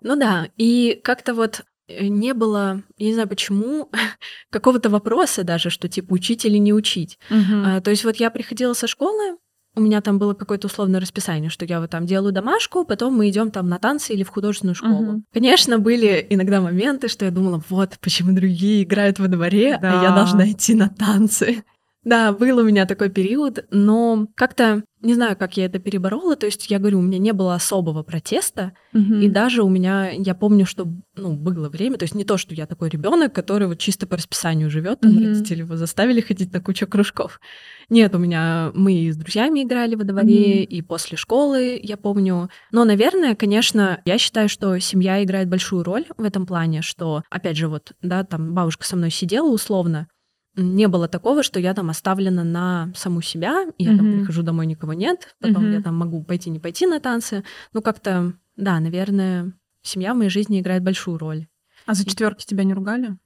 Ну 0.00 0.16
да, 0.16 0.48
и 0.56 1.00
как-то 1.04 1.34
вот 1.34 1.64
не 1.88 2.34
было, 2.34 2.82
я 2.96 3.06
не 3.06 3.14
знаю 3.14 3.28
почему, 3.28 3.90
какого-то 4.50 4.90
вопроса 4.90 5.44
даже, 5.44 5.70
что 5.70 5.88
типа 5.88 6.12
учить 6.12 6.44
или 6.44 6.58
не 6.58 6.72
учить. 6.72 7.18
А, 7.30 7.80
то 7.80 7.90
есть 7.90 8.04
вот 8.04 8.16
я 8.16 8.30
приходила 8.30 8.74
со 8.74 8.86
школы, 8.86 9.38
у 9.78 9.80
меня 9.80 10.00
там 10.00 10.18
было 10.18 10.34
какое-то 10.34 10.66
условное 10.66 11.00
расписание, 11.00 11.50
что 11.50 11.64
я 11.64 11.80
вот 11.80 11.90
там 11.90 12.04
делаю 12.04 12.32
домашку, 12.32 12.84
потом 12.84 13.14
мы 13.14 13.28
идем 13.28 13.50
там 13.50 13.68
на 13.68 13.78
танцы 13.78 14.12
или 14.12 14.24
в 14.24 14.28
художественную 14.28 14.74
школу. 14.74 15.12
Угу. 15.12 15.22
Конечно, 15.32 15.78
были 15.78 16.26
иногда 16.30 16.60
моменты, 16.60 17.08
что 17.08 17.24
я 17.24 17.30
думала, 17.30 17.62
вот 17.68 17.96
почему 18.00 18.34
другие 18.34 18.82
играют 18.82 19.18
во 19.18 19.28
дворе, 19.28 19.78
да. 19.80 20.00
а 20.00 20.04
я 20.04 20.10
должна 20.10 20.50
идти 20.50 20.74
на 20.74 20.88
танцы. 20.88 21.62
Да, 22.04 22.32
был 22.32 22.58
у 22.58 22.64
меня 22.64 22.86
такой 22.86 23.10
период, 23.10 23.66
но 23.70 24.28
как-то 24.34 24.82
не 25.00 25.14
знаю, 25.14 25.36
как 25.36 25.56
я 25.56 25.66
это 25.66 25.78
переборола. 25.78 26.36
То 26.36 26.46
есть 26.46 26.70
я 26.70 26.78
говорю, 26.78 26.98
у 26.98 27.02
меня 27.02 27.18
не 27.18 27.32
было 27.32 27.54
особого 27.54 28.02
протеста, 28.02 28.72
угу. 28.92 29.14
и 29.14 29.28
даже 29.28 29.62
у 29.62 29.68
меня, 29.68 30.10
я 30.10 30.34
помню, 30.34 30.66
что 30.66 30.88
ну 31.16 31.34
было 31.34 31.68
время, 31.68 31.98
то 31.98 32.04
есть 32.04 32.14
не 32.14 32.24
то, 32.24 32.36
что 32.36 32.54
я 32.54 32.66
такой 32.66 32.88
ребенок, 32.88 33.32
который 33.32 33.68
вот 33.68 33.78
чисто 33.78 34.06
по 34.06 34.16
расписанию 34.16 34.70
живет, 34.70 35.00
там 35.00 35.12
угу. 35.16 35.20
родители 35.20 35.60
его 35.60 35.76
заставили 35.76 36.20
ходить 36.20 36.52
на 36.52 36.60
кучу 36.60 36.86
кружков. 36.86 37.40
Нет, 37.88 38.14
у 38.14 38.18
меня 38.18 38.72
мы 38.74 39.10
с 39.12 39.16
друзьями 39.16 39.62
играли 39.62 39.94
во 39.94 40.04
дворе, 40.04 40.62
угу. 40.62 40.74
и 40.74 40.82
после 40.82 41.16
школы, 41.16 41.78
я 41.82 41.96
помню. 41.96 42.50
Но, 42.72 42.84
наверное, 42.84 43.34
конечно, 43.34 44.00
я 44.04 44.18
считаю, 44.18 44.48
что 44.48 44.78
семья 44.78 45.22
играет 45.22 45.48
большую 45.48 45.84
роль 45.84 46.06
в 46.16 46.24
этом 46.24 46.46
плане, 46.46 46.82
что, 46.82 47.22
опять 47.30 47.56
же, 47.56 47.68
вот, 47.68 47.92
да, 48.02 48.24
там 48.24 48.54
бабушка 48.54 48.84
со 48.84 48.96
мной 48.96 49.10
сидела 49.10 49.48
условно, 49.48 50.08
не 50.56 50.88
было 50.88 51.08
такого, 51.08 51.42
что 51.42 51.60
я 51.60 51.74
там 51.74 51.90
оставлена 51.90 52.44
на 52.44 52.92
саму 52.94 53.20
себя, 53.20 53.66
и 53.78 53.84
я 53.84 53.92
mm-hmm. 53.92 53.96
там 53.96 54.12
прихожу 54.18 54.42
домой, 54.42 54.66
никого 54.66 54.92
нет, 54.92 55.36
потом 55.40 55.64
mm-hmm. 55.64 55.74
я 55.74 55.82
там 55.82 55.96
могу 55.96 56.22
пойти, 56.24 56.50
не 56.50 56.58
пойти 56.58 56.86
на 56.86 57.00
танцы. 57.00 57.44
Ну, 57.72 57.82
как-то, 57.82 58.32
да, 58.56 58.80
наверное, 58.80 59.52
семья 59.82 60.14
в 60.14 60.16
моей 60.16 60.30
жизни 60.30 60.60
играет 60.60 60.82
большую 60.82 61.18
роль. 61.18 61.46
А 61.86 61.94
за 61.94 62.04
четверки 62.04 62.44
тебя 62.44 62.64
не 62.64 62.74
ругали? 62.74 63.16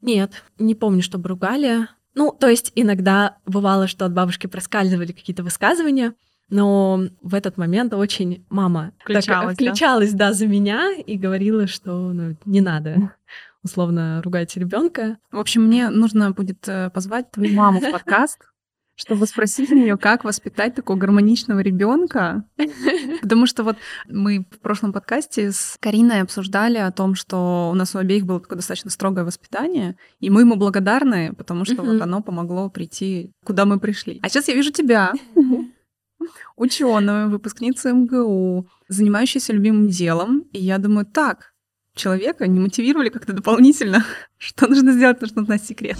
Нет, 0.00 0.44
не 0.58 0.74
помню, 0.74 1.02
чтобы 1.02 1.28
ругали. 1.28 1.88
Ну, 2.14 2.34
то 2.38 2.48
есть 2.48 2.72
иногда 2.74 3.38
бывало, 3.46 3.86
что 3.86 4.04
от 4.04 4.12
бабушки 4.12 4.46
проскальзывали 4.46 5.12
какие-то 5.12 5.42
высказывания, 5.42 6.14
но 6.48 7.00
в 7.22 7.34
этот 7.34 7.56
момент 7.56 7.92
очень 7.92 8.46
мама 8.48 8.92
включалась, 8.98 9.56
так, 9.56 9.66
включалась 9.66 10.12
да? 10.12 10.28
да, 10.28 10.32
за 10.32 10.46
меня 10.46 10.94
и 10.94 11.16
говорила, 11.16 11.66
что 11.66 12.12
ну, 12.12 12.36
не 12.44 12.60
надо 12.60 13.12
условно 13.66 14.22
ругать 14.22 14.56
ребенка. 14.56 15.18
В 15.30 15.38
общем, 15.38 15.64
мне 15.64 15.90
нужно 15.90 16.30
будет 16.30 16.66
э, 16.66 16.90
позвать 16.90 17.30
твою 17.30 17.54
маму 17.54 17.80
в 17.80 17.90
подкаст, 17.92 18.40
чтобы 18.96 19.26
спросить 19.26 19.70
у 19.70 19.74
нее, 19.74 19.98
как 19.98 20.24
воспитать 20.24 20.74
такого 20.74 20.96
гармоничного 20.96 21.60
ребенка. 21.60 22.44
Потому 23.20 23.46
что 23.46 23.62
вот 23.62 23.76
мы 24.08 24.46
в 24.50 24.58
прошлом 24.60 24.92
подкасте 24.92 25.52
с 25.52 25.76
Кариной 25.80 26.22
обсуждали 26.22 26.78
о 26.78 26.90
том, 26.90 27.14
что 27.14 27.68
у 27.70 27.74
нас 27.74 27.94
у 27.94 27.98
обеих 27.98 28.24
было 28.24 28.40
такое 28.40 28.56
достаточно 28.56 28.90
строгое 28.90 29.24
воспитание, 29.24 29.96
и 30.18 30.30
мы 30.30 30.40
ему 30.40 30.56
благодарны, 30.56 31.34
потому 31.34 31.64
что 31.64 31.82
вот 31.82 32.00
оно 32.00 32.22
помогло 32.22 32.70
прийти, 32.70 33.32
куда 33.44 33.66
мы 33.66 33.78
пришли. 33.78 34.18
А 34.22 34.28
сейчас 34.28 34.48
я 34.48 34.54
вижу 34.54 34.72
тебя, 34.72 35.12
ученую, 36.56 37.28
выпускницу 37.28 37.94
МГУ, 37.94 38.66
занимающуюся 38.88 39.52
любимым 39.52 39.88
делом, 39.88 40.44
и 40.52 40.58
я 40.58 40.78
думаю, 40.78 41.06
так, 41.06 41.52
человека 41.96 42.46
не 42.46 42.60
мотивировали 42.60 43.08
как-то 43.08 43.32
дополнительно. 43.32 44.04
Что 44.38 44.68
нужно 44.68 44.92
сделать, 44.92 45.20
нужно 45.20 45.42
узнать 45.42 45.64
секрет. 45.64 45.98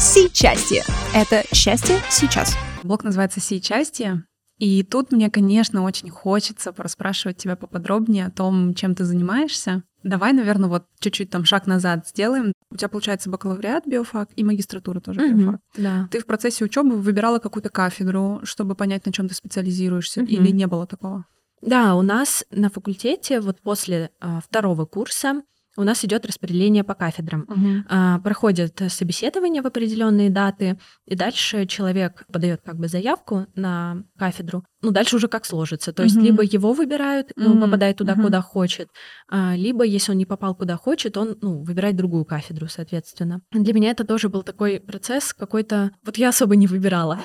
Си-части. 0.00 0.82
Это 1.14 1.44
счастье 1.54 1.96
сейчас. 2.10 2.56
Блог 2.82 3.04
называется 3.04 3.40
Си-части. 3.40 4.24
И 4.58 4.82
тут 4.82 5.12
мне, 5.12 5.30
конечно, 5.30 5.82
очень 5.82 6.10
хочется 6.10 6.72
пораспрашивать 6.72 7.36
тебя 7.36 7.56
поподробнее 7.56 8.26
о 8.26 8.30
том, 8.30 8.74
чем 8.74 8.94
ты 8.94 9.04
занимаешься. 9.04 9.82
Давай, 10.04 10.32
наверное, 10.32 10.68
вот 10.68 10.84
чуть-чуть 11.00 11.30
там 11.30 11.44
шаг 11.44 11.66
назад 11.66 12.06
сделаем. 12.06 12.52
У 12.70 12.76
тебя 12.76 12.88
получается 12.88 13.30
бакалавриат 13.30 13.86
биофак 13.86 14.30
и 14.36 14.44
магистратура 14.44 15.00
тоже 15.00 15.20
mm-hmm. 15.20 15.34
биофак. 15.34 15.60
Да. 15.76 16.08
Ты 16.10 16.20
в 16.20 16.26
процессе 16.26 16.64
учебы 16.64 16.96
выбирала 16.96 17.38
какую-то 17.38 17.70
кафедру, 17.70 18.40
чтобы 18.44 18.74
понять, 18.74 19.06
на 19.06 19.12
чем 19.12 19.28
ты 19.28 19.34
специализируешься, 19.34 20.20
mm-hmm. 20.20 20.26
или 20.26 20.50
не 20.50 20.66
было 20.66 20.86
такого? 20.86 21.24
Да, 21.64 21.94
у 21.94 22.02
нас 22.02 22.44
на 22.50 22.68
факультете 22.68 23.40
вот 23.40 23.60
после 23.60 24.10
а, 24.20 24.40
второго 24.40 24.84
курса 24.84 25.42
у 25.76 25.82
нас 25.82 26.04
идет 26.04 26.24
распределение 26.26 26.84
по 26.84 26.94
кафедрам. 26.94 27.46
Угу. 27.48 27.84
А, 27.88 28.18
проходят 28.20 28.80
собеседования 28.88 29.62
в 29.62 29.66
определенные 29.66 30.30
даты, 30.30 30.78
и 31.06 31.16
дальше 31.16 31.66
человек 31.66 32.24
подает 32.32 32.60
как 32.64 32.76
бы 32.76 32.86
заявку 32.86 33.46
на 33.56 34.04
кафедру. 34.16 34.64
Ну, 34.82 34.90
дальше 34.90 35.16
уже 35.16 35.28
как 35.28 35.44
сложится. 35.44 35.92
То 35.92 36.04
есть, 36.04 36.16
угу. 36.16 36.24
либо 36.24 36.42
его 36.42 36.72
выбирают, 36.72 37.32
и 37.36 37.44
он 37.44 37.60
попадает 37.60 37.96
туда, 37.96 38.12
угу. 38.12 38.24
куда 38.24 38.40
хочет, 38.40 38.88
а, 39.28 39.56
либо, 39.56 39.84
если 39.84 40.12
он 40.12 40.18
не 40.18 40.26
попал 40.26 40.54
куда 40.54 40.76
хочет, 40.76 41.16
он 41.16 41.38
ну, 41.40 41.62
выбирает 41.64 41.96
другую 41.96 42.24
кафедру, 42.24 42.68
соответственно. 42.68 43.40
Для 43.50 43.72
меня 43.72 43.90
это 43.90 44.04
тоже 44.04 44.28
был 44.28 44.42
такой 44.42 44.80
процесс 44.80 45.32
какой-то... 45.32 45.90
Вот 46.04 46.16
я 46.18 46.28
особо 46.28 46.56
не 46.56 46.66
выбирала. 46.66 47.20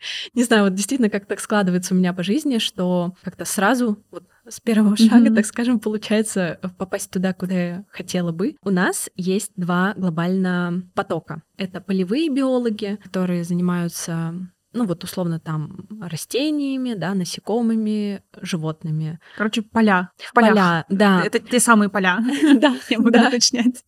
Не 0.34 0.44
знаю, 0.44 0.64
вот 0.64 0.74
действительно 0.74 1.10
как 1.10 1.26
так 1.26 1.40
складывается 1.40 1.94
у 1.94 1.96
меня 1.96 2.12
по 2.12 2.22
жизни, 2.22 2.58
что 2.58 3.14
как-то 3.22 3.44
сразу 3.44 4.02
вот 4.10 4.24
с 4.48 4.60
первого 4.60 4.96
шага, 4.96 5.28
mm-hmm. 5.28 5.34
так 5.34 5.46
скажем, 5.46 5.80
получается 5.80 6.58
попасть 6.78 7.10
туда, 7.10 7.32
куда 7.32 7.54
я 7.54 7.84
хотела 7.90 8.32
бы. 8.32 8.56
У 8.62 8.70
нас 8.70 9.10
есть 9.16 9.52
два 9.56 9.94
глобально 9.96 10.84
потока. 10.94 11.42
Это 11.56 11.80
полевые 11.80 12.28
биологи, 12.30 12.98
которые 13.02 13.44
занимаются 13.44 14.34
ну 14.72 14.86
вот 14.86 15.04
условно 15.04 15.40
там 15.40 15.86
растениями, 16.00 16.94
да, 16.94 17.14
насекомыми, 17.14 18.22
животными. 18.40 19.18
Короче, 19.36 19.62
поля. 19.62 20.10
В 20.18 20.32
полях. 20.32 20.50
Поля, 20.50 20.84
да. 20.88 21.22
Это 21.24 21.38
те 21.38 21.60
самые 21.60 21.88
поля. 21.88 22.18
Да, 22.60 22.76
я 22.88 23.00
буду 23.00 23.18
уточнять. 23.20 23.84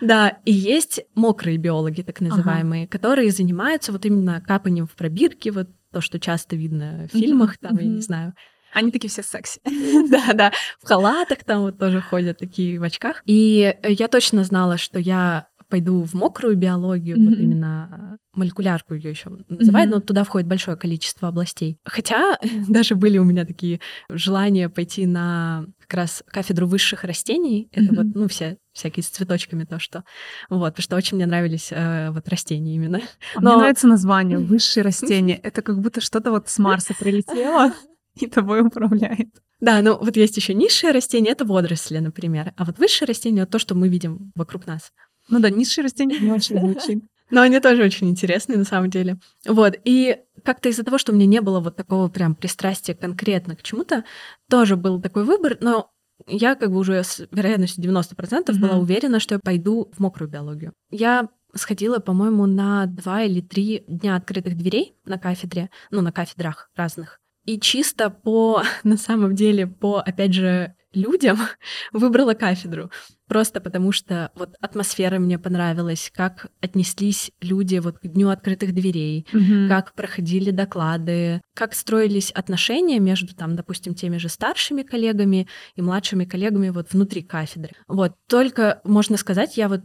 Да, 0.00 0.38
и 0.44 0.52
есть 0.52 1.00
мокрые 1.14 1.58
биологи, 1.58 2.02
так 2.02 2.20
называемые, 2.20 2.88
которые 2.88 3.30
занимаются 3.30 3.92
вот 3.92 4.04
именно 4.06 4.40
капанием 4.40 4.86
в 4.86 4.92
пробирке, 4.92 5.50
вот 5.50 5.68
то, 5.92 6.00
что 6.00 6.20
часто 6.20 6.56
видно 6.56 7.08
в 7.12 7.16
фильмах, 7.16 7.58
там, 7.58 7.76
я 7.76 7.86
не 7.86 8.00
знаю, 8.00 8.34
они 8.72 8.92
такие 8.92 9.10
все 9.10 9.22
секси. 9.22 9.60
да, 10.10 10.32
да. 10.32 10.52
В 10.80 10.86
халатах 10.86 11.44
там 11.44 11.62
вот 11.62 11.78
тоже 11.78 12.00
ходят 12.00 12.38
такие 12.38 12.78
в 12.78 12.82
очках. 12.82 13.22
И 13.26 13.74
я 13.82 14.08
точно 14.08 14.44
знала, 14.44 14.78
что 14.78 14.98
я 14.98 15.48
пойду 15.70 16.02
в 16.02 16.14
мокрую 16.14 16.56
биологию, 16.56 17.16
mm-hmm. 17.16 17.28
вот 17.28 17.38
именно 17.38 18.18
молекулярку 18.34 18.94
ее 18.94 19.10
еще 19.10 19.30
называют, 19.48 19.90
mm-hmm. 19.90 19.94
но 19.94 20.00
туда 20.00 20.24
входит 20.24 20.48
большое 20.48 20.76
количество 20.76 21.28
областей. 21.28 21.78
Хотя 21.84 22.38
даже 22.68 22.94
были 22.94 23.18
у 23.18 23.24
меня 23.24 23.46
такие 23.46 23.80
желания 24.10 24.68
пойти 24.68 25.06
на 25.06 25.66
как 25.80 25.94
раз 25.94 26.22
кафедру 26.26 26.66
высших 26.66 27.04
растений. 27.04 27.68
Mm-hmm. 27.72 27.84
Это 27.84 27.94
вот, 27.94 28.14
ну, 28.14 28.28
все 28.28 28.58
всякие 28.72 29.02
с 29.02 29.08
цветочками 29.08 29.64
то, 29.64 29.78
что... 29.78 30.04
Вот, 30.48 30.70
потому 30.70 30.82
что 30.82 30.96
очень 30.96 31.16
мне 31.16 31.26
нравились 31.26 31.70
э, 31.72 32.10
вот 32.10 32.28
растения 32.28 32.74
именно. 32.74 33.00
А 33.34 33.40
но... 33.40 33.50
Мне 33.50 33.58
нравится 33.58 33.88
название 33.88 34.38
«высшие 34.38 34.84
растения». 34.84 35.36
Это 35.36 35.62
как 35.62 35.80
будто 35.80 36.00
что-то 36.00 36.30
вот 36.30 36.48
с 36.48 36.58
Марса 36.58 36.94
прилетело 36.98 37.72
и 38.20 38.26
тобой 38.26 38.60
управляет. 38.60 39.28
Да, 39.60 39.82
ну 39.82 39.98
вот 39.98 40.16
есть 40.16 40.36
еще 40.36 40.54
низшие 40.54 40.92
растения, 40.92 41.32
это 41.32 41.44
водоросли, 41.44 41.98
например. 41.98 42.54
А 42.56 42.64
вот 42.64 42.78
высшие 42.78 43.06
растения— 43.06 43.42
это 43.42 43.52
то, 43.52 43.58
что 43.58 43.74
мы 43.74 43.88
видим 43.88 44.32
вокруг 44.34 44.66
нас. 44.66 44.92
Ну 45.30 45.38
да, 45.40 45.50
низшие 45.50 45.84
растения 45.84 46.18
не 46.18 46.32
очень 46.32 46.58
звучит. 46.58 47.04
Но 47.30 47.42
они 47.42 47.60
тоже 47.60 47.84
очень 47.84 48.08
интересные 48.08 48.58
на 48.58 48.64
самом 48.64 48.90
деле. 48.90 49.18
Вот, 49.46 49.74
и 49.84 50.18
как-то 50.44 50.68
из-за 50.68 50.82
того, 50.82 50.98
что 50.98 51.12
у 51.12 51.14
меня 51.14 51.26
не 51.26 51.40
было 51.40 51.60
вот 51.60 51.76
такого 51.76 52.08
прям 52.08 52.34
пристрастия 52.34 52.94
конкретно 52.94 53.54
к 53.54 53.62
чему-то, 53.62 54.04
тоже 54.48 54.76
был 54.76 55.00
такой 55.00 55.24
выбор, 55.24 55.56
но 55.60 55.90
я 56.26 56.54
как 56.54 56.70
бы 56.70 56.78
уже 56.78 57.02
с 57.02 57.26
вероятностью 57.30 57.84
90% 57.84 58.14
mm-hmm. 58.14 58.58
была 58.58 58.76
уверена, 58.76 59.20
что 59.20 59.36
я 59.36 59.38
пойду 59.38 59.90
в 59.96 60.00
мокрую 60.00 60.30
биологию. 60.30 60.72
Я 60.90 61.28
сходила, 61.54 61.98
по-моему, 61.98 62.46
на 62.46 62.86
два 62.86 63.22
или 63.22 63.40
три 63.40 63.84
дня 63.86 64.16
открытых 64.16 64.56
дверей 64.56 64.94
на 65.04 65.18
кафедре, 65.18 65.70
ну, 65.90 66.00
на 66.00 66.12
кафедрах 66.12 66.70
разных. 66.76 67.20
И 67.44 67.58
чисто 67.58 68.10
по, 68.10 68.62
на 68.84 68.96
самом 68.96 69.34
деле, 69.34 69.66
по, 69.66 70.00
опять 70.00 70.34
же, 70.34 70.74
людям 70.92 71.38
выбрала 71.92 72.34
кафедру. 72.34 72.90
Просто 73.26 73.60
потому 73.60 73.92
что 73.92 74.32
вот 74.34 74.56
атмосфера 74.60 75.18
мне 75.20 75.38
понравилась, 75.38 76.10
как 76.12 76.48
отнеслись 76.60 77.30
люди 77.40 77.78
вот 77.78 77.98
к 77.98 78.06
дню 78.06 78.28
открытых 78.28 78.74
дверей, 78.74 79.26
mm-hmm. 79.32 79.68
как 79.68 79.94
проходили 79.94 80.50
доклады, 80.50 81.40
как 81.54 81.74
строились 81.74 82.32
отношения 82.32 82.98
между 82.98 83.34
там, 83.34 83.54
допустим, 83.54 83.94
теми 83.94 84.16
же 84.16 84.28
старшими 84.28 84.82
коллегами 84.82 85.46
и 85.76 85.82
младшими 85.82 86.24
коллегами 86.24 86.70
вот 86.70 86.92
внутри 86.92 87.22
кафедры. 87.22 87.70
Вот 87.86 88.14
только 88.26 88.80
можно 88.84 89.16
сказать, 89.16 89.56
я 89.56 89.68
вот 89.68 89.82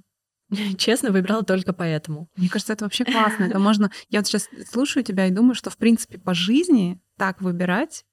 Честно, 0.78 1.12
выбрала 1.12 1.44
только 1.44 1.74
поэтому. 1.74 2.30
Мне 2.36 2.50
кажется, 2.50 2.74
это 2.74 2.86
вообще 2.86 3.06
классно. 3.06 3.46
Это 3.46 3.60
можно... 3.60 3.89
Я 4.10 4.20
вот 4.20 4.28
сейчас 4.28 4.48
слушаю 4.72 5.04
тебя 5.04 5.26
и 5.28 5.32
думаю, 5.32 5.56
что, 5.56 5.70
в 5.70 5.78
принципе, 5.78 6.20
по 6.20 6.34
жизни 6.34 7.00
так 7.17 7.41
выбирать, 7.41 8.06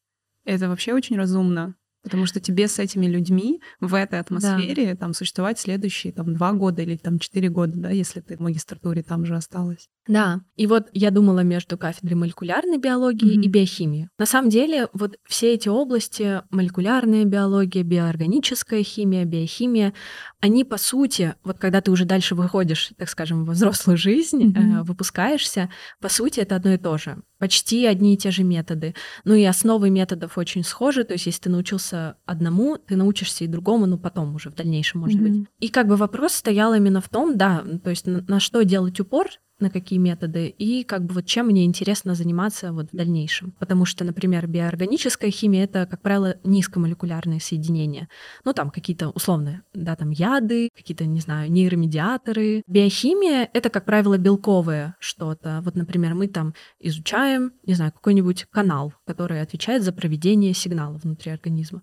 это 0.44 0.68
вообще 0.68 0.92
очень 0.94 1.16
разумно. 1.16 1.74
Потому 2.02 2.26
что 2.26 2.40
тебе 2.40 2.66
с 2.66 2.80
этими 2.80 3.06
людьми 3.06 3.62
в 3.80 3.94
этой 3.94 4.18
атмосфере 4.18 4.92
да. 4.92 4.96
там 4.96 5.14
существовать 5.14 5.60
следующие 5.60 6.12
там 6.12 6.34
два 6.34 6.52
года 6.52 6.82
или 6.82 6.96
там 6.96 7.20
четыре 7.20 7.48
года, 7.48 7.74
да, 7.76 7.90
если 7.90 8.20
ты 8.20 8.36
в 8.36 8.40
магистратуре 8.40 9.04
там 9.04 9.24
же 9.24 9.36
осталась. 9.36 9.88
Да, 10.08 10.40
и 10.56 10.66
вот 10.66 10.88
я 10.92 11.12
думала 11.12 11.40
между 11.40 11.78
кафедрой 11.78 12.16
молекулярной 12.16 12.78
биологии 12.78 13.38
mm-hmm. 13.38 13.44
и 13.44 13.48
биохимии. 13.48 14.08
На 14.18 14.26
самом 14.26 14.50
деле 14.50 14.88
вот 14.92 15.16
все 15.28 15.54
эти 15.54 15.68
области, 15.68 16.42
молекулярная 16.50 17.24
биология, 17.24 17.84
биоорганическая 17.84 18.82
химия, 18.82 19.24
биохимия, 19.24 19.94
они 20.42 20.64
по 20.64 20.76
сути, 20.76 21.36
вот 21.44 21.58
когда 21.58 21.80
ты 21.80 21.92
уже 21.92 22.04
дальше 22.04 22.34
выходишь, 22.34 22.90
так 22.98 23.08
скажем, 23.08 23.44
во 23.44 23.52
взрослую 23.52 23.96
жизнь, 23.96 24.42
mm-hmm. 24.42 24.80
э, 24.80 24.82
выпускаешься, 24.82 25.70
по 26.00 26.08
сути 26.08 26.40
это 26.40 26.56
одно 26.56 26.72
и 26.72 26.78
то 26.78 26.98
же 26.98 27.22
почти 27.42 27.86
одни 27.86 28.14
и 28.14 28.16
те 28.16 28.30
же 28.30 28.44
методы. 28.44 28.94
Ну 29.24 29.34
и 29.34 29.42
основы 29.42 29.90
методов 29.90 30.38
очень 30.38 30.62
схожи, 30.62 31.02
то 31.02 31.14
есть 31.14 31.26
если 31.26 31.40
ты 31.40 31.50
научился 31.50 32.14
одному, 32.24 32.76
ты 32.76 32.94
научишься 32.94 33.42
и 33.42 33.48
другому, 33.48 33.86
ну 33.86 33.98
потом 33.98 34.36
уже 34.36 34.48
в 34.48 34.54
дальнейшем, 34.54 35.00
может 35.00 35.18
mm-hmm. 35.18 35.38
быть. 35.40 35.48
И 35.58 35.68
как 35.68 35.88
бы 35.88 35.96
вопрос 35.96 36.34
стоял 36.34 36.72
именно 36.72 37.00
в 37.00 37.08
том, 37.08 37.36
да, 37.36 37.64
то 37.82 37.90
есть 37.90 38.06
на, 38.06 38.22
на 38.28 38.38
что 38.38 38.62
делать 38.62 39.00
упор, 39.00 39.26
на 39.62 39.70
какие 39.70 39.98
методы 39.98 40.48
и 40.48 40.84
как 40.84 41.04
бы 41.04 41.14
вот 41.14 41.26
чем 41.26 41.46
мне 41.46 41.64
интересно 41.64 42.14
заниматься 42.14 42.72
вот 42.72 42.88
в 42.92 42.96
дальнейшем. 42.96 43.52
Потому 43.58 43.84
что, 43.84 44.04
например, 44.04 44.46
биоорганическая 44.46 45.30
химия— 45.30 45.64
это, 45.64 45.86
как 45.86 46.02
правило, 46.02 46.36
низкомолекулярные 46.44 47.40
соединения. 47.40 48.08
Ну, 48.44 48.52
там 48.52 48.70
какие-то 48.70 49.08
условные, 49.10 49.62
да, 49.72 49.96
там 49.96 50.10
яды, 50.10 50.68
какие-то, 50.76 51.06
не 51.06 51.20
знаю, 51.20 51.50
нейромедиаторы. 51.50 52.62
Биохимия— 52.66 53.48
это, 53.52 53.70
как 53.70 53.84
правило, 53.84 54.18
белковое 54.18 54.96
что-то. 54.98 55.62
Вот, 55.64 55.76
например, 55.76 56.14
мы 56.14 56.26
там 56.26 56.54
изучаем, 56.80 57.52
не 57.64 57.74
знаю, 57.74 57.92
какой-нибудь 57.92 58.46
канал, 58.50 58.92
который 59.06 59.40
отвечает 59.40 59.82
за 59.82 59.92
проведение 59.92 60.52
сигнала 60.54 60.98
внутри 60.98 61.32
организма. 61.32 61.82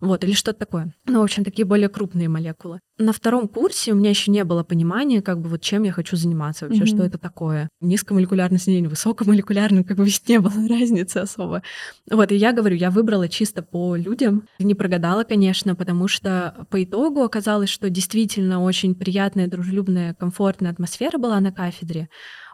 Вот, 0.00 0.24
или 0.24 0.32
что-то 0.32 0.58
такое. 0.60 0.94
Ну, 1.06 1.20
в 1.20 1.24
общем, 1.24 1.44
такие 1.44 1.64
более 1.64 1.88
крупные 1.88 2.28
молекулы. 2.28 2.80
На 2.98 3.12
втором 3.12 3.48
курсе 3.48 3.92
у 3.92 3.96
меня 3.96 4.10
еще 4.10 4.30
не 4.30 4.44
было 4.44 4.62
понимания, 4.62 5.22
как 5.22 5.40
бы 5.40 5.48
вот 5.48 5.60
чем 5.60 5.84
я 5.84 5.92
хочу 5.92 6.16
заниматься 6.16 6.66
вообще, 6.66 6.82
mm-hmm. 6.82 6.86
что 6.86 7.04
это 7.04 7.18
такое. 7.20 7.68
Низкомолекулярное 7.80 8.58
соединение, 8.58 8.90
высокомолекулярное, 8.90 9.84
как 9.84 9.96
бы 9.96 10.06
не 10.28 10.40
было 10.40 10.68
разницы 10.68 11.18
особо. 11.18 11.62
Вот, 12.10 12.32
и 12.32 12.36
я 12.36 12.52
говорю, 12.52 12.76
я 12.76 12.90
выбрала 12.90 13.28
чисто 13.28 13.62
по 13.62 13.96
людям. 13.96 14.46
Не 14.58 14.74
прогадала, 14.74 15.24
конечно, 15.24 15.74
потому 15.74 16.08
что 16.08 16.66
по 16.70 16.82
итогу 16.82 17.22
оказалось, 17.22 17.70
что 17.70 17.90
действительно 17.90 18.62
очень 18.62 18.94
приятная, 18.94 19.46
дружелюбная, 19.46 20.14
комфортная 20.14 20.72
атмосфера 20.72 21.18
была 21.18 21.38
на 21.40 21.52
кафедре 21.52 22.08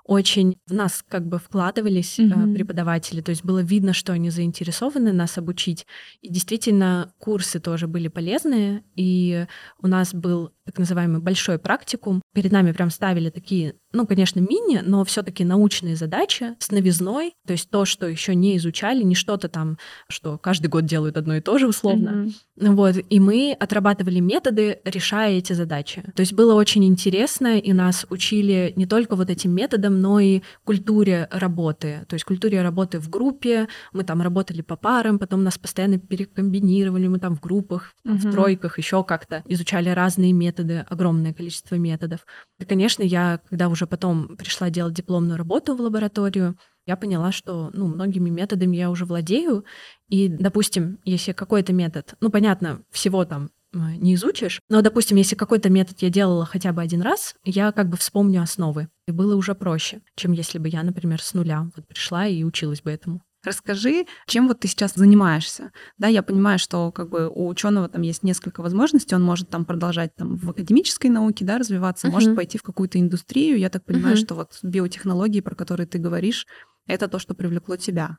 очень 0.07 0.57
в 0.67 0.73
нас 0.73 1.05
как 1.07 1.27
бы 1.27 1.39
вкладывались 1.39 2.19
mm-hmm. 2.19 2.55
преподаватели, 2.55 3.21
то 3.21 3.31
есть 3.31 3.45
было 3.45 3.59
видно, 3.59 3.93
что 3.93 4.13
они 4.13 4.31
заинтересованы 4.31 5.13
нас 5.13 5.37
обучить. 5.37 5.87
И 6.23 6.29
действительно, 6.29 7.13
курсы 7.19 7.59
тоже 7.59 7.89
были 7.89 8.09
полезные, 8.09 8.85
и 8.95 9.47
у 9.83 9.89
нас 9.89 10.15
был 10.15 10.53
так 10.65 10.79
называемый 10.79 11.21
большой 11.21 11.59
практикум. 11.59 12.23
Перед 12.37 12.53
нами 12.53 12.73
прям 12.73 12.91
ставили 12.91 13.31
такие, 13.31 13.77
ну, 13.95 14.07
конечно, 14.07 14.41
мини, 14.41 14.83
но 14.85 15.07
все-таки 15.07 15.43
научные 15.43 15.97
задачи 15.97 16.55
с 16.59 16.71
новизной, 16.71 17.33
то 17.47 17.53
есть 17.55 17.71
то, 17.71 17.87
что 17.87 18.07
еще 18.07 18.35
не 18.35 18.59
изучали, 18.59 19.03
не 19.03 19.15
что-то 19.15 19.49
там, 19.49 19.79
что 20.07 20.37
каждый 20.37 20.67
год 20.67 20.85
делают 20.85 21.17
одно 21.17 21.37
и 21.37 21.41
то 21.41 21.57
же 21.57 21.67
условно. 21.67 22.27
Mm-hmm. 22.59 22.75
Вот, 22.75 22.97
и 23.09 23.21
мы 23.21 23.57
отрабатывали 23.59 24.21
методы, 24.21 24.81
решая 24.85 25.39
эти 25.39 25.55
задачи. 25.55 26.03
То 26.15 26.21
есть 26.21 26.35
было 26.35 26.53
очень 26.53 26.85
интересно, 26.85 27.59
и 27.59 27.73
нас 27.73 28.05
учили 28.11 28.75
не 28.77 28.85
только 28.85 29.17
вот 29.17 29.31
этим 29.31 29.53
методам, 29.53 30.03
но 30.03 30.21
и 30.21 30.43
культуре 30.65 31.29
работы. 31.31 32.05
То 32.07 32.17
есть 32.17 32.27
культуре 32.27 32.61
работы 32.61 32.99
в 32.99 33.09
группе, 33.09 33.67
мы 33.95 34.05
там 34.05 34.21
работали 34.21 34.61
по 34.61 34.77
парам, 34.77 35.19
потом 35.19 35.43
нас 35.43 35.57
постоянно 35.57 35.99
перекомбинировали, 35.99 37.09
мы 37.09 37.19
там 37.19 37.35
в 37.35 37.41
группах, 37.41 37.95
mm-hmm. 38.05 38.17
в 38.17 38.31
тройках, 38.31 38.77
еще 38.77 39.03
как-то 39.05 39.43
изучали 39.47 39.89
разные 39.89 40.35
методы, 40.35 40.85
огромное 40.91 41.33
количество 41.33 41.77
методов. 41.77 42.26
И, 42.59 42.65
конечно, 42.65 43.03
я, 43.03 43.41
когда 43.49 43.69
уже 43.69 43.87
потом 43.87 44.37
пришла 44.37 44.71
делать 44.71 44.95
дипломную 44.95 45.37
работу 45.37 45.75
в 45.75 45.81
лабораторию, 45.81 46.59
я 46.87 46.97
поняла, 46.97 47.33
что 47.33 47.71
ну, 47.75 47.87
многими 47.87 48.31
методами 48.31 48.77
я 48.77 48.91
уже 48.91 49.05
владею. 49.05 49.65
И, 50.09 50.29
допустим, 50.29 50.99
если 51.05 51.33
какой-то 51.33 51.73
метод, 51.73 52.15
ну, 52.21 52.31
понятно, 52.31 52.83
всего 52.91 53.25
там 53.25 53.51
не 53.73 54.15
изучишь. 54.15 54.61
Но, 54.69 54.81
допустим, 54.81 55.17
если 55.17 55.35
какой-то 55.35 55.69
метод 55.69 56.01
я 56.01 56.09
делала 56.09 56.47
хотя 56.47 56.73
бы 56.73 56.81
один 56.81 57.03
раз, 57.03 57.35
я 57.45 57.73
как 57.73 57.89
бы 57.89 57.97
вспомню 57.97 58.41
основы. 58.43 58.89
И 59.07 59.13
было 59.13 59.37
уже 59.37 59.55
проще, 59.55 60.01
чем 60.15 60.33
если 60.33 60.59
бы 60.59 60.69
я, 60.69 60.83
например, 60.83 61.21
с 61.21 61.35
нуля 61.35 61.69
вот 61.77 61.87
пришла 61.87 62.27
и 62.27 62.43
училась 62.45 62.81
бы 62.81 62.91
этому. 62.91 63.23
Расскажи, 63.47 64.07
чем 64.27 64.49
вот 64.49 64.61
ты 64.61 64.67
сейчас 64.67 64.95
занимаешься. 64.95 65.71
Да, 65.99 66.09
я 66.09 66.25
понимаю, 66.25 66.59
что 66.59 66.91
как 66.91 67.11
бы 67.11 67.29
у 67.29 67.47
ученого 67.47 67.89
там 67.89 68.03
есть 68.03 68.25
несколько 68.25 68.61
возможностей. 68.61 69.15
Он 69.15 69.23
может 69.23 69.49
там 69.49 69.65
продолжать 69.65 70.17
там 70.17 70.37
в 70.37 70.51
академической 70.51 71.07
науке, 71.07 71.45
да, 71.45 71.59
развиваться, 71.59 72.09
uh-huh. 72.09 72.11
может 72.11 72.35
пойти 72.35 72.59
в 72.59 72.65
какую-то 72.65 72.99
индустрию. 72.99 73.57
Я 73.57 73.71
так 73.71 73.85
понимаю, 73.85 74.17
uh-huh. 74.17 74.21
что 74.21 74.35
вот 74.35 74.59
биотехнологии, 74.65 75.41
про 75.41 75.55
которые 75.55 75.87
ты 75.87 75.99
говоришь, 75.99 76.47
это 76.89 77.07
то, 77.07 77.21
что 77.21 77.35
привлекло 77.35 77.77
тебя. 77.77 78.17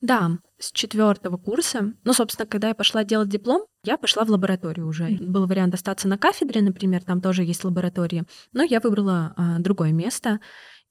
Да, 0.00 0.38
с 0.58 0.72
четвертого 0.72 1.36
курса. 1.36 1.92
Ну, 2.04 2.12
собственно, 2.12 2.46
когда 2.46 2.68
я 2.68 2.74
пошла 2.74 3.04
делать 3.04 3.28
диплом, 3.28 3.66
я 3.84 3.98
пошла 3.98 4.24
в 4.24 4.30
лабораторию 4.30 4.86
уже. 4.86 5.10
Mm-hmm. 5.10 5.26
Был 5.26 5.46
вариант 5.46 5.74
остаться 5.74 6.08
на 6.08 6.16
кафедре, 6.16 6.62
например, 6.62 7.02
там 7.02 7.20
тоже 7.20 7.44
есть 7.44 7.64
лаборатории, 7.64 8.24
но 8.52 8.62
я 8.62 8.80
выбрала 8.80 9.34
а, 9.36 9.58
другое 9.58 9.92
место. 9.92 10.40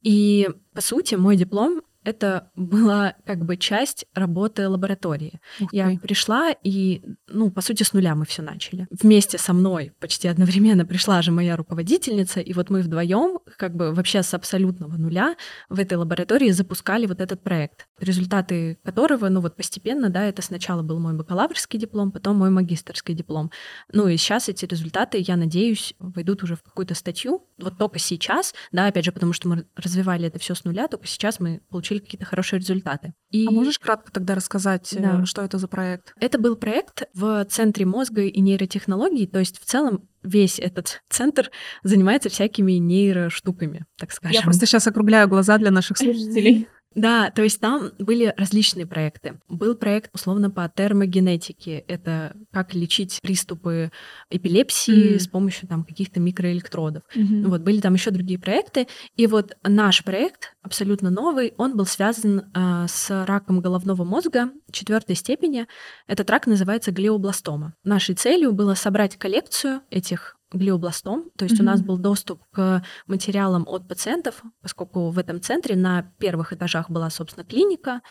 И, 0.01 0.49
по 0.73 0.81
сути, 0.81 1.15
мой 1.15 1.35
диплом 1.35 1.81
это 2.09 2.51
была 2.55 3.15
как 3.25 3.45
бы 3.45 3.55
часть 3.55 4.05
работы 4.13 4.67
лаборатории. 4.67 5.39
Ух 5.59 5.73
я 5.73 5.97
пришла 6.01 6.51
и, 6.63 7.03
ну, 7.27 7.51
по 7.51 7.61
сути, 7.61 7.83
с 7.83 7.93
нуля 7.93 8.15
мы 8.15 8.25
все 8.25 8.41
начали. 8.41 8.87
Вместе 8.89 9.37
со 9.37 9.53
мной 9.53 9.93
почти 9.99 10.27
одновременно 10.27 10.85
пришла 10.85 11.21
же 11.21 11.31
моя 11.31 11.55
руководительница, 11.55 12.39
и 12.39 12.53
вот 12.53 12.69
мы 12.69 12.81
вдвоем, 12.81 13.39
как 13.57 13.75
бы 13.75 13.93
вообще 13.93 14.23
с 14.23 14.33
абсолютного 14.33 14.97
нуля 14.97 15.35
в 15.69 15.79
этой 15.79 15.97
лаборатории 15.97 16.49
запускали 16.49 17.05
вот 17.05 17.21
этот 17.21 17.43
проект, 17.43 17.87
результаты 17.99 18.79
которого, 18.83 19.29
ну 19.29 19.41
вот 19.41 19.55
постепенно, 19.55 20.09
да, 20.09 20.23
это 20.25 20.41
сначала 20.41 20.81
был 20.81 20.99
мой 20.99 21.13
бакалаврский 21.13 21.79
диплом, 21.79 22.11
потом 22.11 22.37
мой 22.37 22.49
магистрский 22.49 23.13
диплом. 23.13 23.51
Ну 23.91 24.07
и 24.07 24.17
сейчас 24.17 24.49
эти 24.49 24.65
результаты, 24.65 25.23
я 25.25 25.37
надеюсь, 25.37 25.93
войдут 25.99 26.43
уже 26.43 26.55
в 26.55 26.63
какую-то 26.63 26.95
статью. 26.95 27.47
Вот 27.59 27.77
только 27.77 27.99
сейчас, 27.99 28.53
да, 28.71 28.87
опять 28.87 29.05
же, 29.05 29.11
потому 29.11 29.33
что 29.33 29.47
мы 29.47 29.65
развивали 29.75 30.27
это 30.27 30.39
все 30.39 30.55
с 30.55 30.63
нуля, 30.63 30.87
только 30.87 31.07
сейчас 31.07 31.39
мы 31.39 31.61
получили 31.69 31.98
какие-то 31.99 32.25
хорошие 32.25 32.59
результаты. 32.59 33.13
И... 33.31 33.47
А 33.47 33.51
можешь 33.51 33.79
кратко 33.79 34.11
тогда 34.11 34.35
рассказать, 34.35 34.93
э, 34.93 34.99
да. 34.99 35.25
что 35.25 35.41
это 35.41 35.57
за 35.57 35.67
проект? 35.67 36.13
Это 36.19 36.37
был 36.37 36.55
проект 36.55 37.03
в 37.13 37.45
Центре 37.45 37.85
мозга 37.85 38.23
и 38.23 38.41
нейротехнологий, 38.41 39.27
то 39.27 39.39
есть 39.39 39.59
в 39.59 39.65
целом 39.65 40.07
весь 40.23 40.59
этот 40.59 41.01
центр 41.09 41.49
занимается 41.83 42.29
всякими 42.29 42.73
нейроштуками, 42.73 43.85
так 43.97 44.11
скажем. 44.11 44.35
Я 44.35 44.41
просто 44.41 44.65
сейчас 44.65 44.87
округляю 44.87 45.27
глаза 45.27 45.57
для 45.57 45.71
наших 45.71 45.97
слушателей. 45.97 46.67
Да, 46.95 47.29
то 47.29 47.43
есть 47.43 47.59
там 47.59 47.91
были 47.99 48.33
различные 48.35 48.87
проекты. 48.87 49.39
Был 49.47 49.75
проект, 49.75 50.09
условно, 50.13 50.49
по 50.49 50.67
термогенетике. 50.67 51.79
Это 51.87 52.35
как 52.51 52.73
лечить 52.73 53.19
приступы 53.21 53.91
эпилепсии 54.31 55.15
mm. 55.15 55.19
с 55.19 55.27
помощью 55.27 55.67
там 55.67 55.83
каких-то 55.83 56.19
микроэлектродов. 56.19 57.03
Mm-hmm. 57.15 57.47
Вот, 57.47 57.61
были 57.61 57.79
там 57.79 57.93
еще 57.93 58.09
другие 58.09 58.39
проекты. 58.39 58.87
И 59.15 59.27
вот 59.27 59.55
наш 59.63 60.03
проект, 60.03 60.55
абсолютно 60.63 61.11
новый, 61.11 61.53
он 61.57 61.77
был 61.77 61.85
связан 61.85 62.45
э, 62.53 62.85
с 62.87 63.25
раком 63.25 63.61
головного 63.61 64.03
мозга 64.03 64.49
четвертой 64.71 65.15
степени. 65.15 65.67
Этот 66.07 66.29
рак 66.29 66.47
называется 66.47 66.91
глиобластома. 66.91 67.75
Нашей 67.83 68.15
целью 68.15 68.51
было 68.51 68.73
собрать 68.73 69.15
коллекцию 69.15 69.81
этих 69.91 70.38
глиобластом, 70.51 71.29
то 71.37 71.45
есть 71.45 71.57
mm-hmm. 71.57 71.61
у 71.61 71.65
нас 71.65 71.81
был 71.81 71.97
доступ 71.97 72.43
к 72.51 72.83
материалам 73.07 73.65
от 73.67 73.87
пациентов, 73.87 74.41
поскольку 74.61 75.09
в 75.09 75.19
этом 75.19 75.41
центре 75.41 75.75
на 75.75 76.11
первых 76.17 76.53
этажах 76.53 76.89
была, 76.89 77.09
собственно, 77.09 77.45
клиника, 77.45 78.01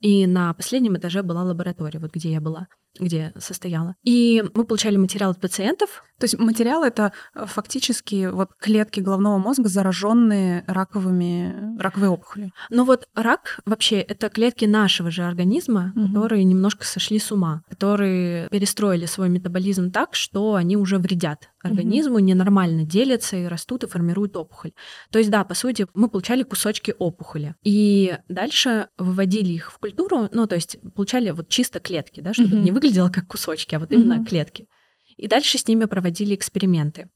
и 0.00 0.26
на 0.26 0.52
последнем 0.54 0.96
этаже 0.96 1.22
была 1.22 1.42
лаборатория, 1.42 2.00
вот 2.00 2.12
где 2.12 2.32
я 2.32 2.40
была 2.40 2.68
где 2.98 3.32
состояла. 3.38 3.94
И 4.02 4.44
мы 4.54 4.64
получали 4.64 4.96
материал 4.96 5.30
от 5.30 5.40
пациентов. 5.40 6.04
То 6.18 6.24
есть 6.24 6.38
материал 6.38 6.84
это 6.84 7.12
э, 7.34 7.46
фактически 7.46 8.28
вот 8.30 8.50
клетки 8.58 9.00
головного 9.00 9.38
мозга, 9.38 9.68
зараженные 9.68 10.64
раковыми 10.66 11.76
раковой 11.80 12.08
опухолью. 12.08 12.52
Ну 12.70 12.84
вот 12.84 13.08
рак 13.14 13.60
вообще 13.64 13.96
это 13.96 14.28
клетки 14.28 14.64
нашего 14.64 15.10
же 15.10 15.24
организма, 15.24 15.92
угу. 15.96 16.08
которые 16.08 16.44
немножко 16.44 16.84
сошли 16.84 17.18
с 17.18 17.32
ума, 17.32 17.62
которые 17.68 18.48
перестроили 18.50 19.06
свой 19.06 19.30
метаболизм 19.30 19.90
так, 19.90 20.14
что 20.14 20.54
они 20.54 20.76
уже 20.76 20.98
вредят 20.98 21.50
организму, 21.62 22.16
угу. 22.16 22.24
ненормально 22.24 22.84
делятся 22.84 23.36
и 23.36 23.46
растут 23.46 23.84
и 23.84 23.88
формируют 23.88 24.36
опухоль. 24.36 24.72
То 25.10 25.18
есть 25.18 25.30
да, 25.30 25.44
по 25.44 25.54
сути 25.54 25.86
мы 25.94 26.08
получали 26.08 26.42
кусочки 26.42 26.94
опухоли 26.98 27.54
и 27.64 28.16
дальше 28.28 28.88
выводили 28.98 29.52
их 29.52 29.72
в 29.72 29.78
культуру, 29.78 30.28
ну 30.32 30.46
то 30.46 30.54
есть 30.54 30.78
получали 30.94 31.30
вот 31.30 31.48
чисто 31.48 31.80
клетки, 31.80 32.20
да, 32.20 32.34
чтобы 32.34 32.56
угу. 32.56 32.62
не 32.62 32.70
выглядело 32.82 33.08
как 33.08 33.28
кусочки, 33.28 33.74
а 33.74 33.78
вот 33.78 33.92
именно 33.92 34.14
mm-hmm. 34.14 34.26
клетки. 34.26 34.68
И 35.16 35.28
дальше 35.28 35.58
с 35.58 35.66
ними 35.68 35.84
проводили 35.84 36.34
эксперименты. 36.34 37.08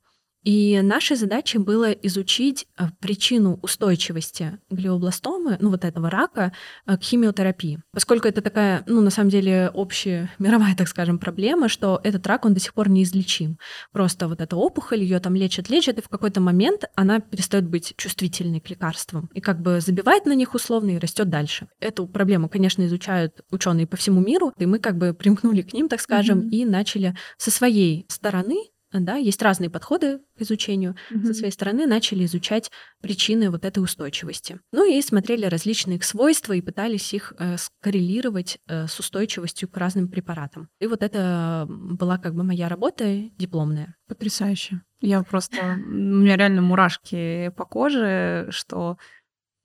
И 0.46 0.80
нашей 0.80 1.16
задачей 1.16 1.58
было 1.58 1.90
изучить 1.90 2.68
э, 2.78 2.84
причину 3.00 3.58
устойчивости 3.62 4.60
глиобластомы, 4.70 5.58
ну 5.60 5.70
вот 5.70 5.84
этого 5.84 6.08
рака, 6.08 6.52
э, 6.86 6.96
к 6.96 7.02
химиотерапии. 7.02 7.80
Поскольку 7.92 8.28
это 8.28 8.42
такая, 8.42 8.84
ну 8.86 9.00
на 9.00 9.10
самом 9.10 9.30
деле 9.30 9.72
общая 9.74 10.30
мировая, 10.38 10.76
так 10.76 10.86
скажем, 10.86 11.18
проблема, 11.18 11.68
что 11.68 12.00
этот 12.04 12.24
рак, 12.28 12.44
он 12.44 12.54
до 12.54 12.60
сих 12.60 12.74
пор 12.74 12.88
неизлечим. 12.88 13.58
Просто 13.90 14.28
вот 14.28 14.40
эта 14.40 14.54
опухоль, 14.54 15.00
ее 15.00 15.18
там 15.18 15.34
лечат, 15.34 15.68
лечат, 15.68 15.98
и 15.98 16.02
в 16.02 16.08
какой-то 16.08 16.40
момент 16.40 16.84
она 16.94 17.18
перестает 17.18 17.66
быть 17.66 17.94
чувствительной 17.96 18.60
к 18.60 18.70
лекарствам. 18.70 19.28
И 19.34 19.40
как 19.40 19.60
бы 19.60 19.80
забивает 19.80 20.26
на 20.26 20.34
них 20.36 20.54
условно 20.54 20.90
и 20.90 20.98
растет 20.98 21.28
дальше. 21.28 21.66
Эту 21.80 22.06
проблему, 22.06 22.48
конечно, 22.48 22.86
изучают 22.86 23.40
ученые 23.50 23.88
по 23.88 23.96
всему 23.96 24.20
миру, 24.20 24.52
и 24.56 24.66
мы 24.66 24.78
как 24.78 24.96
бы 24.96 25.12
примкнули 25.12 25.62
к 25.62 25.72
ним, 25.72 25.88
так 25.88 26.00
скажем, 26.00 26.42
mm-hmm. 26.42 26.50
и 26.50 26.64
начали 26.64 27.16
со 27.36 27.50
своей 27.50 28.06
стороны 28.08 28.58
да, 28.92 29.16
есть 29.16 29.42
разные 29.42 29.70
подходы 29.70 30.20
к 30.36 30.42
изучению. 30.42 30.96
Mm-hmm. 31.10 31.24
Со 31.26 31.34
своей 31.34 31.52
стороны 31.52 31.86
начали 31.86 32.24
изучать 32.24 32.70
причины 33.00 33.50
вот 33.50 33.64
этой 33.64 33.82
устойчивости. 33.82 34.60
Ну 34.72 34.90
и 34.90 35.00
смотрели 35.02 35.46
различные 35.46 35.96
их 35.96 36.04
свойства 36.04 36.52
и 36.52 36.60
пытались 36.60 37.12
их 37.12 37.32
э, 37.38 37.56
скоррелировать 37.56 38.58
э, 38.68 38.86
с 38.86 38.98
устойчивостью 38.98 39.68
к 39.68 39.76
разным 39.76 40.08
препаратам. 40.08 40.68
И 40.80 40.86
вот 40.86 41.02
это 41.02 41.66
была 41.68 42.18
как 42.18 42.34
бы 42.34 42.44
моя 42.44 42.68
работа 42.68 43.28
дипломная. 43.36 43.96
Потрясающе. 44.08 44.82
Я 45.00 45.22
просто... 45.22 45.78
У 45.86 45.90
меня 45.90 46.36
реально 46.36 46.62
мурашки 46.62 47.52
по 47.56 47.64
коже, 47.64 48.48
что 48.50 48.98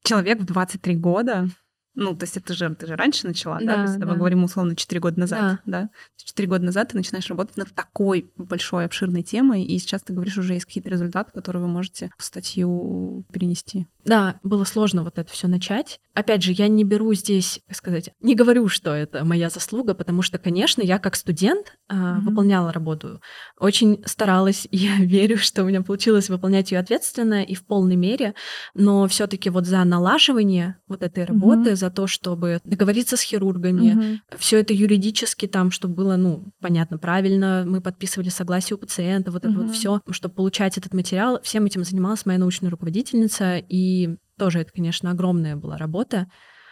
человек 0.03 0.39
в 0.39 0.45
23 0.45 0.95
года 0.95 1.47
ну, 1.93 2.15
то 2.15 2.23
есть 2.23 2.37
это 2.37 2.53
же, 2.53 2.73
ты 2.75 2.87
же 2.87 2.95
раньше 2.95 3.27
начала, 3.27 3.59
да? 3.59 3.65
да? 3.65 3.75
То 3.75 3.81
есть 3.81 3.99
да. 3.99 4.05
мы 4.05 4.15
говорим 4.15 4.43
условно 4.43 4.75
4 4.75 5.01
года 5.01 5.19
назад, 5.19 5.59
да. 5.65 5.81
да? 5.81 5.89
4 6.23 6.47
года 6.47 6.63
назад 6.63 6.89
ты 6.89 6.97
начинаешь 6.97 7.29
работать 7.29 7.57
над 7.57 7.73
такой 7.73 8.31
большой, 8.37 8.85
обширной 8.85 9.23
темой, 9.23 9.63
и 9.63 9.77
сейчас 9.77 10.01
ты 10.01 10.13
говоришь, 10.13 10.37
уже 10.37 10.53
есть 10.53 10.65
какие-то 10.65 10.89
результаты, 10.89 11.31
которые 11.33 11.63
вы 11.63 11.67
можете 11.67 12.11
в 12.17 12.23
статью 12.23 13.25
перенести. 13.31 13.87
Да, 14.05 14.39
было 14.43 14.63
сложно 14.63 15.03
вот 15.03 15.17
это 15.17 15.31
все 15.31 15.47
начать. 15.47 15.99
Опять 16.13 16.43
же, 16.43 16.51
я 16.51 16.67
не 16.67 16.83
беру 16.83 17.13
здесь, 17.13 17.61
как 17.67 17.77
сказать, 17.77 18.09
не 18.19 18.35
говорю, 18.35 18.67
что 18.67 18.93
это 18.93 19.23
моя 19.23 19.49
заслуга, 19.49 19.93
потому 19.93 20.21
что, 20.21 20.37
конечно, 20.37 20.81
я 20.81 20.99
как 20.99 21.15
студент 21.15 21.77
mm-hmm. 21.89 22.19
выполняла 22.21 22.73
работу, 22.73 23.21
очень 23.57 24.03
старалась, 24.05 24.67
и 24.71 24.77
я 24.77 24.97
верю, 24.97 25.37
что 25.37 25.63
у 25.63 25.67
меня 25.67 25.81
получилось 25.81 26.29
выполнять 26.29 26.71
ее 26.71 26.79
ответственно 26.79 27.43
и 27.43 27.55
в 27.55 27.65
полной 27.65 27.95
мере, 27.95 28.33
но 28.73 29.07
все-таки 29.07 29.49
вот 29.49 29.65
за 29.65 29.83
налаживание 29.83 30.77
вот 30.87 31.03
этой 31.03 31.23
работы, 31.23 31.71
mm-hmm. 31.71 31.75
за 31.75 31.91
то, 31.91 32.07
чтобы 32.07 32.59
договориться 32.63 33.15
с 33.15 33.21
хирургами, 33.21 33.93
mm-hmm. 33.93 34.37
все 34.37 34.59
это 34.59 34.73
юридически 34.73 35.47
там, 35.47 35.71
чтобы 35.71 35.95
было, 35.95 36.15
ну, 36.17 36.51
понятно, 36.59 36.97
правильно, 36.97 37.63
мы 37.65 37.81
подписывали 37.81 38.29
согласие 38.29 38.75
у 38.75 38.79
пациента, 38.79 39.31
вот 39.31 39.45
mm-hmm. 39.45 39.49
это 39.49 39.59
вот 39.59 39.71
все, 39.71 40.01
чтобы 40.09 40.35
получать 40.35 40.77
этот 40.77 40.93
материал, 40.93 41.39
всем 41.43 41.65
этим 41.65 41.83
занималась 41.83 42.25
моя 42.25 42.39
научная 42.39 42.69
руководительница, 42.69 43.57
и 43.57 43.90
и 43.91 44.17
тоже 44.37 44.59
это, 44.59 44.71
конечно, 44.71 45.11
огромная 45.11 45.55
была 45.55 45.77
работа. 45.77 46.27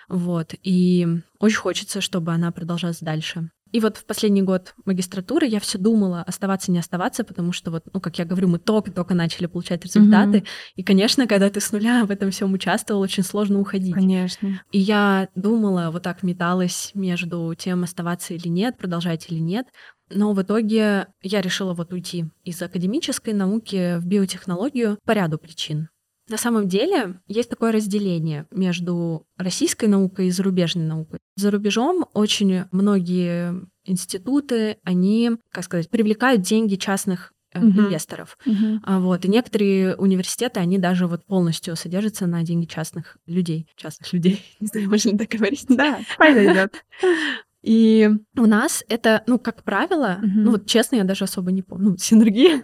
Вот. 0.07 0.55
И 0.63 1.07
очень 1.39 1.57
хочется, 1.57 2.01
чтобы 2.01 2.33
она 2.33 2.51
продолжалась 2.51 2.99
дальше. 2.99 3.51
И 3.71 3.79
вот 3.79 3.97
в 3.97 4.05
последний 4.05 4.41
год 4.41 4.73
магистратуры 4.85 5.45
я 5.45 5.59
все 5.59 5.77
думала, 5.77 6.23
оставаться, 6.23 6.71
не 6.71 6.79
оставаться, 6.79 7.23
потому 7.23 7.51
что 7.51 7.69
вот, 7.69 7.83
ну, 7.93 7.99
как 7.99 8.17
я 8.17 8.25
говорю, 8.25 8.47
мы 8.47 8.57
только-только 8.57 9.13
начали 9.13 9.45
получать 9.45 9.85
результаты. 9.85 10.39
Mm-hmm. 10.39 10.47
И, 10.77 10.83
конечно, 10.83 11.27
когда 11.27 11.49
ты 11.51 11.61
с 11.61 11.71
нуля 11.71 12.03
в 12.05 12.11
этом 12.11 12.31
всем 12.31 12.51
участвовал, 12.53 13.01
очень 13.01 13.23
сложно 13.23 13.59
уходить. 13.59 13.93
Конечно. 13.93 14.61
И 14.71 14.79
я 14.79 15.29
думала, 15.35 15.91
вот 15.91 16.01
так 16.01 16.23
металась 16.23 16.91
между 16.95 17.53
тем, 17.55 17.83
оставаться 17.83 18.33
или 18.33 18.47
нет, 18.47 18.77
продолжать 18.77 19.29
или 19.29 19.39
нет. 19.39 19.67
Но 20.09 20.33
в 20.33 20.41
итоге 20.41 21.07
я 21.21 21.41
решила 21.41 21.75
вот 21.75 21.93
уйти 21.93 22.25
из 22.43 22.59
академической 22.63 23.35
науки 23.35 23.99
в 23.99 24.07
биотехнологию 24.07 24.97
по 25.05 25.11
ряду 25.11 25.37
причин. 25.37 25.89
На 26.29 26.37
самом 26.37 26.67
деле 26.67 27.19
есть 27.27 27.49
такое 27.49 27.71
разделение 27.71 28.45
между 28.51 29.25
российской 29.37 29.85
наукой 29.85 30.27
и 30.27 30.31
зарубежной 30.31 30.85
наукой. 30.85 31.19
За 31.35 31.51
рубежом 31.51 32.05
очень 32.13 32.65
многие 32.71 33.67
институты, 33.85 34.77
они, 34.83 35.31
как 35.51 35.63
сказать, 35.63 35.89
привлекают 35.89 36.41
деньги 36.41 36.75
частных 36.75 37.33
uh-huh. 37.53 37.61
инвесторов. 37.61 38.37
Uh-huh. 38.45 38.99
Вот. 38.99 39.25
И 39.25 39.27
некоторые 39.27 39.95
университеты, 39.95 40.59
они 40.59 40.77
даже 40.77 41.07
вот 41.07 41.25
полностью 41.25 41.75
содержатся 41.75 42.27
на 42.27 42.43
деньги 42.43 42.65
частных 42.65 43.17
людей. 43.25 43.67
Частных 43.75 44.11
людей. 44.13 44.43
Не 44.59 44.67
знаю, 44.67 44.89
можно 44.89 45.17
так 45.17 45.29
говорить. 45.29 45.65
Да, 45.67 45.99
пойдет. 46.17 46.85
И 47.61 48.09
у 48.37 48.45
нас 48.45 48.83
это, 48.87 49.23
ну, 49.27 49.37
как 49.37 49.63
правило, 49.63 50.19
Мгм. 50.21 50.43
ну, 50.43 50.51
вот 50.51 50.65
честно, 50.65 50.95
я 50.95 51.03
даже 51.03 51.25
особо 51.25 51.51
не 51.51 51.61
помню, 51.61 51.91
ну, 51.91 51.97
синергия, 51.99 52.63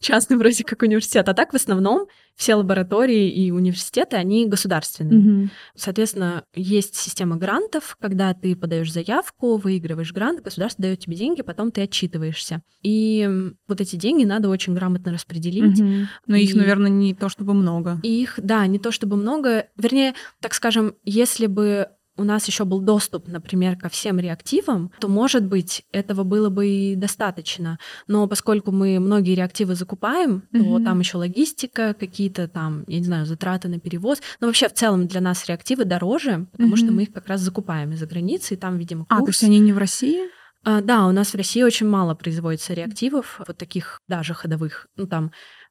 частный 0.00 0.36
вроде 0.36 0.62
как 0.64 0.82
университет, 0.82 1.28
а 1.28 1.34
так 1.34 1.52
в 1.52 1.56
основном 1.56 2.06
все 2.36 2.54
лаборатории 2.54 3.30
и 3.30 3.50
университеты, 3.50 4.16
они 4.16 4.46
государственные. 4.46 5.18
Мгм. 5.18 5.50
Соответственно, 5.74 6.44
есть 6.54 6.94
система 6.94 7.36
грантов, 7.36 7.96
когда 8.00 8.34
ты 8.34 8.54
подаешь 8.54 8.92
заявку, 8.92 9.56
выигрываешь 9.56 10.12
грант, 10.12 10.42
государство 10.42 10.82
дает 10.82 11.00
тебе 11.00 11.16
деньги, 11.16 11.40
потом 11.42 11.70
ты 11.72 11.80
отчитываешься. 11.82 12.62
И 12.82 13.28
вот 13.66 13.80
эти 13.80 13.96
деньги 13.96 14.24
надо 14.24 14.48
очень 14.50 14.74
грамотно 14.74 15.12
распределить. 15.12 15.80
Мгм. 15.80 16.08
Но 16.26 16.36
их, 16.36 16.50
И- 16.54 16.58
наверное, 16.58 16.90
не 16.90 17.14
то 17.14 17.28
чтобы 17.30 17.54
много. 17.54 17.98
Их, 18.02 18.38
да, 18.42 18.66
не 18.66 18.78
то 18.78 18.92
чтобы 18.92 19.16
много. 19.16 19.66
Вернее, 19.76 20.14
так 20.40 20.52
скажем, 20.54 20.94
если 21.04 21.46
бы 21.46 21.88
у 22.16 22.24
нас 22.24 22.46
еще 22.46 22.64
был 22.64 22.80
доступ, 22.80 23.28
например, 23.28 23.76
ко 23.76 23.88
всем 23.88 24.18
реактивам, 24.18 24.90
то, 25.00 25.08
может 25.08 25.44
быть, 25.44 25.84
этого 25.92 26.22
было 26.24 26.48
бы 26.48 26.66
и 26.68 26.94
достаточно. 26.96 27.78
Но 28.06 28.26
поскольку 28.26 28.72
мы 28.72 28.98
многие 29.00 29.34
реактивы 29.34 29.74
закупаем, 29.74 30.42
то 30.52 30.58
Мгм. 30.58 30.84
там 30.84 31.00
еще 31.00 31.18
логистика, 31.18 31.94
какие-то 31.98 32.48
там, 32.48 32.84
я 32.86 32.98
не 32.98 33.04
знаю, 33.04 33.26
затраты 33.26 33.68
на 33.68 33.78
перевоз. 33.78 34.20
Но 34.40 34.46
вообще 34.46 34.68
в 34.68 34.74
целом 34.74 35.06
для 35.06 35.20
нас 35.20 35.46
реактивы 35.46 35.84
дороже, 35.84 36.46
потому 36.52 36.76
что 36.76 36.86
Мгм. 36.86 36.96
мы 36.96 37.02
их 37.04 37.12
как 37.12 37.26
раз 37.28 37.40
закупаем 37.40 37.92
из-за 37.92 38.06
границы, 38.06 38.54
и 38.54 38.56
там, 38.56 38.78
видимо, 38.78 39.06
А, 39.08 39.18
курс. 39.20 39.24
то 39.24 39.30
есть 39.30 39.44
они 39.44 39.58
не 39.60 39.72
в 39.72 39.78
России? 39.78 40.20
А, 40.64 40.80
да, 40.80 41.06
у 41.06 41.12
нас 41.12 41.32
в 41.32 41.36
России 41.36 41.62
очень 41.62 41.86
мало 41.86 42.14
производится 42.14 42.74
реактивов, 42.74 43.40
вот 43.46 43.56
таких 43.56 44.00
даже 44.08 44.34
ходовых. 44.34 44.88
Ну, 44.96 45.06
там, 45.06 45.30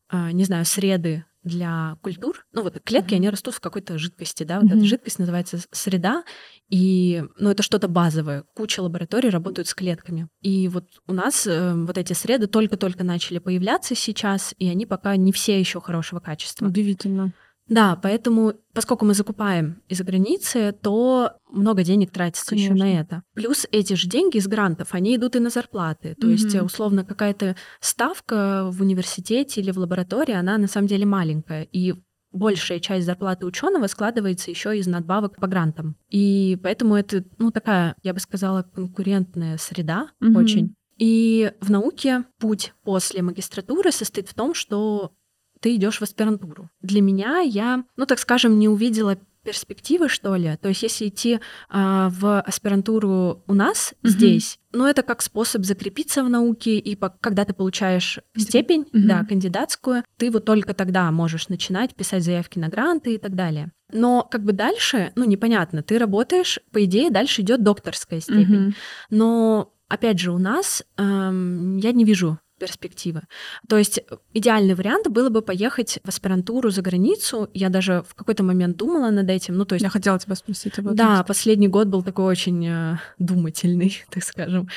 а, 0.10 0.32
не 0.32 0.44
знаю, 0.46 0.66
среды 0.66 1.26
для 1.46 1.98
культур. 2.02 2.46
Ну, 2.52 2.64
вот 2.64 2.78
клетки, 2.84 3.14
они 3.14 3.30
растут 3.30 3.54
в 3.54 3.60
какой-то 3.62 3.98
жидкости, 3.98 4.44
да, 4.44 4.60
вот 4.60 4.68
эта 4.68 4.76
Мгм. 4.78 4.86
жидкость 4.86 5.20
называется 5.20 5.60
среда, 5.72 6.24
и, 6.70 7.24
ну, 7.40 7.50
это 7.52 7.64
что-то 7.64 7.88
базовое. 7.88 8.44
Куча 8.56 8.82
лабораторий 8.82 9.30
работают 9.30 9.68
с 9.68 9.74
клетками. 9.74 10.28
И 10.42 10.68
вот 10.68 10.86
у 11.08 11.14
нас 11.14 11.48
э, 11.48 11.74
вот 11.74 11.98
эти 11.98 12.14
среды 12.14 12.48
только-только 12.48 13.04
начали 13.04 13.38
появляться 13.38 13.96
сейчас, 13.96 14.54
и 14.58 14.68
они 14.68 14.86
пока 14.86 15.16
не 15.16 15.32
все 15.32 15.60
еще 15.60 15.80
хорошего 15.80 16.20
качества. 16.20 16.66
Удивительно. 16.66 17.32
Да, 17.68 17.96
поэтому, 18.02 18.54
поскольку 18.74 19.06
мы 19.06 19.14
закупаем 19.16 19.82
из-за 19.90 20.04
границы, 20.04 20.76
то 20.82 21.32
много 21.50 21.84
денег 21.84 22.12
тратится 22.12 22.54
еще 22.56 22.74
на 22.74 23.00
это. 23.00 23.24
Плюс 23.34 23.66
эти 23.72 23.94
же 23.94 24.08
деньги 24.08 24.38
из 24.38 24.48
грантов, 24.48 24.90
они 24.94 25.16
идут 25.16 25.36
и 25.36 25.40
на 25.40 25.50
зарплаты. 25.50 26.16
То 26.20 26.28
есть, 26.28 26.54
Мгм. 26.54 26.58
э, 26.58 26.64
условно, 26.64 27.04
какая-то 27.04 27.56
ставка 27.80 28.70
в 28.72 28.82
университете 28.82 29.62
или 29.62 29.72
в 29.72 29.78
лаборатории, 29.80 30.34
она 30.34 30.58
на 30.58 30.68
самом 30.68 30.88
деле 30.88 31.06
маленькая. 31.06 31.64
И 31.72 31.96
большая 32.32 32.80
часть 32.80 33.06
зарплаты 33.06 33.46
ученого 33.46 33.88
складывается 33.88 34.52
еще 34.52 34.78
из 34.78 34.86
надбавок 34.88 35.38
по 35.40 35.48
грантам. 35.48 35.96
И 36.10 36.60
поэтому 36.62 36.96
это, 36.96 37.24
ну, 37.40 37.50
такая, 37.50 37.96
я 38.04 38.14
бы 38.14 38.20
сказала, 38.20 38.62
конкурентная 38.64 39.58
среда 39.58 40.10
Мгм. 40.20 40.36
очень. 40.36 40.76
И 40.98 41.52
в 41.62 41.72
науке 41.72 42.26
путь 42.40 42.74
после 42.84 43.22
магистратуры 43.22 43.92
состоит 43.92 44.30
в 44.30 44.34
том, 44.34 44.54
что 44.54 45.14
ты 45.62 45.76
идешь 45.76 46.00
в 46.00 46.02
аспирантуру. 46.04 46.70
Для 46.82 47.02
меня 47.02 47.40
я, 47.40 47.84
ну 47.98 48.06
так 48.06 48.20
скажем, 48.20 48.60
не 48.60 48.70
увидела 48.70 49.18
перспективы, 49.44 50.10
что 50.10 50.36
ли. 50.36 50.58
То 50.60 50.70
есть, 50.70 50.82
если 50.82 51.08
идти 51.08 51.40
а, 51.70 52.10
в 52.10 52.42
аспирантуру 52.42 53.44
у 53.46 53.54
нас 53.54 53.94
Мгм. 54.02 54.12
здесь, 54.12 54.60
ну 54.74 54.88
это 54.88 55.04
как 55.04 55.22
способ 55.22 55.64
закрепиться 55.66 56.24
в 56.24 56.30
науке, 56.30 56.80
и 56.80 56.96
по- 56.96 57.10
когда 57.22 57.46
ты 57.46 57.54
получаешь 57.54 58.20
степень, 58.36 58.88
Мгм. 58.92 59.08
да, 59.08 59.24
кандидатскую, 59.24 60.04
ты 60.18 60.32
вот 60.32 60.46
только 60.46 60.74
тогда 60.74 61.12
можешь 61.12 61.48
начинать 61.48 61.94
писать 61.94 62.24
заявки 62.24 62.58
на 62.58 62.70
гранты 62.70 63.14
и 63.14 63.18
так 63.20 63.36
далее. 63.36 63.72
Но 63.94 64.24
как 64.30 64.44
бы 64.44 64.52
дальше, 64.52 65.12
ну 65.16 65.26
непонятно, 65.26 65.84
ты 65.84 66.00
работаешь, 66.00 66.60
по 66.72 66.84
идее, 66.84 67.12
дальше 67.12 67.42
идет 67.44 67.62
докторская 67.62 68.22
степень. 68.22 68.60
Мгм. 68.70 68.76
Но, 69.12 69.74
опять 69.88 70.20
же, 70.20 70.32
у 70.32 70.40
нас 70.40 70.84
эм, 70.98 71.78
я 71.78 71.92
не 71.92 72.04
вижу 72.04 72.40
перспективы. 72.60 73.24
То 73.68 73.78
есть 73.78 74.00
э, 74.00 74.04
идеальный 74.34 74.76
вариант 74.76 75.08
было 75.08 75.30
бы 75.30 75.42
поехать 75.42 76.00
в 76.04 76.10
аспирантуру 76.10 76.70
за 76.70 76.82
границу. 76.82 77.50
Я 77.54 77.70
даже 77.70 78.04
в 78.08 78.16
какой-то 78.16 78.44
момент 78.44 78.78
думала 78.78 79.10
над 79.10 79.30
этим. 79.30 79.58
Ну, 79.58 79.66
то 79.66 79.76
есть, 79.76 79.84
Я 79.84 79.90
хотела 79.90 80.20
тебя 80.20 80.36
спросить 80.36 80.78
об 80.80 80.86
этом. 80.88 80.96
да, 80.96 81.24
последний 81.24 81.68
год 81.68 81.88
был 81.88 82.04
такой 82.04 82.26
очень 82.26 82.66
э, 82.68 82.98
думательный, 83.20 84.04
так 84.10 84.24
скажем. 84.24 84.70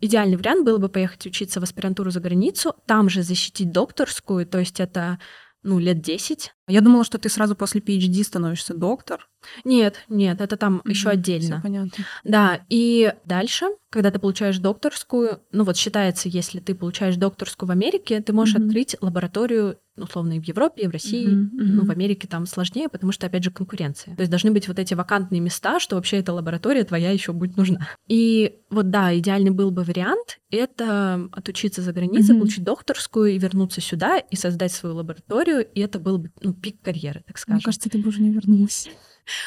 Идеальный 0.00 0.36
вариант 0.36 0.64
было 0.64 0.78
бы 0.78 0.88
поехать 0.88 1.26
учиться 1.26 1.58
в 1.58 1.62
аспирантуру 1.62 2.10
за 2.10 2.20
границу, 2.20 2.74
там 2.84 3.08
же 3.08 3.22
защитить 3.22 3.72
докторскую, 3.72 4.46
то 4.46 4.58
есть 4.58 4.78
это 4.78 5.18
ну, 5.66 5.78
лет 5.78 6.00
10. 6.00 6.54
Я 6.68 6.80
думала, 6.80 7.04
что 7.04 7.18
ты 7.18 7.28
сразу 7.28 7.54
после 7.56 7.80
PhD 7.80 8.22
становишься 8.22 8.72
доктор. 8.74 9.28
Нет, 9.64 9.96
нет, 10.08 10.40
это 10.40 10.56
там 10.56 10.80
еще 10.84 11.08
Мгм. 11.08 11.12
отдельно. 11.18 11.60
Понятно. 11.62 12.04
Да, 12.24 12.60
и 12.68 13.12
дальше, 13.24 13.66
когда 13.90 14.10
ты 14.10 14.18
получаешь 14.18 14.58
докторскую, 14.58 15.42
ну 15.52 15.64
вот 15.64 15.76
считается, 15.76 16.28
если 16.28 16.60
ты 16.60 16.74
получаешь 16.74 17.16
докторскую 17.16 17.68
в 17.68 17.72
Америке, 17.72 18.20
ты 18.20 18.32
можешь 18.32 18.54
Мгм. 18.54 18.66
открыть 18.66 18.96
лабораторию, 19.00 19.78
условно, 19.96 20.34
и 20.34 20.40
в 20.40 20.44
Европе, 20.44 20.82
и 20.82 20.86
в 20.86 20.90
России. 20.90 21.26
Мгм, 21.34 21.50
Ну, 21.52 21.74
мгм. 21.82 21.84
в 21.86 21.90
Америке 21.90 22.28
там 22.28 22.46
сложнее, 22.46 22.88
потому 22.88 23.12
что, 23.12 23.26
опять 23.26 23.44
же, 23.44 23.50
конкуренция. 23.50 24.14
То 24.16 24.22
есть 24.22 24.30
должны 24.30 24.50
быть 24.50 24.68
вот 24.68 24.78
эти 24.78 24.94
вакантные 24.94 25.40
места, 25.40 25.80
что 25.80 25.96
вообще 25.96 26.18
эта 26.18 26.32
лаборатория 26.32 26.84
твоя 26.84 27.10
еще 27.10 27.32
будет 27.32 27.56
нужна. 27.56 27.88
И 28.08 28.56
вот 28.70 28.90
да, 28.90 29.16
идеальный 29.18 29.50
был 29.50 29.70
бы 29.70 29.82
вариант— 29.84 30.38
это 30.50 31.28
отучиться 31.32 31.82
за 31.82 31.92
границей, 31.92 32.34
Мгм. 32.34 32.40
получить 32.40 32.64
докторскую 32.64 33.32
и 33.32 33.38
вернуться 33.38 33.80
сюда 33.80 34.18
и 34.18 34.36
создать 34.36 34.72
свою 34.72 34.94
лабораторию, 34.96 35.66
и 35.66 35.80
это 35.80 35.98
был 35.98 36.18
бы 36.18 36.30
ну, 36.42 36.52
пик 36.52 36.80
карьеры, 36.82 37.22
так 37.26 37.38
скажем. 37.38 37.56
Мне 37.56 37.64
кажется, 37.64 37.88
ты 37.90 37.98
бы 37.98 38.08
уже 38.08 38.20
не 38.22 38.30
вернулась. 38.30 38.88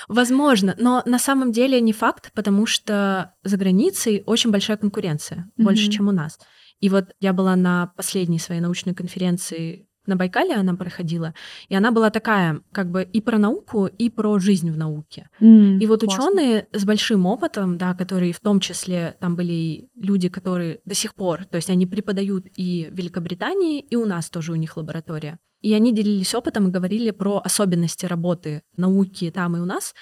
Возможно, 0.08 0.76
но 0.78 1.04
на 1.06 1.20
самом 1.20 1.52
деле 1.52 1.80
не 1.82 1.94
факт, 1.94 2.32
потому 2.34 2.66
что 2.66 3.34
за 3.44 3.58
границей 3.58 4.24
очень 4.26 4.52
большая 4.52 4.78
конкуренция, 4.78 5.50
больше, 5.58 5.84
Мгм. 5.86 5.92
чем 5.92 6.08
у 6.10 6.12
нас. 6.12 6.40
И 6.80 6.90
вот 6.90 7.10
я 7.20 7.34
была 7.34 7.56
на 7.56 7.88
последней 7.98 8.40
своей 8.40 8.62
научной 8.62 8.94
конференции 8.94 9.88
на 10.10 10.16
Байкале, 10.16 10.56
она 10.56 10.76
проходила, 10.76 11.34
и 11.70 11.76
она 11.76 11.92
была 11.92 12.10
такая, 12.10 12.62
как 12.72 12.92
бы 12.92 13.04
и 13.04 13.22
про 13.22 13.38
науку, 13.38 13.86
и 13.86 14.10
про 14.10 14.40
жизнь 14.40 14.72
в 14.72 14.78
науке. 14.78 15.30
И 15.80 15.86
вот 15.88 16.02
Классно. 16.02 16.26
ученые 16.26 16.68
с 16.74 16.84
большим 16.86 17.26
опытом, 17.26 17.78
да, 17.78 17.94
которые 17.94 18.34
в 18.34 18.40
том 18.40 18.60
числе 18.60 19.16
там 19.20 19.36
были 19.36 19.54
и 19.54 19.90
люди, 19.96 20.30
которые 20.30 20.80
до 20.86 20.96
сих 20.96 21.14
пор, 21.14 21.46
то 21.46 21.58
есть 21.58 21.70
они 21.70 21.86
преподают 21.86 22.46
и 22.56 22.90
в 22.92 22.98
Великобритании, 22.98 23.80
и 23.80 23.96
у 23.96 24.06
нас 24.06 24.30
тоже 24.30 24.52
у 24.52 24.56
них 24.56 24.78
лаборатория. 24.78 25.40
И 25.62 25.74
они 25.74 25.94
делились 25.94 26.34
опытом 26.36 26.68
и 26.68 26.72
говорили 26.72 27.12
про 27.12 27.40
особенности 27.44 28.06
работы 28.06 28.64
науки 28.78 29.32
там 29.32 29.58
и 29.58 29.60
у 29.60 29.66
нас, 29.66 29.94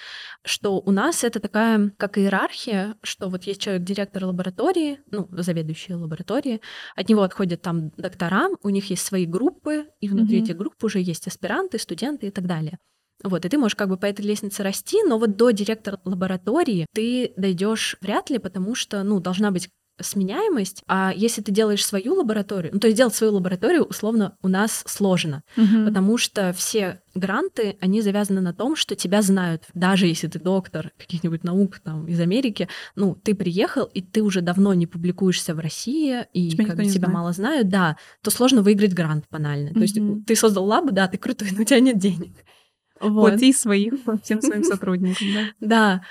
что 0.44 0.78
у 0.80 0.90
нас 0.90 1.24
это 1.24 1.40
такая 1.40 1.92
как 1.96 2.18
иерархия, 2.18 2.94
что 3.02 3.28
вот 3.28 3.44
есть 3.44 3.60
человек-директор 3.60 4.24
лаборатории, 4.24 5.00
ну, 5.10 5.28
заведующий 5.32 5.94
лаборатории, 5.94 6.60
от 6.96 7.08
него 7.08 7.22
отходят 7.22 7.62
там 7.62 7.90
доктора, 7.96 8.48
у 8.62 8.68
них 8.70 8.90
есть 8.90 9.04
свои 9.04 9.26
группы, 9.26 9.86
и 10.00 10.08
внутри 10.08 10.38
Мгм. 10.38 10.44
этих 10.44 10.56
групп 10.56 10.82
уже 10.84 11.00
есть 11.00 11.26
аспиранты, 11.26 11.78
студенты 11.78 12.28
и 12.28 12.30
так 12.30 12.46
далее. 12.46 12.78
Вот, 13.24 13.44
и 13.44 13.48
ты 13.48 13.58
можешь 13.58 13.74
как 13.74 13.88
бы 13.88 13.96
по 13.96 14.06
этой 14.06 14.24
лестнице 14.24 14.62
расти, 14.62 15.02
но 15.02 15.18
вот 15.18 15.36
до 15.36 15.50
директора 15.50 16.00
лаборатории 16.04 16.86
ты 16.94 17.32
дойдешь 17.36 17.96
вряд 18.00 18.30
ли, 18.30 18.38
потому 18.38 18.76
что, 18.76 19.02
ну, 19.02 19.18
должна 19.18 19.50
быть 19.50 19.68
сменяемость, 20.00 20.82
а 20.86 21.12
если 21.14 21.42
ты 21.42 21.52
делаешь 21.52 21.84
свою 21.84 22.14
лабораторию, 22.14 22.72
ну, 22.74 22.80
то 22.80 22.86
есть 22.86 22.96
делать 22.96 23.14
свою 23.14 23.34
лабораторию 23.34 23.84
условно 23.84 24.36
у 24.42 24.48
нас 24.48 24.84
сложно, 24.86 25.42
Мгм. 25.56 25.86
потому 25.86 26.18
что 26.18 26.52
все 26.52 27.00
гранты, 27.14 27.76
они 27.80 28.00
завязаны 28.00 28.40
на 28.40 28.52
том, 28.54 28.76
что 28.76 28.94
тебя 28.94 29.22
знают, 29.22 29.64
даже 29.74 30.06
если 30.06 30.28
ты 30.28 30.38
доктор 30.38 30.92
каких-нибудь 30.98 31.42
наук 31.44 31.80
там 31.80 32.06
из 32.06 32.20
Америки, 32.20 32.68
ну, 32.94 33.14
ты 33.14 33.34
приехал, 33.34 33.84
и 33.86 34.00
ты 34.02 34.22
уже 34.22 34.40
давно 34.40 34.72
не 34.74 34.86
публикуешься 34.86 35.54
в 35.54 35.58
России, 35.58 36.26
и 36.32 36.50
Тебя 36.50 36.66
как 36.66 36.76
бы 36.76 36.84
тебя 36.84 36.98
знает. 37.08 37.14
мало 37.14 37.32
знают, 37.32 37.68
да, 37.68 37.96
то 38.22 38.30
сложно 38.30 38.62
выиграть 38.62 38.94
грант 38.94 39.24
банально. 39.30 39.72
То 39.74 39.80
есть 39.80 39.98
ты 40.26 40.36
создал 40.36 40.64
лабу, 40.64 40.92
да, 40.92 41.08
ты 41.08 41.18
крутой, 41.18 41.48
но 41.52 41.62
у 41.62 41.64
тебя 41.64 41.80
нет 41.80 41.98
денег. 41.98 42.32
Вот. 43.00 43.30
Плати 43.30 43.52
своих 43.52 43.94
всем 44.24 44.42
своим 44.42 44.64
сотрудникам, 44.64 45.28
да? 45.32 45.40
Да. 45.60 46.02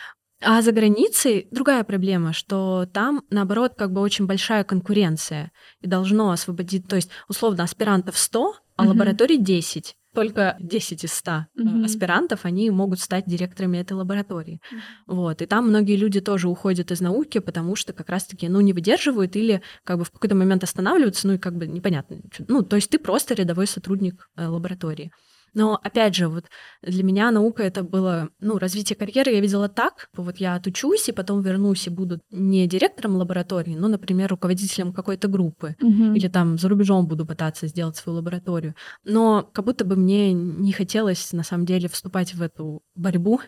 А 0.41 0.61
за 0.61 0.71
границей 0.71 1.47
другая 1.51 1.83
проблема, 1.83 2.31
что 2.31 2.85
там, 2.93 3.23
наоборот, 3.31 3.73
как 3.75 3.91
бы 3.91 4.01
очень 4.01 4.27
большая 4.27 4.63
конкуренция 4.63 5.51
и 5.81 5.87
должно 5.87 6.29
освободить, 6.31 6.87
то 6.87 6.95
есть, 6.95 7.09
условно, 7.27 7.63
аспирантов 7.63 8.17
100, 8.17 8.53
а 8.75 8.83
Мгм. 8.83 8.89
лабораторий 8.91 9.37
10. 9.37 9.95
Только 10.13 10.55
10 10.59 11.03
из 11.03 11.13
100 11.13 11.47
э, 11.55 11.61
Мгм. 11.63 11.83
аспирантов, 11.85 12.45
они 12.45 12.69
могут 12.71 12.99
стать 12.99 13.25
директорами 13.27 13.77
этой 13.77 13.93
лаборатории. 13.93 14.59
Вот. 15.05 15.41
И 15.41 15.45
там 15.45 15.67
многие 15.67 15.95
люди 15.95 16.21
тоже 16.21 16.47
уходят 16.49 16.91
из 16.91 17.01
науки, 17.01 17.39
потому 17.39 17.75
что 17.75 17.93
как 17.93 18.09
раз-таки, 18.09 18.47
ну, 18.47 18.59
не 18.61 18.73
выдерживают 18.73 19.35
или 19.35 19.61
как 19.83 19.97
бы 19.99 20.05
в 20.05 20.11
какой-то 20.11 20.35
момент 20.35 20.63
останавливаются, 20.63 21.27
ну, 21.27 21.33
и 21.33 21.37
как 21.37 21.55
бы 21.55 21.67
непонятно. 21.67 22.17
Ну, 22.47 22.63
то 22.63 22.75
есть 22.75 22.89
ты 22.89 22.99
просто 22.99 23.33
рядовой 23.35 23.67
сотрудник 23.67 24.29
э, 24.37 24.47
лаборатории. 24.47 25.11
Но 25.57 25.79
опять 25.81 26.13
же, 26.13 26.27
вот 26.27 26.45
для 26.83 27.03
меня 27.03 27.31
наука 27.31 27.63
это 27.63 27.81
было, 27.81 28.29
ну, 28.39 28.59
развитие 28.59 28.95
карьеры 28.95 29.31
я 29.31 29.41
видела 29.41 29.67
так, 29.67 30.07
вот 30.15 30.37
я 30.37 30.53
отучусь 30.53 31.09
и 31.09 31.11
потом 31.11 31.41
вернусь 31.41 31.87
и 31.87 31.89
буду 31.89 32.19
не 32.29 32.67
директором 32.67 33.15
лаборатории, 33.15 33.73
но, 33.75 33.87
например, 33.87 34.29
руководителем 34.29 34.93
какой-то 34.93 35.27
группы. 35.27 35.75
Мгм. 35.81 36.13
Или 36.13 36.27
там 36.27 36.59
за 36.59 36.69
рубежом 36.69 37.07
буду 37.07 37.25
пытаться 37.25 37.65
сделать 37.65 37.95
свою 37.97 38.17
лабораторию. 38.17 38.75
Но 39.03 39.49
как 39.51 39.65
будто 39.65 39.83
бы 39.83 39.95
мне 39.95 40.31
не 40.31 40.73
хотелось, 40.73 41.33
на 41.33 41.41
самом 41.41 41.65
деле, 41.65 41.89
вступать 41.89 42.35
в 42.35 42.41
эту 42.43 42.83
борьбу. 42.93 43.41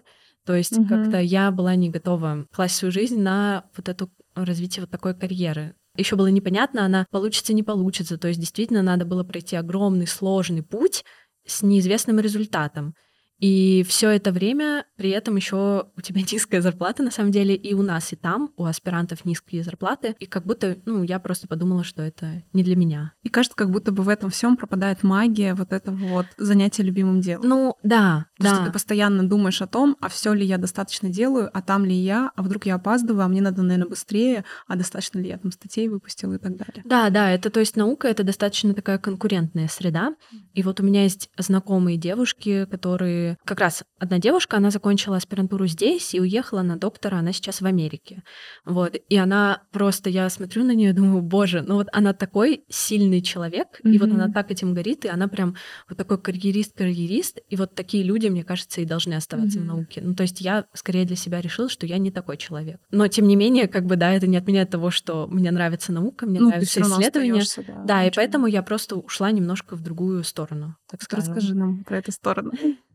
То 0.47 0.55
есть 0.55 0.80
Мгм. 0.80 0.88
как-то 0.88 1.20
я 1.20 1.51
была 1.51 1.76
не 1.76 1.91
готова 1.91 2.47
класть 2.51 2.76
свою 2.76 2.91
жизнь 2.91 3.22
на 3.22 3.66
вот 3.78 3.88
эту 3.88 4.10
развития 4.34 4.82
вот 4.82 4.89
такой 4.89 5.14
карьеры. 5.14 5.76
Еще 5.95 6.16
было 6.16 6.28
непонятно, 6.28 6.86
она 6.86 7.05
получится, 7.12 7.53
не 7.53 7.62
получится. 7.62 8.18
То 8.18 8.30
есть 8.30 8.39
действительно 8.39 8.82
надо 8.82 9.05
было 9.05 9.24
пройти 9.24 9.55
огромный, 9.55 10.07
сложный 10.07 10.64
путь 10.64 11.03
с 11.50 11.62
неизвестным 11.64 12.20
результатом. 12.20 12.95
И 13.40 13.84
все 13.88 14.10
это 14.10 14.32
время 14.32 14.86
при 14.96 15.10
этом 15.12 15.36
еще 15.36 15.88
у 15.96 16.02
тебя 16.02 16.22
низкая 16.32 16.62
зарплата, 16.62 17.04
на 17.04 17.12
самом 17.12 17.32
деле, 17.32 17.56
и 17.56 17.74
у 17.74 17.82
нас, 17.82 18.12
и 18.14 18.16
там, 18.16 18.52
у 18.58 18.66
аспирантов 18.66 19.26
низкие 19.26 19.64
зарплаты. 19.64 20.16
И 20.20 20.26
как 20.26 20.46
будто, 20.46 20.78
ну, 20.86 21.04
я 21.04 21.20
просто 21.20 21.48
подумала, 21.48 21.84
что 21.84 22.02
это 22.02 22.44
не 22.54 22.64
для 22.64 22.76
меня. 22.76 23.14
И 23.24 23.30
кажется, 23.30 23.56
как 23.56 23.72
будто 23.72 23.92
бы 23.92 24.04
в 24.04 24.10
этом 24.10 24.30
всем 24.30 24.58
пропадает 24.58 25.04
магия 25.04 25.54
вот 25.54 25.74
этого 25.74 25.96
вот 25.96 26.26
занятия 26.38 26.84
любимым 26.84 27.22
делом. 27.22 27.48
Ну, 27.48 27.76
да, 27.84 28.26
То, 28.38 28.44
да. 28.44 28.56
что 28.56 28.66
ты 28.66 28.72
постоянно 28.72 29.28
думаешь 29.28 29.62
о 29.62 29.68
том, 29.68 29.96
а 30.02 30.10
все 30.10 30.34
ли 30.34 30.46
я 30.46 30.58
достаточно 30.58 31.10
делаю, 31.10 31.50
а 31.54 31.62
там 31.62 31.86
ли 31.86 31.96
я, 31.96 32.32
а 32.36 32.42
вдруг 32.42 32.66
я 32.66 32.76
опаздываю, 32.76 33.26
а 33.26 33.28
мне 33.28 33.42
надо, 33.42 33.62
наверное, 33.62 33.90
быстрее, 33.90 34.44
а 34.68 34.76
достаточно 34.76 35.20
ли 35.20 35.30
я 35.30 35.38
там 35.38 35.52
статей 35.52 35.88
выпустила 35.88 36.34
и 36.34 36.38
так 36.38 36.58
далее. 36.58 36.84
Да, 36.86 37.10
да, 37.10 37.32
это 37.32 37.50
то 37.50 37.60
есть 37.60 37.76
наука 37.76 38.08
это 38.08 38.24
достаточно 38.24 38.74
такая 38.74 38.98
конкурентная 38.98 39.68
среда. 39.68 40.16
И 40.54 40.64
вот 40.64 40.80
у 40.80 40.84
меня 40.84 41.04
есть 41.04 41.30
знакомые 41.38 41.98
девушки, 41.98 42.66
которые 42.70 43.29
как 43.46 43.60
раз 43.60 43.84
одна 44.00 44.20
девушка, 44.20 44.58
она 44.58 44.72
закончила 44.72 45.18
аспирантуру 45.18 45.68
здесь 45.68 46.14
и 46.14 46.20
уехала 46.20 46.62
на 46.62 46.78
доктора, 46.78 47.18
она 47.18 47.34
сейчас 47.34 47.62
в 47.62 47.66
Америке. 47.66 48.24
Вот. 48.66 48.96
И 49.10 49.18
она 49.18 49.62
просто, 49.72 50.10
я 50.10 50.30
смотрю 50.30 50.64
на 50.64 50.74
нее, 50.74 50.94
думаю, 50.94 51.22
боже, 51.22 51.62
ну 51.62 51.76
вот 51.76 51.88
она 51.92 52.14
такой 52.14 52.64
сильный 52.70 53.22
человек, 53.22 53.68
и 53.84 53.98
вот 53.98 54.12
она 54.12 54.30
так 54.32 54.52
этим 54.52 54.74
горит, 54.74 55.06
и 55.06 55.08
она 55.10 55.28
прям 55.28 55.56
вот 55.88 55.98
такой 55.98 56.18
карьерист-карьерист, 56.22 57.40
и 57.50 57.56
вот 57.56 57.76
такие 57.76 58.04
люди, 58.04 58.28
мне 58.28 58.44
кажется, 58.44 58.82
и 58.82 58.86
должны 58.86 59.14
оставаться 59.14 59.60
в 59.60 59.62
Мгм. 59.64 59.68
науке. 59.68 60.02
Ну, 60.04 60.14
то 60.16 60.24
есть 60.24 60.42
я 60.42 60.66
скорее 60.74 61.06
для 61.06 61.16
себя 61.16 61.42
решила, 61.42 61.70
что 61.70 61.86
я 61.86 61.98
не 61.98 62.12
такой 62.12 62.38
человек. 62.38 62.80
Но, 62.92 63.08
тем 63.08 63.28
не 63.28 63.36
менее, 63.36 63.68
как 63.68 63.86
бы, 63.86 63.96
да, 63.96 64.12
это 64.14 64.28
не 64.28 64.38
отменяет 64.38 64.70
того, 64.70 64.92
что 64.92 65.28
мне 65.28 65.52
нравится 65.52 65.92
наука, 65.92 66.26
мне 66.26 66.40
Ну, 66.40 66.50
нравятся 66.50 66.82
исследования. 66.82 67.44
да, 67.68 67.84
Да, 67.86 68.06
и 68.06 68.12
поэтому 68.16 68.48
я 68.48 68.64
просто 68.64 68.96
ушла 68.96 69.32
немножко 69.32 69.76
в 69.76 69.82
другую 69.82 70.24
сторону, 70.24 70.76
Так 70.90 71.02
скажем. 71.02 71.34
расскажи 71.34 71.56
нам 71.56 71.84
про 71.84 71.98
эту 71.98 72.12
сторону. 72.12 72.52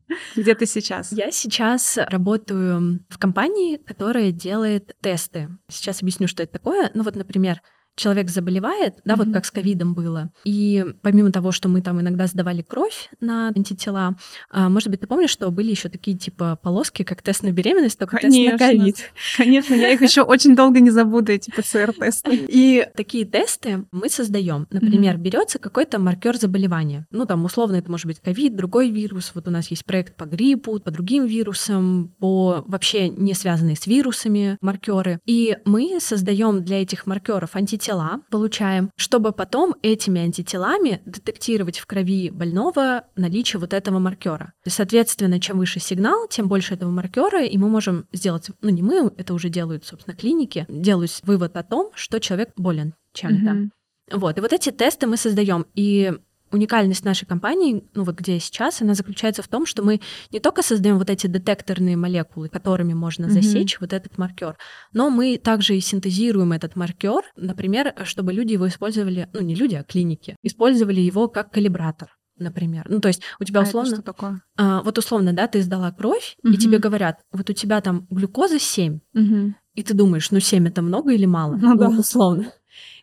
Где 0.36 0.54
ты 0.54 0.66
сейчас? 0.66 1.12
Я 1.12 1.30
сейчас 1.30 1.96
работаю 1.96 3.04
в 3.08 3.18
компании, 3.18 3.76
которая 3.76 4.32
делает 4.32 4.96
тесты. 5.00 5.48
Сейчас 5.68 6.02
объясню, 6.02 6.28
что 6.28 6.42
это 6.42 6.52
такое. 6.52 6.90
Ну 6.94 7.02
вот, 7.02 7.16
например, 7.16 7.62
человек 7.96 8.30
заболевает, 8.30 8.94
да, 9.04 9.16
вот 9.16 9.26
Мгм. 9.26 9.34
как 9.34 9.44
с 9.44 9.50
ковидом 9.50 9.94
было, 9.94 10.30
и 10.44 10.84
помимо 11.02 11.30
того, 11.32 11.52
что 11.52 11.68
мы 11.68 11.80
там 11.80 12.00
иногда 12.00 12.26
сдавали 12.26 12.62
кровь 12.62 13.08
на 13.20 13.48
антитела, 13.48 14.16
а, 14.50 14.68
может 14.68 14.88
быть, 14.88 15.00
ты 15.00 15.06
помнишь, 15.06 15.30
что 15.30 15.50
были 15.50 15.70
еще 15.70 15.88
такие 15.88 16.16
типа 16.16 16.58
полоски, 16.62 17.02
как 17.04 17.22
тест 17.22 17.42
на 17.42 17.52
беременность, 17.52 17.98
только 17.98 18.16
тест 18.18 18.34
Конечно. 18.34 18.52
на 18.52 18.58
ковид. 18.58 18.96
Конечно, 19.36 19.74
я 19.74 19.90
их 19.90 20.02
еще 20.02 20.22
очень 20.22 20.56
долго 20.56 20.80
не 20.80 20.90
забуду, 20.90 21.32
эти 21.32 21.50
ПЦР-тесты. 21.50 22.46
И 22.48 22.86
такие 22.96 23.24
тесты 23.24 23.84
мы 23.92 24.08
создаем. 24.08 24.66
Например, 24.70 25.16
берется 25.16 25.58
какой-то 25.58 25.98
маркер 25.98 26.36
заболевания. 26.36 27.06
Ну, 27.10 27.26
там, 27.26 27.44
условно, 27.44 27.76
это 27.76 27.90
может 27.90 28.06
быть 28.06 28.20
ковид, 28.20 28.56
другой 28.56 28.90
вирус. 28.90 29.32
Вот 29.34 29.46
у 29.48 29.50
нас 29.50 29.68
есть 29.68 29.84
проект 29.84 30.16
по 30.16 30.24
гриппу, 30.24 30.80
по 30.80 30.90
другим 30.90 31.26
вирусам, 31.26 32.12
по 32.18 32.64
вообще 32.66 33.08
не 33.08 33.34
связанные 33.34 33.76
с 33.76 33.86
вирусами 33.86 34.56
маркеры. 34.60 35.20
И 35.26 35.56
мы 35.64 35.98
создаем 36.00 36.64
для 36.64 36.82
этих 36.82 37.06
маркеров 37.06 37.54
антитела, 37.56 37.83
получаем, 38.30 38.90
чтобы 38.96 39.32
потом 39.32 39.74
этими 39.82 40.20
антителами 40.20 41.02
детектировать 41.04 41.78
в 41.78 41.86
крови 41.86 42.30
больного 42.30 43.04
наличие 43.16 43.60
вот 43.60 43.72
этого 43.72 43.98
маркера. 43.98 44.52
Соответственно, 44.66 45.40
чем 45.40 45.58
выше 45.58 45.80
сигнал, 45.80 46.28
тем 46.28 46.48
больше 46.48 46.74
этого 46.74 46.90
маркера, 46.90 47.44
и 47.44 47.56
мы 47.58 47.68
можем 47.68 48.06
сделать, 48.12 48.48
ну 48.60 48.70
не 48.70 48.82
мы, 48.82 49.12
это 49.16 49.34
уже 49.34 49.48
делают, 49.48 49.84
собственно, 49.84 50.16
клиники, 50.16 50.66
делают 50.68 51.10
вывод 51.22 51.56
о 51.56 51.62
том, 51.62 51.90
что 51.94 52.20
человек 52.20 52.52
болен 52.56 52.94
чем-то. 53.12 53.52
Мгм. 53.52 53.72
Вот, 54.12 54.38
и 54.38 54.40
вот 54.40 54.52
эти 54.52 54.70
тесты 54.70 55.06
мы 55.06 55.16
создаем. 55.16 55.66
И 55.74 56.12
уникальность 56.50 57.04
нашей 57.04 57.26
компании, 57.26 57.84
ну 57.94 58.04
вот 58.04 58.16
где 58.16 58.34
я 58.34 58.40
сейчас, 58.40 58.80
она 58.82 58.94
заключается 58.94 59.42
в 59.42 59.48
том, 59.48 59.66
что 59.66 59.82
мы 59.82 60.00
не 60.30 60.40
только 60.40 60.62
создаем 60.62 60.98
вот 60.98 61.10
эти 61.10 61.26
детекторные 61.26 61.96
молекулы, 61.96 62.48
которыми 62.48 62.94
можно 62.94 63.28
засечь 63.28 63.80
вот 63.80 63.92
этот 63.92 64.18
маркер, 64.18 64.56
но 64.92 65.10
мы 65.10 65.36
также 65.38 65.76
и 65.76 65.80
синтезируем 65.80 66.52
этот 66.52 66.76
маркер, 66.76 67.22
например, 67.36 67.94
чтобы 68.04 68.32
люди 68.32 68.52
его 68.52 68.68
использовали, 68.68 69.28
ну 69.32 69.40
не 69.40 69.54
люди, 69.54 69.74
а 69.74 69.82
клиники, 69.84 70.36
использовали 70.42 71.00
его 71.00 71.28
как 71.28 71.50
калибратор. 71.50 72.16
Например. 72.36 72.84
Ну, 72.88 72.98
то 72.98 73.06
есть 73.06 73.22
у 73.38 73.44
тебя 73.44 73.60
А 73.60 73.62
это 73.62 73.68
условно... 73.70 73.94
что 73.94 74.02
такое? 74.02 74.42
а, 74.56 74.82
вот 74.82 74.98
условно, 74.98 75.32
да, 75.32 75.46
ты 75.46 75.62
сдала 75.62 75.92
кровь, 75.92 76.36
и 76.42 76.48
Мгм. 76.48 76.56
тебе 76.58 76.78
говорят, 76.78 77.20
вот 77.30 77.48
у 77.48 77.52
тебя 77.52 77.80
там 77.80 78.08
глюкоза 78.10 78.58
7, 78.58 78.98
Мгм. 79.12 79.54
и 79.74 79.82
ты 79.84 79.94
думаешь, 79.94 80.32
ну 80.32 80.40
7 80.40 80.66
это 80.66 80.82
много 80.82 81.12
или 81.12 81.26
мало? 81.26 81.54
Ну 81.54 81.76
да. 81.76 81.88
условно. 81.90 82.46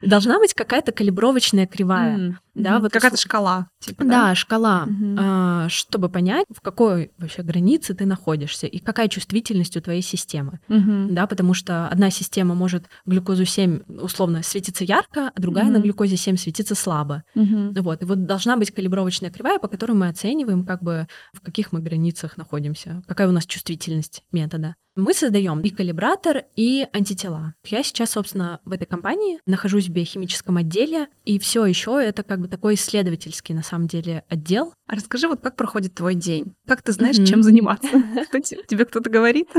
Должна 0.02 0.40
быть 0.40 0.54
какая-то 0.54 0.92
калибровочная 0.92 1.68
кривая. 1.68 2.16
М. 2.18 2.40
Да, 2.54 2.72
Мгм. 2.74 2.82
вот 2.82 2.92
Какая-то 2.92 3.16
услов- 3.16 3.22
шкала. 3.22 3.68
типа, 3.80 4.04
Да, 4.04 4.36
шкала, 4.36 4.86
Мгм. 4.86 5.16
а, 5.18 5.70
чтобы 5.70 6.10
понять, 6.10 6.46
в 6.54 6.60
какой 6.60 7.12
вообще 7.18 7.44
границе 7.44 7.94
ты 7.94 8.06
находишься 8.06 8.68
и 8.68 8.80
какая 8.80 9.08
чувствительность 9.08 9.78
у 9.78 9.82
твоей 9.82 10.02
системы. 10.02 10.60
Мгм. 10.68 11.14
Да, 11.16 11.28
потому 11.28 11.54
что 11.54 11.88
одна 11.88 12.10
система 12.10 12.54
может 12.54 12.86
глюкозу 13.06 13.46
7 13.46 13.82
условно 13.88 14.44
светиться 14.44 14.84
ярко, 14.84 15.32
а 15.34 15.40
другая 15.42 15.66
на 15.66 15.74
Мгм. 15.74 15.84
глюкозе 15.84 16.18
7 16.18 16.36
светится 16.36 16.76
слабо. 16.76 17.24
Мгм. 17.36 17.74
Вот. 17.82 18.02
И 18.02 18.06
вот 18.06 18.26
должна 18.26 18.58
быть 18.58 18.72
калибровочная 18.72 19.30
кривая, 19.32 19.58
по 19.60 19.70
которой 19.70 19.94
мы 19.94 20.10
оцениваем, 20.10 20.66
как 20.66 20.84
бы 20.84 21.08
в 21.34 21.40
каких 21.40 21.72
мы 21.72 21.80
границах 21.80 22.36
находимся, 22.38 23.02
какая 23.08 23.30
у 23.30 23.32
нас 23.32 23.46
чувствительность 23.46 24.24
метода. 24.34 24.76
Мы 24.98 25.14
создаем 25.14 25.62
и 25.62 25.70
калибратор, 25.70 26.44
и 26.58 26.86
антитела. 26.92 27.54
Я 27.66 27.82
сейчас, 27.82 28.12
собственно, 28.12 28.60
в 28.66 28.74
этой 28.74 28.86
компании 28.86 29.40
нахожусь 29.46 29.88
биохимическом 29.92 30.58
отделе, 30.58 31.08
и 31.26 31.38
все 31.40 31.66
еще 31.66 32.02
это 32.04 32.24
как 32.24 32.40
бы 32.42 32.48
такой 32.48 32.74
исследовательский, 32.76 33.54
на 33.54 33.64
самом 33.64 33.88
деле, 33.88 34.24
отдел. 34.30 34.74
А 34.88 34.96
расскажи, 34.96 35.28
вот 35.28 35.42
как 35.42 35.56
проходит 35.56 35.94
твой 35.96 36.16
день? 36.16 36.54
Как 36.68 36.82
ты 36.82 36.92
знаешь, 36.92 37.18
Мгм. 37.18 37.26
чем 37.26 37.44
заниматься? 37.44 37.90
Тебе 38.68 38.86
кто-то 38.86 39.10
говорит? 39.10 39.50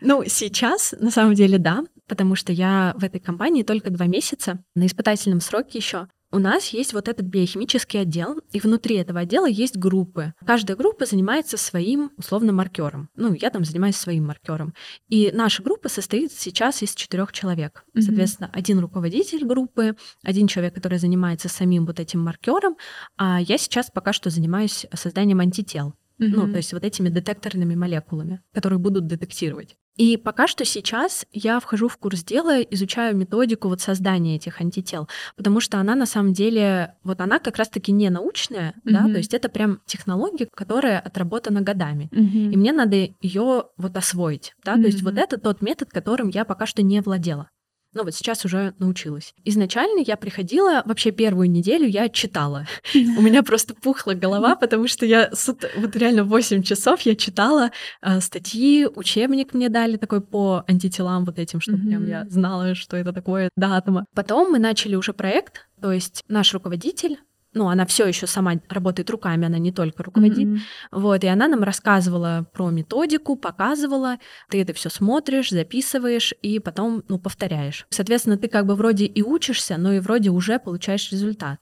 Ну, 0.00 0.24
сейчас, 0.26 0.94
на 0.98 1.10
самом 1.10 1.34
деле, 1.34 1.58
да, 1.58 1.84
потому 2.06 2.34
что 2.34 2.52
я 2.52 2.94
в 2.96 3.04
этой 3.04 3.20
компании 3.20 3.62
только 3.62 3.90
два 3.90 4.06
месяца, 4.06 4.62
на 4.74 4.86
испытательном 4.86 5.40
сроке 5.40 5.78
еще. 5.78 6.08
У 6.32 6.38
нас 6.38 6.68
есть 6.68 6.92
вот 6.92 7.08
этот 7.08 7.26
биохимический 7.26 8.00
отдел, 8.00 8.40
и 8.52 8.60
внутри 8.60 8.96
этого 8.96 9.20
отдела 9.20 9.46
есть 9.46 9.76
группы. 9.76 10.32
Каждая 10.46 10.76
группа 10.76 11.04
занимается 11.04 11.56
своим, 11.56 12.12
условно, 12.16 12.52
маркером. 12.52 13.08
Ну, 13.16 13.34
я 13.34 13.50
там 13.50 13.64
занимаюсь 13.64 13.96
своим 13.96 14.26
маркером. 14.26 14.72
И 15.08 15.30
наша 15.32 15.62
группа 15.62 15.88
состоит 15.88 16.32
сейчас 16.32 16.82
из 16.82 16.94
четырех 16.94 17.32
человек. 17.32 17.84
Мгм. 17.94 18.02
Соответственно, 18.02 18.50
один 18.52 18.78
руководитель 18.78 19.44
группы, 19.44 19.96
один 20.22 20.46
человек, 20.46 20.74
который 20.74 20.98
занимается 20.98 21.48
самим 21.48 21.84
вот 21.84 21.98
этим 21.98 22.20
маркером, 22.20 22.76
а 23.16 23.40
я 23.40 23.58
сейчас 23.58 23.90
пока 23.90 24.12
что 24.12 24.30
занимаюсь 24.30 24.86
созданием 24.94 25.40
антител. 25.40 25.94
Ну, 26.20 26.42
Мгм. 26.42 26.52
то 26.52 26.58
есть 26.58 26.72
вот 26.74 26.84
этими 26.84 27.08
детекторными 27.08 27.74
молекулами, 27.74 28.42
которые 28.52 28.78
будут 28.78 29.06
детектировать. 29.06 29.76
И 29.96 30.16
пока 30.16 30.46
что 30.46 30.64
сейчас 30.64 31.26
я 31.32 31.58
вхожу 31.60 31.88
в 31.88 31.96
курс 31.96 32.22
дела, 32.22 32.60
изучаю 32.62 33.16
методику 33.16 33.68
вот 33.68 33.80
создания 33.80 34.36
этих 34.36 34.60
антител, 34.60 35.08
потому 35.36 35.60
что 35.60 35.78
она 35.78 35.94
на 35.94 36.06
самом 36.06 36.32
деле, 36.32 36.94
вот 37.04 37.20
она 37.20 37.38
как 37.38 37.56
раз-таки 37.56 37.90
не 37.90 38.08
научная, 38.10 38.74
да, 38.84 39.00
Мгм. 39.02 39.12
то 39.12 39.18
есть 39.18 39.34
это 39.34 39.48
прям 39.48 39.80
технология, 39.86 40.46
которая 40.54 41.00
отработана 41.00 41.62
годами. 41.62 42.08
Мгм. 42.12 42.50
И 42.50 42.56
мне 42.56 42.72
надо 42.72 42.96
ее 43.20 43.64
вот 43.76 43.96
освоить, 43.96 44.54
да, 44.64 44.74
то 44.74 44.82
есть 44.82 45.02
вот 45.02 45.16
это 45.18 45.38
тот 45.38 45.62
метод, 45.62 45.88
которым 45.90 46.28
я 46.28 46.44
пока 46.44 46.66
что 46.66 46.82
не 46.82 47.00
владела. 47.00 47.48
Ну 47.92 48.04
вот 48.04 48.14
сейчас 48.14 48.44
уже 48.44 48.72
научилась. 48.78 49.34
Изначально 49.44 50.04
я 50.06 50.16
приходила, 50.16 50.82
вообще 50.84 51.10
первую 51.10 51.50
неделю 51.50 51.88
я 51.88 52.08
читала. 52.08 52.66
У 52.94 53.20
меня 53.20 53.42
просто 53.42 53.74
пухла 53.74 54.14
голова, 54.14 54.54
потому 54.54 54.86
что 54.86 55.06
я 55.06 55.30
вот 55.76 55.96
реально 55.96 56.24
8 56.24 56.62
часов 56.62 57.00
я 57.02 57.16
читала 57.16 57.70
э, 58.02 58.20
статьи, 58.20 58.86
учебник 58.86 59.54
мне 59.54 59.68
дали 59.68 59.96
такой 59.96 60.20
по 60.20 60.64
антителам 60.68 61.24
вот 61.24 61.38
этим, 61.38 61.60
чтобы 61.60 61.78
прям 61.78 62.06
я 62.06 62.26
знала, 62.28 62.74
что 62.74 62.96
это 62.96 63.12
такое 63.12 63.50
до 63.56 63.74
атома. 63.74 64.06
Потом 64.14 64.52
мы 64.52 64.58
начали 64.58 64.94
уже 64.94 65.12
проект, 65.12 65.66
то 65.80 65.90
есть 65.90 66.22
наш 66.28 66.54
руководитель 66.54 67.18
ну, 67.52 67.68
она 67.68 67.84
все 67.86 68.06
еще 68.06 68.26
сама 68.26 68.54
работает 68.68 69.10
руками, 69.10 69.46
она 69.46 69.58
не 69.58 69.72
только 69.72 70.02
руководит. 70.02 70.46
Мгм. 70.46 70.60
Вот, 70.92 71.24
и 71.24 71.26
она 71.26 71.48
нам 71.48 71.62
рассказывала 71.62 72.46
про 72.52 72.70
методику, 72.70 73.36
показывала, 73.36 74.18
ты 74.48 74.62
это 74.62 74.72
все 74.72 74.88
смотришь, 74.88 75.50
записываешь 75.50 76.32
и 76.42 76.58
потом, 76.58 77.02
ну, 77.08 77.18
повторяешь. 77.18 77.86
Соответственно, 77.90 78.36
ты 78.36 78.48
как 78.48 78.66
бы 78.66 78.74
вроде 78.74 79.06
и 79.06 79.22
учишься, 79.22 79.76
но 79.78 79.92
и 79.92 80.00
вроде 80.00 80.30
уже 80.30 80.58
получаешь 80.58 81.10
результат. 81.10 81.58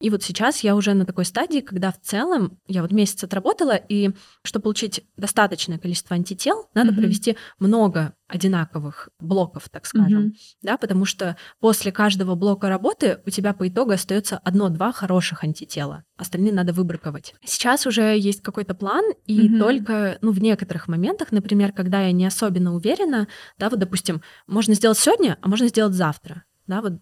И 0.00 0.10
вот 0.10 0.22
сейчас 0.22 0.60
я 0.60 0.74
уже 0.76 0.94
на 0.94 1.04
такой 1.04 1.24
стадии, 1.24 1.60
когда 1.60 1.92
в 1.92 2.00
целом 2.00 2.58
я 2.66 2.82
вот 2.82 2.92
месяц 2.92 3.24
отработала, 3.24 3.76
и 3.76 4.10
чтобы 4.42 4.64
получить 4.64 5.04
достаточное 5.16 5.78
количество 5.78 6.14
антител, 6.14 6.68
надо 6.74 6.90
mm-hmm. 6.92 6.96
провести 6.96 7.36
много 7.58 8.14
одинаковых 8.26 9.10
блоков, 9.20 9.68
так 9.68 9.86
скажем, 9.86 10.28
mm-hmm. 10.28 10.32
да, 10.62 10.76
потому 10.76 11.04
что 11.04 11.36
после 11.60 11.92
каждого 11.92 12.34
блока 12.34 12.68
работы 12.68 13.20
у 13.26 13.30
тебя 13.30 13.52
по 13.52 13.68
итогу 13.68 13.92
остается 13.92 14.38
одно-два 14.38 14.92
хороших 14.92 15.44
антитела, 15.44 16.04
остальные 16.16 16.52
надо 16.52 16.72
выбраковать. 16.72 17.34
Сейчас 17.44 17.86
уже 17.86 18.18
есть 18.18 18.42
какой-то 18.42 18.74
план, 18.74 19.04
и 19.26 19.48
mm-hmm. 19.48 19.58
только, 19.58 20.18
ну, 20.22 20.32
в 20.32 20.40
некоторых 20.40 20.88
моментах, 20.88 21.32
например, 21.32 21.72
когда 21.72 22.02
я 22.02 22.12
не 22.12 22.26
особенно 22.26 22.74
уверена, 22.74 23.28
да, 23.58 23.68
вот, 23.68 23.78
допустим, 23.78 24.22
можно 24.46 24.74
сделать 24.74 24.98
сегодня, 24.98 25.38
а 25.40 25.48
можно 25.48 25.68
сделать 25.68 25.94
завтра, 25.94 26.44
да, 26.66 26.80
вот 26.80 26.94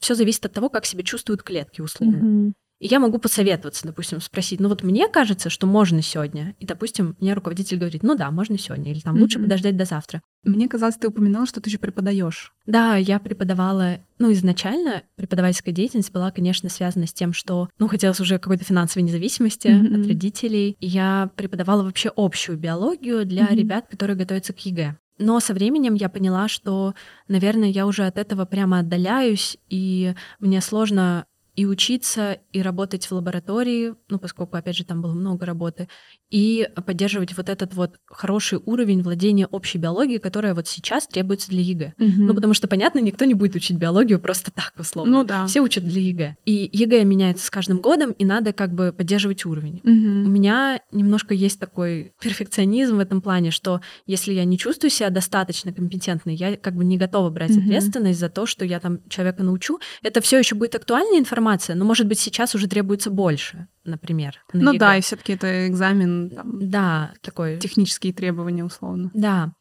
все 0.00 0.14
зависит 0.14 0.46
от 0.46 0.52
того, 0.52 0.68
как 0.68 0.86
себя 0.86 1.02
чувствуют 1.02 1.42
клетки, 1.42 1.80
условно. 1.80 2.16
Mm-hmm. 2.16 2.52
И 2.80 2.86
я 2.88 2.98
могу 2.98 3.18
посоветоваться, 3.18 3.86
допустим, 3.86 4.20
спросить, 4.20 4.60
ну 4.60 4.68
вот 4.68 4.82
мне 4.82 5.08
кажется, 5.08 5.48
что 5.48 5.66
можно 5.66 6.02
сегодня. 6.02 6.54
И, 6.58 6.66
допустим, 6.66 7.16
мне 7.20 7.32
руководитель 7.32 7.78
говорит, 7.78 8.02
ну 8.02 8.14
да, 8.16 8.30
можно 8.30 8.58
сегодня, 8.58 8.90
или 8.90 9.00
там 9.00 9.16
mm-hmm. 9.16 9.20
лучше 9.20 9.38
подождать 9.38 9.76
до 9.76 9.84
завтра. 9.84 10.20
Мне 10.42 10.68
казалось, 10.68 10.96
ты 10.96 11.08
упоминала, 11.08 11.46
что 11.46 11.60
ты 11.60 11.70
еще 11.70 11.78
преподаешь. 11.78 12.52
Да, 12.66 12.96
я 12.96 13.20
преподавала, 13.20 14.00
ну, 14.18 14.30
изначально 14.32 15.02
преподавательская 15.16 15.72
деятельность 15.72 16.12
была, 16.12 16.30
конечно, 16.30 16.68
связана 16.68 17.06
с 17.06 17.14
тем, 17.14 17.32
что, 17.32 17.68
ну, 17.78 17.88
хотелось 17.88 18.20
уже 18.20 18.38
какой-то 18.38 18.64
финансовой 18.64 19.04
независимости 19.04 19.68
mm-hmm. 19.68 20.00
от 20.00 20.06
родителей. 20.06 20.76
И 20.80 20.86
я 20.86 21.30
преподавала 21.36 21.84
вообще 21.84 22.12
общую 22.14 22.58
биологию 22.58 23.24
для 23.24 23.46
mm-hmm. 23.46 23.56
ребят, 23.56 23.86
которые 23.88 24.16
готовятся 24.16 24.52
к 24.52 24.58
ЕГЭ. 24.58 24.98
Но 25.18 25.38
со 25.40 25.54
временем 25.54 25.94
я 25.94 26.08
поняла, 26.08 26.48
что, 26.48 26.94
наверное, 27.28 27.68
я 27.68 27.86
уже 27.86 28.06
от 28.06 28.18
этого 28.18 28.44
прямо 28.46 28.80
отдаляюсь, 28.80 29.56
и 29.68 30.14
мне 30.40 30.60
сложно 30.60 31.26
и 31.54 31.66
учиться, 31.66 32.38
и 32.52 32.62
работать 32.62 33.06
в 33.06 33.12
лаборатории, 33.12 33.94
ну, 34.08 34.18
поскольку, 34.18 34.56
опять 34.56 34.76
же, 34.76 34.84
там 34.84 35.00
было 35.02 35.14
много 35.14 35.46
работы, 35.46 35.88
и 36.30 36.68
поддерживать 36.84 37.36
вот 37.36 37.48
этот 37.48 37.74
вот 37.74 37.94
хороший 38.06 38.58
уровень 38.64 39.02
владения 39.02 39.46
общей 39.46 39.78
биологией, 39.78 40.18
которая 40.18 40.54
вот 40.54 40.66
сейчас 40.66 41.06
требуется 41.06 41.48
для 41.50 41.60
ЕГЭ. 41.60 41.94
Угу. 41.96 42.12
Ну, 42.16 42.34
потому 42.34 42.54
что, 42.54 42.66
понятно, 42.66 42.98
никто 42.98 43.24
не 43.24 43.34
будет 43.34 43.54
учить 43.54 43.76
биологию 43.76 44.18
просто 44.18 44.50
так, 44.50 44.72
условно. 44.76 45.18
Ну 45.18 45.24
да. 45.24 45.46
Все 45.46 45.60
учат 45.60 45.84
для 45.84 46.00
ЕГЭ. 46.00 46.36
И 46.44 46.68
ЕГЭ 46.72 47.04
меняется 47.04 47.46
с 47.46 47.50
каждым 47.50 47.78
годом, 47.78 48.10
и 48.12 48.24
надо 48.24 48.52
как 48.52 48.74
бы 48.74 48.92
поддерживать 48.92 49.44
уровень. 49.46 49.80
Угу. 49.84 50.28
У 50.28 50.30
меня 50.30 50.80
немножко 50.90 51.34
есть 51.34 51.60
такой 51.60 52.14
перфекционизм 52.20 52.96
в 52.96 53.00
этом 53.00 53.20
плане, 53.20 53.52
что 53.52 53.80
если 54.06 54.32
я 54.32 54.44
не 54.44 54.58
чувствую 54.58 54.90
себя 54.90 55.10
достаточно 55.10 55.72
компетентной, 55.72 56.34
я 56.34 56.56
как 56.56 56.74
бы 56.74 56.84
не 56.84 56.98
готова 56.98 57.30
брать 57.30 57.52
угу. 57.52 57.60
ответственность 57.60 58.18
за 58.18 58.28
то, 58.28 58.44
что 58.46 58.64
я 58.64 58.80
там 58.80 58.98
человека 59.08 59.44
научу. 59.44 59.78
Это 60.02 60.20
все 60.20 60.38
еще 60.38 60.56
будет 60.56 60.74
актуальная 60.74 61.20
информация, 61.20 61.43
но, 61.74 61.84
может 61.84 62.06
быть, 62.06 62.18
сейчас 62.18 62.54
уже 62.54 62.68
требуется 62.68 63.10
больше 63.10 63.68
например. 63.84 64.42
ну 64.52 64.72
ЕГЭ. 64.72 64.78
да, 64.78 64.96
и 64.96 65.00
все-таки 65.00 65.34
это 65.34 65.68
экзамен. 65.68 66.30
Там, 66.30 66.70
да, 66.70 67.12
такой. 67.20 67.58
Технические 67.58 68.12
требования, 68.12 68.64
условно. 68.64 69.10
Да. 69.14 69.52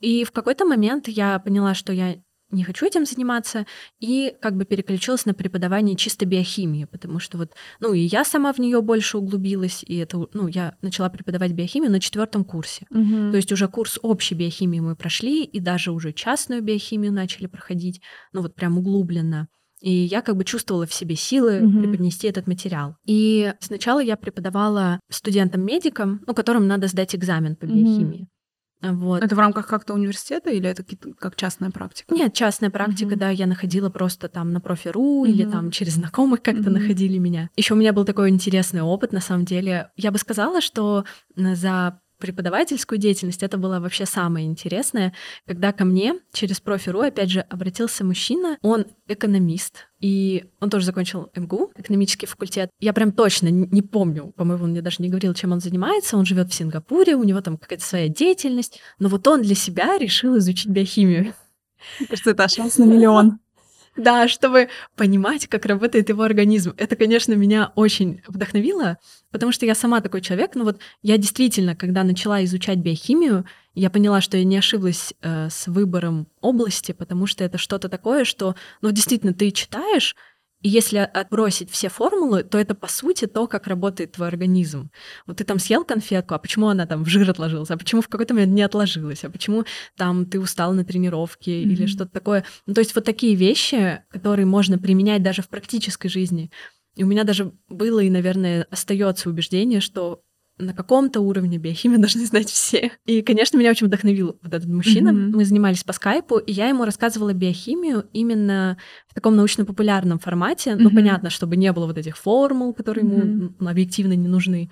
И 0.00 0.24
в 0.24 0.32
какой-то 0.32 0.64
момент 0.64 1.08
я 1.08 1.38
поняла, 1.38 1.74
что 1.74 1.92
я 1.92 2.16
не 2.50 2.64
хочу 2.64 2.84
этим 2.84 3.06
заниматься, 3.06 3.64
и 4.00 4.34
как 4.40 4.56
бы 4.56 4.64
переключилась 4.64 5.24
на 5.24 5.34
преподавание 5.34 5.94
чисто 5.94 6.26
биохимии, 6.26 6.84
потому 6.84 7.20
что 7.20 7.38
вот, 7.38 7.52
ну, 7.78 7.92
и 7.92 8.00
я 8.00 8.24
сама 8.24 8.52
в 8.52 8.58
нее 8.58 8.82
больше 8.82 9.18
углубилась, 9.18 9.84
и 9.84 9.96
это, 9.98 10.26
ну, 10.32 10.48
я 10.48 10.76
начала 10.82 11.08
преподавать 11.10 11.52
биохимию 11.52 11.92
на 11.92 12.00
четвертом 12.00 12.44
курсе. 12.44 12.86
Угу. 12.90 13.30
То 13.30 13.36
есть 13.36 13.52
уже 13.52 13.68
курс 13.68 14.00
общей 14.02 14.34
биохимии 14.34 14.80
мы 14.80 14.96
прошли, 14.96 15.44
и 15.44 15.60
даже 15.60 15.92
уже 15.92 16.12
частную 16.12 16.60
биохимию 16.60 17.12
начали 17.12 17.46
проходить, 17.46 18.00
ну, 18.32 18.42
вот 18.42 18.56
прям 18.56 18.78
углубленно. 18.78 19.46
И 19.80 19.90
я 19.90 20.22
как 20.22 20.36
бы 20.36 20.44
чувствовала 20.44 20.86
в 20.86 20.92
себе 20.92 21.16
силы 21.16 21.58
mm-hmm. 21.58 21.80
преподнести 21.80 22.28
этот 22.28 22.46
материал. 22.46 22.96
И 23.06 23.52
сначала 23.60 24.00
я 24.00 24.16
преподавала 24.16 25.00
студентам-медикам, 25.10 26.22
ну, 26.26 26.34
которым 26.34 26.66
надо 26.66 26.86
сдать 26.86 27.14
экзамен 27.14 27.56
по 27.56 27.64
биохимии. 27.64 28.22
Mm-hmm. 28.22 28.26
Вот. 28.82 29.22
Это 29.22 29.34
в 29.34 29.38
рамках 29.38 29.66
как-то 29.66 29.92
университета 29.92 30.50
или 30.50 30.68
это 30.68 30.84
как 31.18 31.36
частная 31.36 31.70
практика? 31.70 32.14
Нет, 32.14 32.32
частная 32.32 32.70
практика, 32.70 33.14
mm-hmm. 33.14 33.18
да. 33.18 33.30
Я 33.30 33.46
находила 33.46 33.90
просто 33.90 34.28
там 34.28 34.52
на 34.52 34.60
профи.ру 34.60 35.24
mm-hmm. 35.24 35.28
или 35.28 35.44
там 35.44 35.70
через 35.70 35.94
знакомых 35.94 36.42
как-то 36.42 36.70
mm-hmm. 36.70 36.70
находили 36.70 37.18
меня. 37.18 37.50
Еще 37.56 37.74
у 37.74 37.76
меня 37.76 37.92
был 37.92 38.04
такой 38.04 38.30
интересный 38.30 38.82
опыт, 38.82 39.12
на 39.12 39.20
самом 39.20 39.44
деле. 39.44 39.90
Я 39.96 40.10
бы 40.10 40.18
сказала, 40.18 40.60
что 40.60 41.04
за 41.36 42.00
преподавательскую 42.20 42.98
деятельность, 42.98 43.42
это 43.42 43.58
было 43.58 43.80
вообще 43.80 44.06
самое 44.06 44.46
интересное, 44.46 45.12
когда 45.46 45.72
ко 45.72 45.84
мне 45.84 46.14
через 46.32 46.60
профи.ру, 46.60 47.00
опять 47.00 47.30
же, 47.30 47.40
обратился 47.40 48.04
мужчина, 48.04 48.58
он 48.62 48.86
экономист, 49.08 49.88
и 49.98 50.44
он 50.60 50.70
тоже 50.70 50.86
закончил 50.86 51.30
МГУ, 51.34 51.72
экономический 51.76 52.26
факультет. 52.26 52.70
Я 52.78 52.92
прям 52.92 53.12
точно 53.12 53.48
не 53.48 53.82
помню, 53.82 54.32
по-моему, 54.36 54.64
он 54.64 54.70
мне 54.70 54.82
даже 54.82 55.02
не 55.02 55.08
говорил, 55.08 55.34
чем 55.34 55.52
он 55.52 55.60
занимается. 55.60 56.16
Он 56.16 56.24
живет 56.24 56.50
в 56.50 56.54
Сингапуре, 56.54 57.16
у 57.16 57.24
него 57.24 57.40
там 57.40 57.56
какая-то 57.56 57.84
своя 57.84 58.08
деятельность, 58.08 58.80
но 58.98 59.08
вот 59.08 59.26
он 59.26 59.42
для 59.42 59.54
себя 59.54 59.98
решил 59.98 60.38
изучить 60.38 60.68
биохимию. 60.68 61.34
Кажется, 62.08 62.30
это 62.30 62.48
шанс 62.48 62.78
на 62.78 62.84
миллион. 62.84 63.38
Да, 63.96 64.28
чтобы 64.28 64.68
понимать, 64.96 65.48
как 65.48 65.66
работает 65.66 66.08
его 66.08 66.22
организм. 66.22 66.74
Это, 66.76 66.94
конечно, 66.96 67.34
меня 67.34 67.72
очень 67.74 68.22
вдохновило, 68.26 68.98
потому 69.30 69.52
что 69.52 69.66
я 69.66 69.74
сама 69.74 70.00
такой 70.00 70.20
человек. 70.20 70.54
Но 70.54 70.64
вот 70.64 70.80
я 71.02 71.18
действительно, 71.18 71.74
когда 71.74 72.04
начала 72.04 72.42
изучать 72.44 72.78
биохимию, 72.78 73.44
я 73.74 73.90
поняла, 73.90 74.20
что 74.20 74.36
я 74.36 74.44
не 74.44 74.56
ошиблась 74.56 75.12
э, 75.22 75.48
с 75.50 75.66
выбором 75.66 76.28
области, 76.40 76.92
потому 76.92 77.26
что 77.26 77.44
это 77.44 77.58
что-то 77.58 77.88
такое, 77.88 78.24
что, 78.24 78.54
ну, 78.80 78.90
действительно, 78.90 79.34
ты 79.34 79.50
читаешь, 79.50 80.16
и 80.62 80.68
если 80.68 80.98
отбросить 80.98 81.70
все 81.70 81.88
формулы, 81.88 82.42
то 82.42 82.58
это 82.58 82.74
по 82.74 82.86
сути 82.86 83.26
то, 83.26 83.46
как 83.46 83.66
работает 83.66 84.12
твой 84.12 84.28
организм. 84.28 84.90
Вот 85.26 85.38
ты 85.38 85.44
там 85.44 85.58
съел 85.58 85.84
конфетку, 85.84 86.34
а 86.34 86.38
почему 86.38 86.68
она 86.68 86.86
там 86.86 87.02
в 87.02 87.08
жир 87.08 87.28
отложилась, 87.30 87.70
а 87.70 87.78
почему 87.78 88.02
в 88.02 88.08
какой-то 88.08 88.34
момент 88.34 88.52
не 88.52 88.62
отложилась, 88.62 89.24
а 89.24 89.30
почему 89.30 89.64
там 89.96 90.26
ты 90.26 90.38
устал 90.38 90.74
на 90.74 90.84
тренировке 90.84 91.62
mm-hmm. 91.62 91.64
или 91.64 91.86
что-то 91.86 92.12
такое. 92.12 92.44
Ну, 92.66 92.74
то 92.74 92.80
есть 92.80 92.94
вот 92.94 93.04
такие 93.04 93.34
вещи, 93.34 94.02
которые 94.10 94.46
можно 94.46 94.78
применять 94.78 95.22
даже 95.22 95.42
в 95.42 95.48
практической 95.48 96.08
жизни. 96.08 96.50
И 96.96 97.04
у 97.04 97.06
меня 97.06 97.24
даже 97.24 97.52
было 97.68 98.00
и, 98.00 98.10
наверное, 98.10 98.66
остается 98.70 99.30
убеждение, 99.30 99.80
что 99.80 100.22
на 100.60 100.74
каком-то 100.74 101.20
уровне 101.20 101.58
биохимии 101.58 101.96
должны 101.98 102.24
знать 102.26 102.50
все. 102.50 102.92
И, 103.06 103.22
конечно, 103.22 103.56
меня 103.56 103.70
очень 103.70 103.86
вдохновил 103.86 104.38
вот 104.42 104.54
этот 104.54 104.68
мужчина. 104.68 105.10
Mm-hmm. 105.10 105.30
Мы 105.36 105.44
занимались 105.44 105.84
по 105.84 105.92
скайпу, 105.92 106.38
и 106.38 106.52
я 106.52 106.68
ему 106.68 106.84
рассказывала 106.84 107.32
биохимию 107.32 108.06
именно 108.12 108.76
в 109.08 109.14
таком 109.14 109.36
научно-популярном 109.36 110.18
формате. 110.18 110.70
Mm-hmm. 110.70 110.78
Ну, 110.80 110.90
понятно, 110.90 111.30
чтобы 111.30 111.56
не 111.56 111.72
было 111.72 111.86
вот 111.86 111.98
этих 111.98 112.16
формул, 112.16 112.74
которые 112.74 113.04
mm-hmm. 113.04 113.54
ему 113.58 113.68
объективно 113.68 114.12
не 114.14 114.28
нужны. 114.28 114.70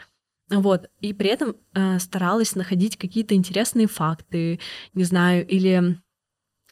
Вот. 0.51 0.89
И 1.01 1.13
при 1.13 1.29
этом 1.29 1.57
э, 1.75 1.99
старалась 1.99 2.55
находить 2.55 2.97
какие-то 2.97 3.35
интересные 3.35 3.87
факты, 3.87 4.61
не 4.95 5.05
знаю, 5.05 5.47
или 5.47 5.99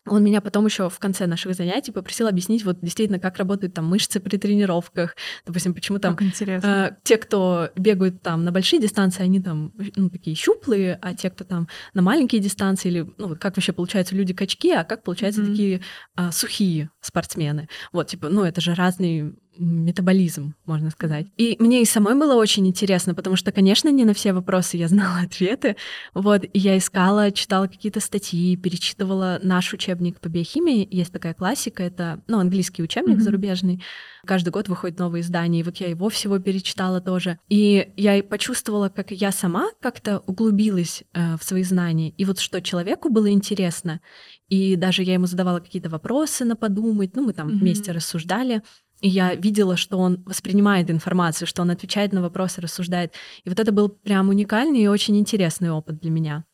он 0.06 0.24
меня 0.24 0.40
потом 0.40 0.66
еще 0.66 0.88
в 0.88 0.98
конце 0.98 1.26
наших 1.26 1.54
занятий 1.54 1.92
попросил 1.92 2.28
объяснить 2.28 2.64
вот 2.64 2.78
действительно, 2.80 3.18
как 3.18 3.38
работают 3.38 3.74
там 3.74 3.86
мышцы 3.86 4.20
при 4.20 4.36
тренировках, 4.36 5.16
допустим, 5.44 5.74
почему 5.74 5.98
там 5.98 6.16
э, 6.18 6.90
те, 7.02 7.16
кто 7.16 7.70
бегают 7.76 8.22
там 8.22 8.44
на 8.44 8.52
большие 8.52 8.80
дистанции, 8.80 9.22
они 9.22 9.40
там 9.40 9.72
ну, 9.96 10.10
такие 10.10 10.36
щуплые, 10.36 10.98
а 11.02 11.14
те, 11.14 11.30
кто 11.30 11.44
там 11.44 11.68
на 11.94 12.02
маленькие 12.02 12.40
дистанции 12.40 12.88
или 12.88 13.14
ну 13.18 13.36
как 13.36 13.56
вообще 13.56 13.72
получаются 13.72 14.14
люди 14.14 14.32
качки, 14.32 14.72
а 14.72 14.84
как 14.84 15.02
получаются 15.02 15.42
mm-hmm. 15.42 15.50
такие 15.50 15.80
э, 16.16 16.30
сухие 16.32 16.90
спортсмены. 17.00 17.68
Вот 17.92 18.08
типа, 18.08 18.28
ну 18.28 18.44
это 18.44 18.60
же 18.60 18.74
разные 18.74 19.34
метаболизм, 19.58 20.54
можно 20.64 20.90
сказать. 20.90 21.26
И 21.36 21.56
мне 21.58 21.82
и 21.82 21.84
самой 21.84 22.14
было 22.14 22.34
очень 22.34 22.66
интересно, 22.66 23.14
потому 23.14 23.36
что, 23.36 23.52
конечно, 23.52 23.88
не 23.88 24.04
на 24.04 24.14
все 24.14 24.32
вопросы 24.32 24.76
я 24.76 24.88
знала 24.88 25.20
ответы. 25.24 25.76
Вот, 26.14 26.44
и 26.44 26.58
я 26.58 26.76
искала, 26.78 27.30
читала 27.30 27.66
какие-то 27.66 28.00
статьи, 28.00 28.56
перечитывала 28.56 29.40
наш 29.42 29.72
учебник 29.72 30.20
по 30.20 30.28
биохимии. 30.28 30.86
Есть 30.90 31.12
такая 31.12 31.34
классика, 31.34 31.82
это, 31.82 32.20
ну, 32.26 32.38
английский 32.38 32.82
учебник 32.82 33.18
mm-hmm. 33.18 33.20
зарубежный. 33.20 33.82
Каждый 34.26 34.50
год 34.50 34.68
выходит 34.68 34.98
новое 34.98 35.20
издание, 35.20 35.60
и 35.60 35.62
вот 35.62 35.76
я 35.76 35.88
его 35.88 36.08
всего 36.08 36.38
перечитала 36.38 37.00
тоже. 37.00 37.38
И 37.48 37.92
я 37.96 38.22
почувствовала, 38.24 38.88
как 38.88 39.12
я 39.12 39.30
сама 39.30 39.68
как-то 39.80 40.18
углубилась 40.26 41.04
э, 41.12 41.36
в 41.36 41.44
свои 41.44 41.62
знания. 41.62 42.10
И 42.10 42.24
вот 42.24 42.40
что 42.40 42.60
человеку 42.60 43.08
было 43.08 43.30
интересно. 43.30 44.00
И 44.48 44.76
даже 44.76 45.02
я 45.02 45.14
ему 45.14 45.26
задавала 45.26 45.60
какие-то 45.60 45.88
вопросы 45.88 46.44
на 46.44 46.56
подумать, 46.56 47.14
ну, 47.14 47.24
мы 47.24 47.32
там 47.32 47.48
mm-hmm. 47.48 47.58
вместе 47.58 47.92
рассуждали. 47.92 48.62
И 49.00 49.08
я 49.08 49.34
видела, 49.34 49.76
что 49.76 49.98
он 49.98 50.22
воспринимает 50.24 50.90
информацию, 50.90 51.46
что 51.46 51.62
он 51.62 51.70
отвечает 51.70 52.12
на 52.12 52.22
вопросы, 52.22 52.60
рассуждает. 52.60 53.12
И 53.44 53.48
вот 53.48 53.60
это 53.60 53.72
был 53.72 53.88
прям 53.88 54.28
уникальный 54.28 54.80
и 54.80 54.88
очень 54.88 55.18
интересный 55.18 55.70
опыт 55.70 56.00
для 56.00 56.10
меня. 56.10 56.44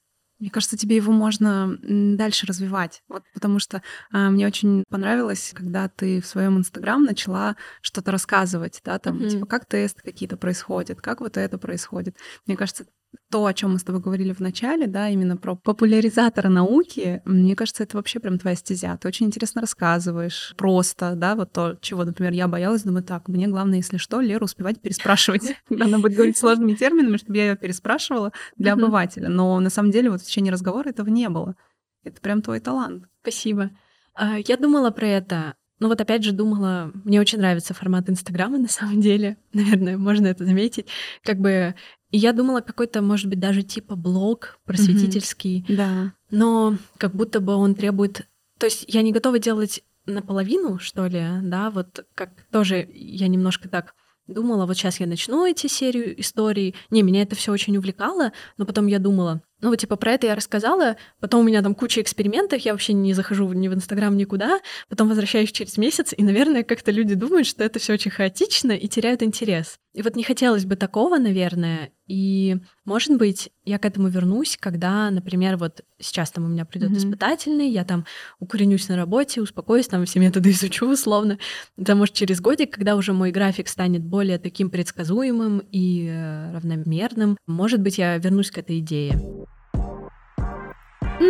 Мне 0.43 0.51
кажется, 0.51 0.77
тебе 0.77 0.97
его 0.97 1.13
можно 1.13 1.79
дальше 1.83 2.47
развивать. 2.47 3.05
Вот 3.07 3.23
потому 3.33 3.61
что 3.61 3.81
а, 4.11 4.29
мне 4.29 4.45
очень 4.45 4.83
понравилось, 4.91 5.53
когда 5.55 5.89
ты 5.89 6.21
в 6.21 6.27
своем 6.27 6.59
инстаграм 6.59 7.05
начала 7.05 7.55
что-то 7.81 8.11
рассказывать, 8.11 8.81
да, 8.85 8.99
там, 8.99 9.19
mm-hmm. 9.19 9.31
типа, 9.31 9.47
как 9.47 9.67
тесты 9.67 10.03
какие-то 10.03 10.37
происходят, 10.37 11.01
как 11.01 11.21
вот 11.21 11.37
это 11.37 11.59
происходит. 11.59 12.17
Мне 12.45 12.57
кажется, 12.57 12.87
то, 13.31 13.47
о 13.47 13.55
чем 13.55 13.73
мы 13.73 13.79
с 13.79 13.85
тобой 13.85 14.01
говорили 14.01 14.33
в 14.33 14.41
начале, 14.41 14.87
да, 14.87 15.09
именно 15.09 15.37
про 15.37 15.57
популяризатора 15.57 16.49
науки, 16.49 17.23
мне 17.25 17.57
кажется, 17.57 17.83
это 17.83 17.97
вообще 17.97 18.21
прям 18.21 18.39
твоя 18.39 18.57
стезя. 18.57 18.97
Ты 18.99 19.09
очень 19.09 19.27
интересно 19.27 19.61
рассказываешь, 19.61 20.55
просто, 20.57 21.15
да, 21.15 21.35
вот 21.35 21.53
то, 21.53 21.77
чего, 21.81 22.05
например, 22.05 22.33
я 22.33 22.47
боялась, 22.49 22.83
думаю, 22.83 23.05
так, 23.05 23.29
мне 23.29 23.49
главное, 23.49 23.79
если 23.79 23.97
что, 23.97 24.21
Леру 24.21 24.45
успевать 24.45 24.81
переспрашивать, 24.81 25.57
когда 25.69 25.87
она 25.87 25.99
будет 25.99 26.15
говорить 26.15 26.37
сложными 26.37 26.75
терминами, 26.75 27.17
чтобы 27.17 27.39
я 27.39 27.49
ее 27.49 27.57
переспрашивала 27.57 28.33
для 28.57 28.75
обывателя. 28.75 29.29
Но 29.29 29.59
на 29.61 29.71
самом 29.71 29.91
деле 29.91 30.11
вот 30.11 30.21
в 30.21 30.27
течение 30.27 30.53
разговора 30.53 30.91
этого 30.91 31.09
не 31.09 31.29
было. 31.29 31.57
Это 32.05 32.21
прям 32.21 32.43
твой 32.43 32.61
талант. 32.61 33.05
Спасибо. 33.23 33.71
А, 34.15 34.39
я 34.39 34.57
думала 34.57 34.91
про 34.91 35.07
это 35.07 35.55
ну 35.83 35.89
вот 35.89 36.01
опять 36.01 36.23
же 36.23 36.31
думала, 36.31 36.93
мне 37.03 37.21
очень 37.21 37.39
нравится 37.39 37.75
формат 37.75 38.09
Инстаграма 38.09 38.57
на 38.67 38.69
самом 38.69 39.01
деле, 39.01 39.37
наверное, 39.53 39.99
можно 39.99 40.29
это 40.29 40.45
заметить. 40.45 40.87
Как 41.25 41.39
бы 41.39 41.75
и 42.13 42.19
я 42.19 42.33
думала, 42.33 42.61
какой-то, 42.61 43.03
может 43.03 43.27
быть, 43.27 43.41
даже 43.41 43.63
типа 43.63 43.97
блог 43.97 44.61
просветительский. 44.65 45.65
Mm-hmm. 45.67 45.77
Да. 45.77 46.13
Но 46.31 46.77
как 46.99 47.15
будто 47.15 47.41
бы 47.41 47.55
он 47.55 47.75
требует... 47.75 48.29
То 48.59 48.67
есть 48.67 48.85
я 48.87 49.03
не 49.03 49.13
готова 49.13 49.39
делать 49.39 49.83
наполовину, 50.07 50.79
что 50.79 51.07
ли, 51.07 51.25
да, 51.43 51.71
вот 51.71 52.07
как 52.15 52.31
тоже 52.53 52.89
я 52.93 53.29
немножко 53.29 53.69
так 53.69 53.95
думала, 54.29 54.67
вот 54.67 54.77
сейчас 54.77 55.01
я 55.01 55.07
начну 55.07 55.47
эти 55.47 55.67
серию 55.67 56.21
историй. 56.21 56.77
Не, 56.91 57.03
меня 57.03 57.23
это 57.23 57.35
все 57.35 57.51
очень 57.51 57.77
увлекало, 57.77 58.33
но 58.57 58.67
потом 58.67 58.87
я 58.87 58.99
думала, 58.99 59.43
ну, 59.63 59.71
вот, 59.71 59.79
типа, 59.79 59.95
про 59.95 60.13
это 60.15 60.27
я 60.27 60.35
рассказала, 60.35 60.97
потом 61.21 61.41
у 61.41 61.45
меня 61.45 61.63
там 61.63 61.77
куча 61.77 62.03
экспериментов, 62.03 62.61
я 62.63 62.73
вообще 62.73 62.93
не 62.93 63.15
захожу 63.15 63.51
ни 63.53 63.69
в 63.69 63.75
Инстаграм, 63.75 64.17
никуда, 64.17 64.59
потом 64.89 65.09
возвращаюсь 65.09 65.53
через 65.53 65.79
месяц, 65.79 66.13
и, 66.17 66.23
наверное, 66.25 66.65
как-то 66.65 66.91
люди 66.91 67.15
думают, 67.15 67.47
что 67.47 67.63
это 67.63 67.79
все 67.79 67.93
очень 67.93 68.11
хаотично 68.11 68.73
и 68.73 68.89
теряют 68.89 69.23
интерес. 69.23 69.79
И 69.95 70.03
вот 70.03 70.17
не 70.17 70.25
хотелось 70.25 70.65
бы 70.65 70.75
такого, 70.75 71.19
наверное, 71.19 71.91
и, 72.09 72.57
может 72.85 73.17
быть, 73.17 73.51
я 73.65 73.79
к 73.79 73.85
этому 73.85 74.09
вернусь, 74.09 74.57
когда, 74.59 75.09
например, 75.11 75.57
вот 75.57 75.83
сейчас 76.01 76.33
там 76.33 76.45
у 76.45 76.49
меня 76.49 76.65
придет 76.65 76.91
mm-hmm. 76.91 76.97
испытательный, 76.97 77.69
я 77.69 77.85
там 77.85 78.05
укоренюсь 78.41 78.89
на 78.89 78.97
работе, 78.97 79.41
успокоюсь, 79.41 79.87
там 79.87 80.05
все 80.07 80.19
методы 80.19 80.51
изучу 80.51 80.91
условно. 80.91 81.39
Это 81.77 81.95
может 81.95 82.15
через 82.15 82.41
годик, 82.41 82.75
когда 82.75 82.97
уже 82.97 83.13
мой 83.13 83.31
график 83.31 83.69
станет 83.69 84.03
более 84.03 84.39
таким 84.39 84.71
предсказуемым 84.71 85.63
и 85.71 86.09
э, 86.09 86.53
равномерным, 86.55 87.37
может 87.47 87.81
быть, 87.81 87.99
я 87.99 88.19
вернусь 88.19 88.51
к 88.51 88.59
этой 88.59 88.81
идее 88.81 89.21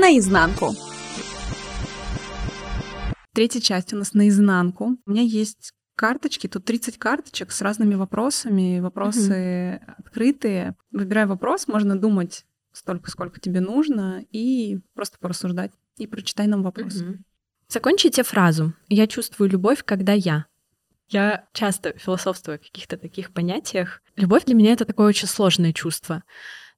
наизнанку. 0.00 0.74
Третья 3.34 3.60
часть 3.60 3.92
у 3.92 3.96
нас 3.96 4.14
наизнанку. 4.14 4.96
У 5.06 5.10
меня 5.10 5.22
есть 5.22 5.72
карточки, 5.96 6.46
тут 6.46 6.64
30 6.64 6.98
карточек 6.98 7.52
с 7.52 7.60
разными 7.60 7.94
вопросами, 7.94 8.80
вопросы 8.80 9.80
угу. 9.82 9.94
открытые. 9.98 10.76
Выбирая 10.90 11.26
вопрос, 11.26 11.68
можно 11.68 11.98
думать 11.98 12.44
столько, 12.72 13.10
сколько 13.10 13.40
тебе 13.40 13.60
нужно, 13.60 14.24
и 14.30 14.80
просто 14.94 15.18
порассуждать. 15.18 15.72
И 15.98 16.06
прочитай 16.06 16.46
нам 16.46 16.62
вопрос. 16.62 16.96
Угу. 16.96 17.18
Закончите 17.68 18.22
фразу 18.22 18.72
«Я 18.88 19.06
чувствую 19.06 19.50
любовь, 19.50 19.84
когда 19.84 20.12
я». 20.12 20.46
Я 21.08 21.46
часто 21.52 21.92
философствую 21.98 22.56
о 22.56 22.58
каких-то 22.58 22.96
таких 22.96 23.32
понятиях. 23.32 24.00
Любовь 24.16 24.46
для 24.46 24.54
меня— 24.54 24.72
это 24.74 24.86
такое 24.86 25.08
очень 25.08 25.28
сложное 25.28 25.74
чувство. 25.74 26.22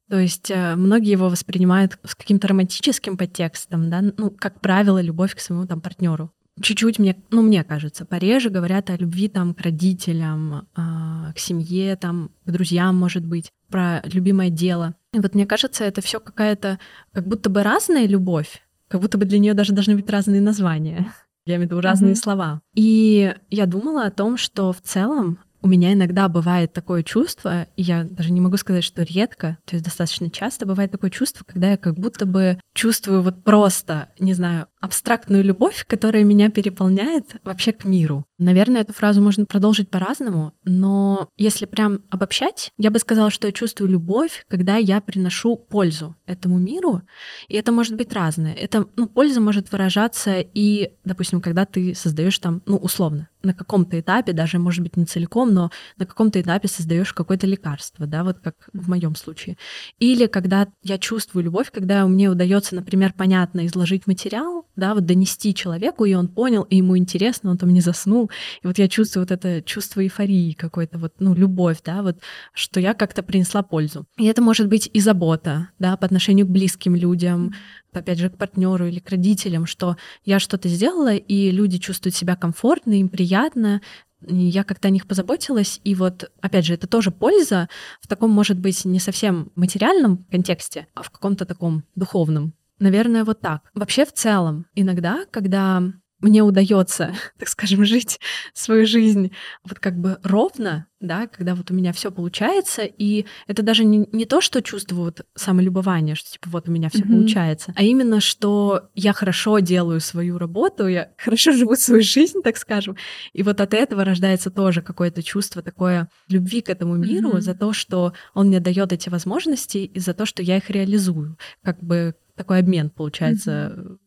То 0.09 0.19
есть 0.19 0.51
э, 0.51 0.75
многие 0.75 1.11
его 1.11 1.29
воспринимают 1.29 1.97
с 2.03 2.15
каким-то 2.15 2.47
романтическим 2.47 3.17
подтекстом, 3.17 3.89
да, 3.89 4.01
ну, 4.01 4.29
как 4.29 4.61
правило, 4.61 5.01
любовь 5.01 5.35
к 5.35 5.39
своему 5.39 5.65
там 5.65 5.81
партнеру. 5.81 6.31
Чуть-чуть 6.61 6.99
мне, 6.99 7.17
ну, 7.31 7.41
мне 7.41 7.63
кажется, 7.63 8.05
пореже 8.05 8.49
говорят 8.49 8.89
о 8.89 8.95
любви 8.95 9.27
там 9.27 9.53
к 9.53 9.61
родителям, 9.61 10.67
а, 10.75 11.33
к 11.33 11.39
семье, 11.39 11.97
там, 11.97 12.31
к 12.45 12.51
друзьям, 12.51 12.95
может 12.95 13.25
быть, 13.25 13.51
про 13.69 14.01
любимое 14.05 14.49
дело. 14.49 14.95
И 15.13 15.19
вот 15.19 15.35
мне 15.35 15.45
кажется, 15.45 15.83
это 15.83 16.01
все 16.01 16.19
какая-то, 16.21 16.79
как 17.11 17.27
будто 17.27 17.49
бы 17.49 17.61
разная 17.61 18.07
любовь, 18.07 18.61
как 18.87 19.01
будто 19.01 19.17
бы 19.17 19.25
для 19.25 19.39
нее 19.39 19.53
даже 19.53 19.73
должны 19.73 19.95
быть 19.95 20.09
разные 20.09 20.39
названия. 20.39 21.11
Я 21.45 21.55
имею 21.55 21.67
в 21.67 21.71
виду 21.71 21.81
разные 21.81 22.13
mm-hmm. 22.13 22.15
слова. 22.15 22.61
И 22.73 23.35
я 23.49 23.65
думала 23.65 24.05
о 24.05 24.11
том, 24.11 24.37
что 24.37 24.71
в 24.71 24.81
целом 24.81 25.39
у 25.65 25.67
меня 25.67 25.93
иногда 25.93 26.29
бывает 26.29 26.73
такое 26.73 27.01
чувство, 27.01 27.65
я 27.75 28.03
даже 28.03 28.31
не 28.31 28.39
могу 28.39 28.55
сказать, 28.55 28.83
что 28.83 29.01
редко, 29.01 29.57
то 29.65 29.75
есть 29.75 29.83
достаточно 29.83 30.29
часто 30.29 30.67
бывает 30.67 30.91
такое 30.91 31.09
чувство, 31.09 31.43
когда 31.43 31.71
я 31.71 31.77
как 31.77 31.95
будто 31.95 32.27
бы 32.27 32.59
чувствую 32.75 33.23
вот 33.23 33.43
просто, 33.43 34.09
не 34.19 34.35
знаю, 34.35 34.67
абстрактную 34.85 35.43
любовь, 35.43 35.83
которая 35.87 36.23
меня 36.23 36.49
переполняет 36.51 37.37
вообще 37.43 37.71
к 37.71 37.85
миру. 37.85 38.23
Наверное, 38.37 38.81
эту 38.81 38.93
фразу 38.93 39.21
можно 39.21 39.45
продолжить 39.45 39.89
по-разному, 39.89 40.53
но 40.63 41.29
если 41.37 41.65
прям 41.65 42.01
обобщать, 42.09 42.71
я 42.77 42.91
бы 42.91 42.99
сказала, 42.99 43.31
что 43.31 43.47
я 43.47 43.53
чувствую 43.53 43.89
любовь, 43.89 44.45
когда 44.47 44.77
я 44.77 45.01
приношу 45.01 45.57
пользу 45.57 46.15
этому 46.27 46.59
миру, 46.59 47.01
и 47.47 47.55
это 47.55 47.71
может 47.71 47.95
быть 47.95 48.13
разное. 48.13 48.53
Это, 48.53 48.87
ну, 48.95 49.07
польза 49.07 49.41
может 49.41 49.71
выражаться 49.71 50.39
и, 50.39 50.91
допустим, 51.03 51.41
когда 51.41 51.65
ты 51.65 51.95
создаешь 51.95 52.37
там, 52.37 52.61
ну, 52.65 52.77
условно, 52.77 53.29
на 53.41 53.53
каком-то 53.53 53.99
этапе, 53.99 54.33
даже, 54.33 54.59
может 54.59 54.83
быть, 54.83 54.97
не 54.97 55.05
целиком, 55.05 55.53
но 55.53 55.71
на 55.97 56.05
каком-то 56.05 56.41
этапе 56.41 56.67
создаешь 56.67 57.13
какое-то 57.13 57.47
лекарство, 57.47 58.05
да, 58.05 58.23
вот 58.23 58.39
как 58.39 58.55
в 58.73 58.89
моем 58.89 59.15
случае. 59.15 59.57
Или 59.99 60.25
когда 60.25 60.67
я 60.83 60.97
чувствую 60.97 61.45
любовь, 61.45 61.71
когда 61.71 62.05
мне 62.07 62.29
удается, 62.29 62.75
например, 62.75 63.13
понятно 63.15 63.65
изложить 63.65 64.07
материал, 64.07 64.65
да, 64.75 64.93
вот 64.93 65.05
донести 65.05 65.53
человеку, 65.53 66.05
и 66.05 66.13
он 66.13 66.27
понял, 66.27 66.63
и 66.63 66.77
ему 66.77 66.97
интересно, 66.97 67.51
он 67.51 67.57
там 67.57 67.69
не 67.69 67.81
заснул. 67.81 68.29
И 68.61 68.67
вот 68.67 68.77
я 68.77 68.87
чувствую 68.87 69.23
вот 69.23 69.31
это 69.31 69.61
чувство 69.61 70.01
эйфории 70.01 70.53
какой-то, 70.53 70.97
вот, 70.97 71.13
ну, 71.19 71.33
любовь, 71.33 71.77
да, 71.83 72.01
вот, 72.01 72.19
что 72.53 72.79
я 72.79 72.93
как-то 72.93 73.23
принесла 73.23 73.63
пользу. 73.63 74.05
И 74.17 74.25
это 74.25 74.41
может 74.41 74.67
быть 74.67 74.89
и 74.91 74.99
забота, 74.99 75.69
да, 75.79 75.97
по 75.97 76.05
отношению 76.05 76.45
к 76.45 76.49
близким 76.49 76.95
людям, 76.95 77.53
опять 77.91 78.19
же, 78.19 78.29
к 78.29 78.37
партнеру 78.37 78.87
или 78.87 78.99
к 78.99 79.09
родителям, 79.09 79.65
что 79.65 79.97
я 80.25 80.39
что-то 80.39 80.67
сделала, 80.67 81.15
и 81.15 81.51
люди 81.51 81.77
чувствуют 81.77 82.15
себя 82.15 82.35
комфортно, 82.35 82.93
им 82.93 83.09
приятно, 83.09 83.81
я 84.27 84.63
как-то 84.63 84.87
о 84.87 84.91
них 84.91 85.07
позаботилась, 85.07 85.79
и 85.83 85.95
вот, 85.95 86.31
опять 86.41 86.65
же, 86.65 86.73
это 86.73 86.87
тоже 86.87 87.11
польза 87.11 87.69
в 88.01 88.07
таком, 88.07 88.31
может 88.31 88.57
быть, 88.57 88.85
не 88.85 88.99
совсем 88.99 89.51
материальном 89.55 90.25
контексте, 90.31 90.87
а 90.93 91.03
в 91.03 91.11
каком-то 91.11 91.45
таком 91.45 91.83
духовном. 91.95 92.53
Наверное, 92.79 93.23
вот 93.23 93.41
так. 93.41 93.61
Вообще, 93.73 94.05
в 94.05 94.13
целом, 94.13 94.65
иногда, 94.75 95.25
когда 95.31 95.81
мне 96.25 96.41
удается, 96.41 97.13
так 97.39 97.47
скажем, 97.47 97.85
жить 97.85 98.19
свою 98.53 98.85
жизнь 98.85 99.31
вот 99.63 99.79
как 99.79 99.97
бы 99.99 100.17
ровно, 100.23 100.87
да, 100.99 101.27
когда 101.27 101.53
вот 101.55 101.69
у 101.69 101.73
меня 101.73 101.93
все 101.93 102.09
получается, 102.09 102.83
и 102.83 103.25
это 103.47 103.61
даже 103.61 103.83
не, 103.83 104.07
не 104.11 104.25
то, 104.25 104.41
что 104.41 104.61
чувствую 104.61 105.05
вот 105.05 105.25
самолюбование, 105.35 106.15
что 106.15 106.31
типа 106.31 106.49
вот 106.49 106.67
у 106.67 106.71
меня 106.71 106.89
все 106.89 107.03
mm-hmm. 107.03 107.11
получается, 107.11 107.73
а 107.75 107.83
именно, 107.83 108.21
что 108.21 108.89
я 108.95 109.13
хорошо 109.13 109.59
делаю 109.59 109.99
свою 109.99 110.37
работу, 110.37 110.87
я 110.87 111.11
хорошо 111.17 111.51
живу 111.51 111.75
свою 111.75 112.01
жизнь, 112.01 112.41
так 112.43 112.57
скажем, 112.57 112.95
и 113.33 113.43
вот 113.43 113.61
от 113.61 113.73
этого 113.73 114.03
рождается 114.03 114.49
тоже 114.49 114.81
какое-то 114.81 115.21
чувство 115.21 115.61
такое 115.61 116.09
любви 116.29 116.61
к 116.61 116.69
этому 116.69 116.95
миру 116.95 117.33
mm-hmm. 117.33 117.41
за 117.41 117.53
то, 117.53 117.73
что 117.73 118.13
он 118.33 118.47
мне 118.47 118.59
дает 118.59 118.93
эти 118.93 119.09
возможности 119.09 119.79
и 119.79 119.99
за 119.99 120.13
то, 120.13 120.25
что 120.25 120.41
я 120.41 120.57
их 120.57 120.69
реализую, 120.69 121.37
как 121.61 121.83
бы 121.83 122.15
такой 122.35 122.59
обмен 122.59 122.89
получается 122.89 123.73
mm-hmm. 123.75 123.97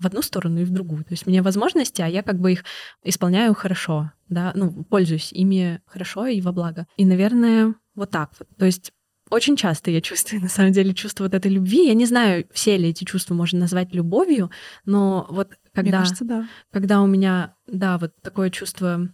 в 0.00 0.06
одну 0.06 0.22
сторону 0.22 0.60
и 0.60 0.64
в 0.64 0.70
другую. 0.70 1.04
То 1.04 1.12
есть 1.12 1.26
мне 1.26 1.42
возможности, 1.42 2.02
а 2.02 2.08
я 2.08 2.22
как 2.22 2.38
бы 2.38 2.52
их 2.52 2.64
исполняю 3.02 3.54
хорошо, 3.54 4.12
да, 4.28 4.52
ну, 4.54 4.84
пользуюсь 4.84 5.32
ими 5.32 5.80
хорошо 5.86 6.26
и 6.26 6.40
во 6.40 6.52
благо. 6.52 6.86
И, 6.96 7.04
наверное, 7.04 7.74
вот 7.94 8.10
так 8.10 8.32
вот. 8.38 8.48
То 8.58 8.66
есть 8.66 8.92
очень 9.30 9.56
часто 9.56 9.90
я 9.90 10.00
чувствую, 10.00 10.42
на 10.42 10.48
самом 10.48 10.72
деле, 10.72 10.94
чувство 10.94 11.24
вот 11.24 11.34
этой 11.34 11.50
любви. 11.50 11.86
Я 11.86 11.94
не 11.94 12.06
знаю, 12.06 12.46
все 12.52 12.76
ли 12.76 12.88
эти 12.88 13.04
чувства 13.04 13.34
можно 13.34 13.60
назвать 13.60 13.94
любовью, 13.94 14.50
но 14.84 15.26
вот 15.30 15.54
когда, 15.72 15.98
Мне 15.98 15.98
кажется, 15.98 16.24
да. 16.24 16.48
когда 16.72 17.02
у 17.02 17.06
меня, 17.06 17.56
да, 17.66 17.98
вот 17.98 18.12
такое 18.22 18.50
чувство 18.50 19.08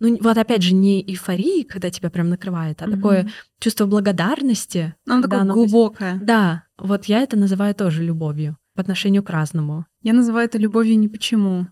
ну 0.00 0.16
вот 0.20 0.38
опять 0.38 0.62
же 0.62 0.74
не 0.74 1.02
эйфории, 1.02 1.62
когда 1.62 1.90
тебя 1.90 2.10
прям 2.10 2.28
накрывает, 2.28 2.80
а 2.80 2.86
mm-hmm. 2.86 2.96
такое 2.96 3.30
чувство 3.60 3.86
благодарности. 3.86 4.94
Оно 5.06 5.22
такое 5.22 5.40
оно... 5.40 5.54
глубокое. 5.54 6.18
Да, 6.22 6.63
вот 6.78 7.06
я 7.06 7.20
это 7.20 7.36
называю 7.36 7.74
тоже 7.74 8.02
любовью 8.02 8.56
по 8.74 8.82
отношению 8.82 9.22
к 9.22 9.30
разному. 9.30 9.86
Я 10.02 10.12
называю 10.12 10.46
это 10.46 10.58
любовью 10.58 10.98
не 10.98 11.08
почему. 11.08 11.68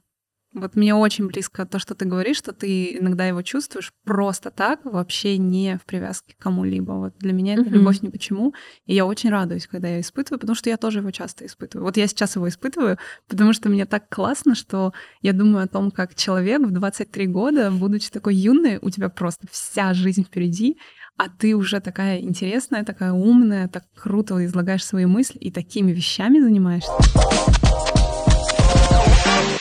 Вот 0.54 0.76
мне 0.76 0.94
очень 0.94 1.28
близко 1.28 1.64
то, 1.64 1.78
что 1.78 1.94
ты 1.94 2.04
говоришь, 2.04 2.36
что 2.36 2.52
ты 2.52 2.98
иногда 2.98 3.26
его 3.26 3.40
чувствуешь 3.42 3.92
просто 4.04 4.50
так, 4.50 4.84
вообще 4.84 5.38
не 5.38 5.78
в 5.78 5.86
привязке 5.86 6.34
к 6.34 6.42
кому-либо. 6.42 6.92
Вот 6.92 7.14
для 7.18 7.32
меня 7.32 7.54
это 7.54 7.62
mm-hmm. 7.62 7.70
любовь 7.70 8.02
ни 8.02 8.08
почему. 8.08 8.54
И 8.84 8.94
я 8.94 9.06
очень 9.06 9.30
радуюсь, 9.30 9.66
когда 9.66 9.88
я 9.88 10.00
испытываю, 10.00 10.38
потому 10.38 10.54
что 10.54 10.68
я 10.68 10.76
тоже 10.76 10.98
его 10.98 11.10
часто 11.10 11.46
испытываю. 11.46 11.86
Вот 11.86 11.96
я 11.96 12.06
сейчас 12.06 12.36
его 12.36 12.48
испытываю, 12.48 12.98
потому 13.28 13.54
что 13.54 13.70
мне 13.70 13.86
так 13.86 14.08
классно, 14.10 14.54
что 14.54 14.92
я 15.22 15.32
думаю 15.32 15.64
о 15.64 15.68
том, 15.68 15.90
как 15.90 16.14
человек 16.14 16.60
в 16.60 16.70
23 16.70 17.26
года, 17.28 17.70
будучи 17.70 18.10
такой 18.10 18.34
юной, 18.34 18.78
у 18.82 18.90
тебя 18.90 19.08
просто 19.08 19.46
вся 19.50 19.94
жизнь 19.94 20.24
впереди, 20.24 20.76
а 21.16 21.28
ты 21.28 21.54
уже 21.54 21.80
такая 21.80 22.20
интересная, 22.20 22.84
такая 22.84 23.12
умная, 23.12 23.68
так 23.68 23.84
круто 23.94 24.44
излагаешь 24.44 24.84
свои 24.84 25.06
мысли 25.06 25.38
и 25.38 25.50
такими 25.50 25.92
вещами 25.92 26.40
занимаешься. 26.40 26.90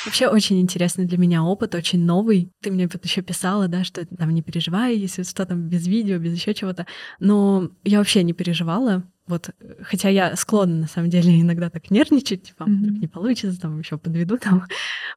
Вообще 0.05 0.28
очень 0.28 0.59
интересный 0.59 1.05
для 1.05 1.18
меня 1.18 1.43
опыт, 1.43 1.76
очень 1.76 2.03
новый. 2.03 2.51
Ты 2.62 2.72
мне 2.72 2.89
еще 3.03 3.22
писала, 3.22 3.68
да, 3.68 3.84
что 3.84 4.05
там 4.05 4.32
не 4.32 4.41
переживай, 4.41 4.95
если 4.97 5.24
что 5.24 5.45
там 5.45 5.70
без 5.70 5.88
видео, 5.88 6.18
без 6.18 6.34
еще 6.34 6.53
чего-то. 6.53 6.86
Но 7.20 7.70
я 7.84 7.99
вообще 7.99 8.24
не 8.24 8.34
переживала. 8.34 9.03
вот, 9.28 9.51
хотя 9.82 10.09
я 10.09 10.36
склонна, 10.36 10.76
на 10.76 10.88
самом 10.88 11.09
деле, 11.09 11.39
иногда 11.39 11.70
так 11.70 11.89
нервничать, 11.91 12.43
типа, 12.43 12.64
mm-hmm. 12.64 12.76
вдруг 12.76 12.97
не 12.99 13.07
получится, 13.07 13.62
там 13.62 13.80
еще 13.80 13.97
подведу 13.97 14.38
там. 14.38 14.66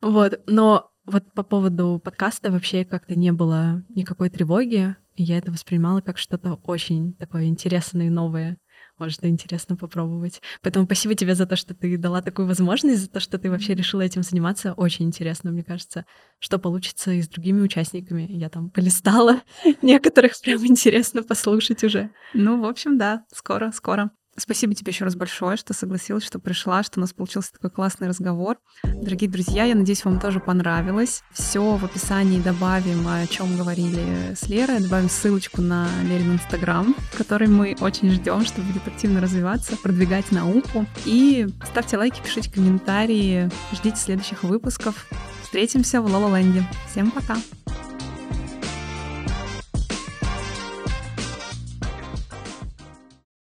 Вот, 0.01 0.41
но 0.47 0.91
вот 1.07 1.25
по 1.33 1.43
поводу 1.43 2.01
подкаста 2.03 2.51
вообще 2.51 2.85
как-то 2.85 3.15
не 3.15 3.33
было 3.33 3.83
никакой 3.89 4.31
тревоги. 4.31 4.97
И 5.17 5.23
я 5.23 5.39
это 5.39 5.53
воспринимала 5.53 6.01
как 6.01 6.19
что-то 6.19 6.55
очень 6.65 7.15
такое 7.15 7.45
интересное 7.45 8.07
и 8.07 8.11
новое. 8.11 8.59
Может, 8.99 9.25
интересно 9.25 9.77
попробовать. 9.77 10.41
Поэтому 10.63 10.87
спасибо 10.87 11.15
тебе 11.15 11.35
за 11.35 11.47
то, 11.47 11.57
что 11.57 11.75
ты 11.75 11.97
дала 11.99 12.23
такую 12.23 12.47
возможность, 12.47 13.01
за 13.03 13.09
то, 13.09 13.19
что 13.19 13.39
ты 13.39 13.51
вообще 13.51 13.75
решила 13.75 14.03
этим 14.03 14.23
заниматься. 14.23 14.73
Очень 14.75 15.07
интересно, 15.07 15.51
мне 15.51 15.65
кажется, 15.65 16.07
что 16.39 16.59
получится 16.59 17.11
и 17.11 17.21
с 17.21 17.29
другими 17.29 17.61
участниками. 17.61 18.27
Я 18.31 18.49
там 18.49 18.71
полистала 18.71 19.41
некоторых, 19.83 20.41
прям 20.41 20.65
интересно 20.65 21.25
послушать 21.25 21.83
уже. 21.83 22.11
Ну, 22.35 22.61
в 22.61 22.67
общем, 22.67 22.97
да, 22.97 23.25
скоро, 23.33 23.73
скоро. 23.73 24.11
Спасибо 24.37 24.75
тебе 24.75 24.91
еще 24.91 25.05
раз 25.05 25.15
большое, 25.15 25.57
что 25.57 25.75
согласилась, 25.75 26.25
что 26.25 26.39
пришла, 26.39 26.83
что 26.83 26.99
у 26.99 27.01
нас 27.01 27.13
получился 27.13 27.53
такой 27.53 27.71
классный 27.71 28.09
разговор. 28.09 28.59
Дорогие 28.83 29.31
друзья, 29.31 29.65
я 29.65 29.75
надеюсь, 29.75 30.05
вам 30.05 30.19
тоже 30.19 30.41
понравилось. 30.41 31.23
Все 31.33 31.77
в 31.77 31.85
описании 31.85 32.41
добавим, 32.41 33.07
о 33.07 33.27
чем 33.27 33.57
говорили 33.57 34.35
с 34.35 34.49
Лерой. 34.49 34.81
Добавим 34.81 35.09
ссылочку 35.09 35.63
на 35.63 35.89
Лерин 36.03 36.35
Инстаграм, 36.35 36.97
который 37.17 37.47
мы 37.47 37.77
очень 37.81 38.11
ждем, 38.11 38.45
что 38.45 38.61
будет 38.61 38.87
активно 38.89 39.21
развиваться, 39.21 39.77
продвигать 39.77 40.33
науку. 40.33 40.87
И 41.05 41.47
ставьте 41.71 41.97
лайки, 41.97 42.21
пишите 42.21 42.51
комментарии, 42.51 43.51
ждите 43.73 43.97
следующих 43.97 44.43
выпусков. 44.43 45.07
Встретимся 45.43 46.01
в 46.01 46.07
Лола 46.07 46.37
Ленде. 46.37 46.67
Всем 46.91 47.13
пока! 47.13 47.37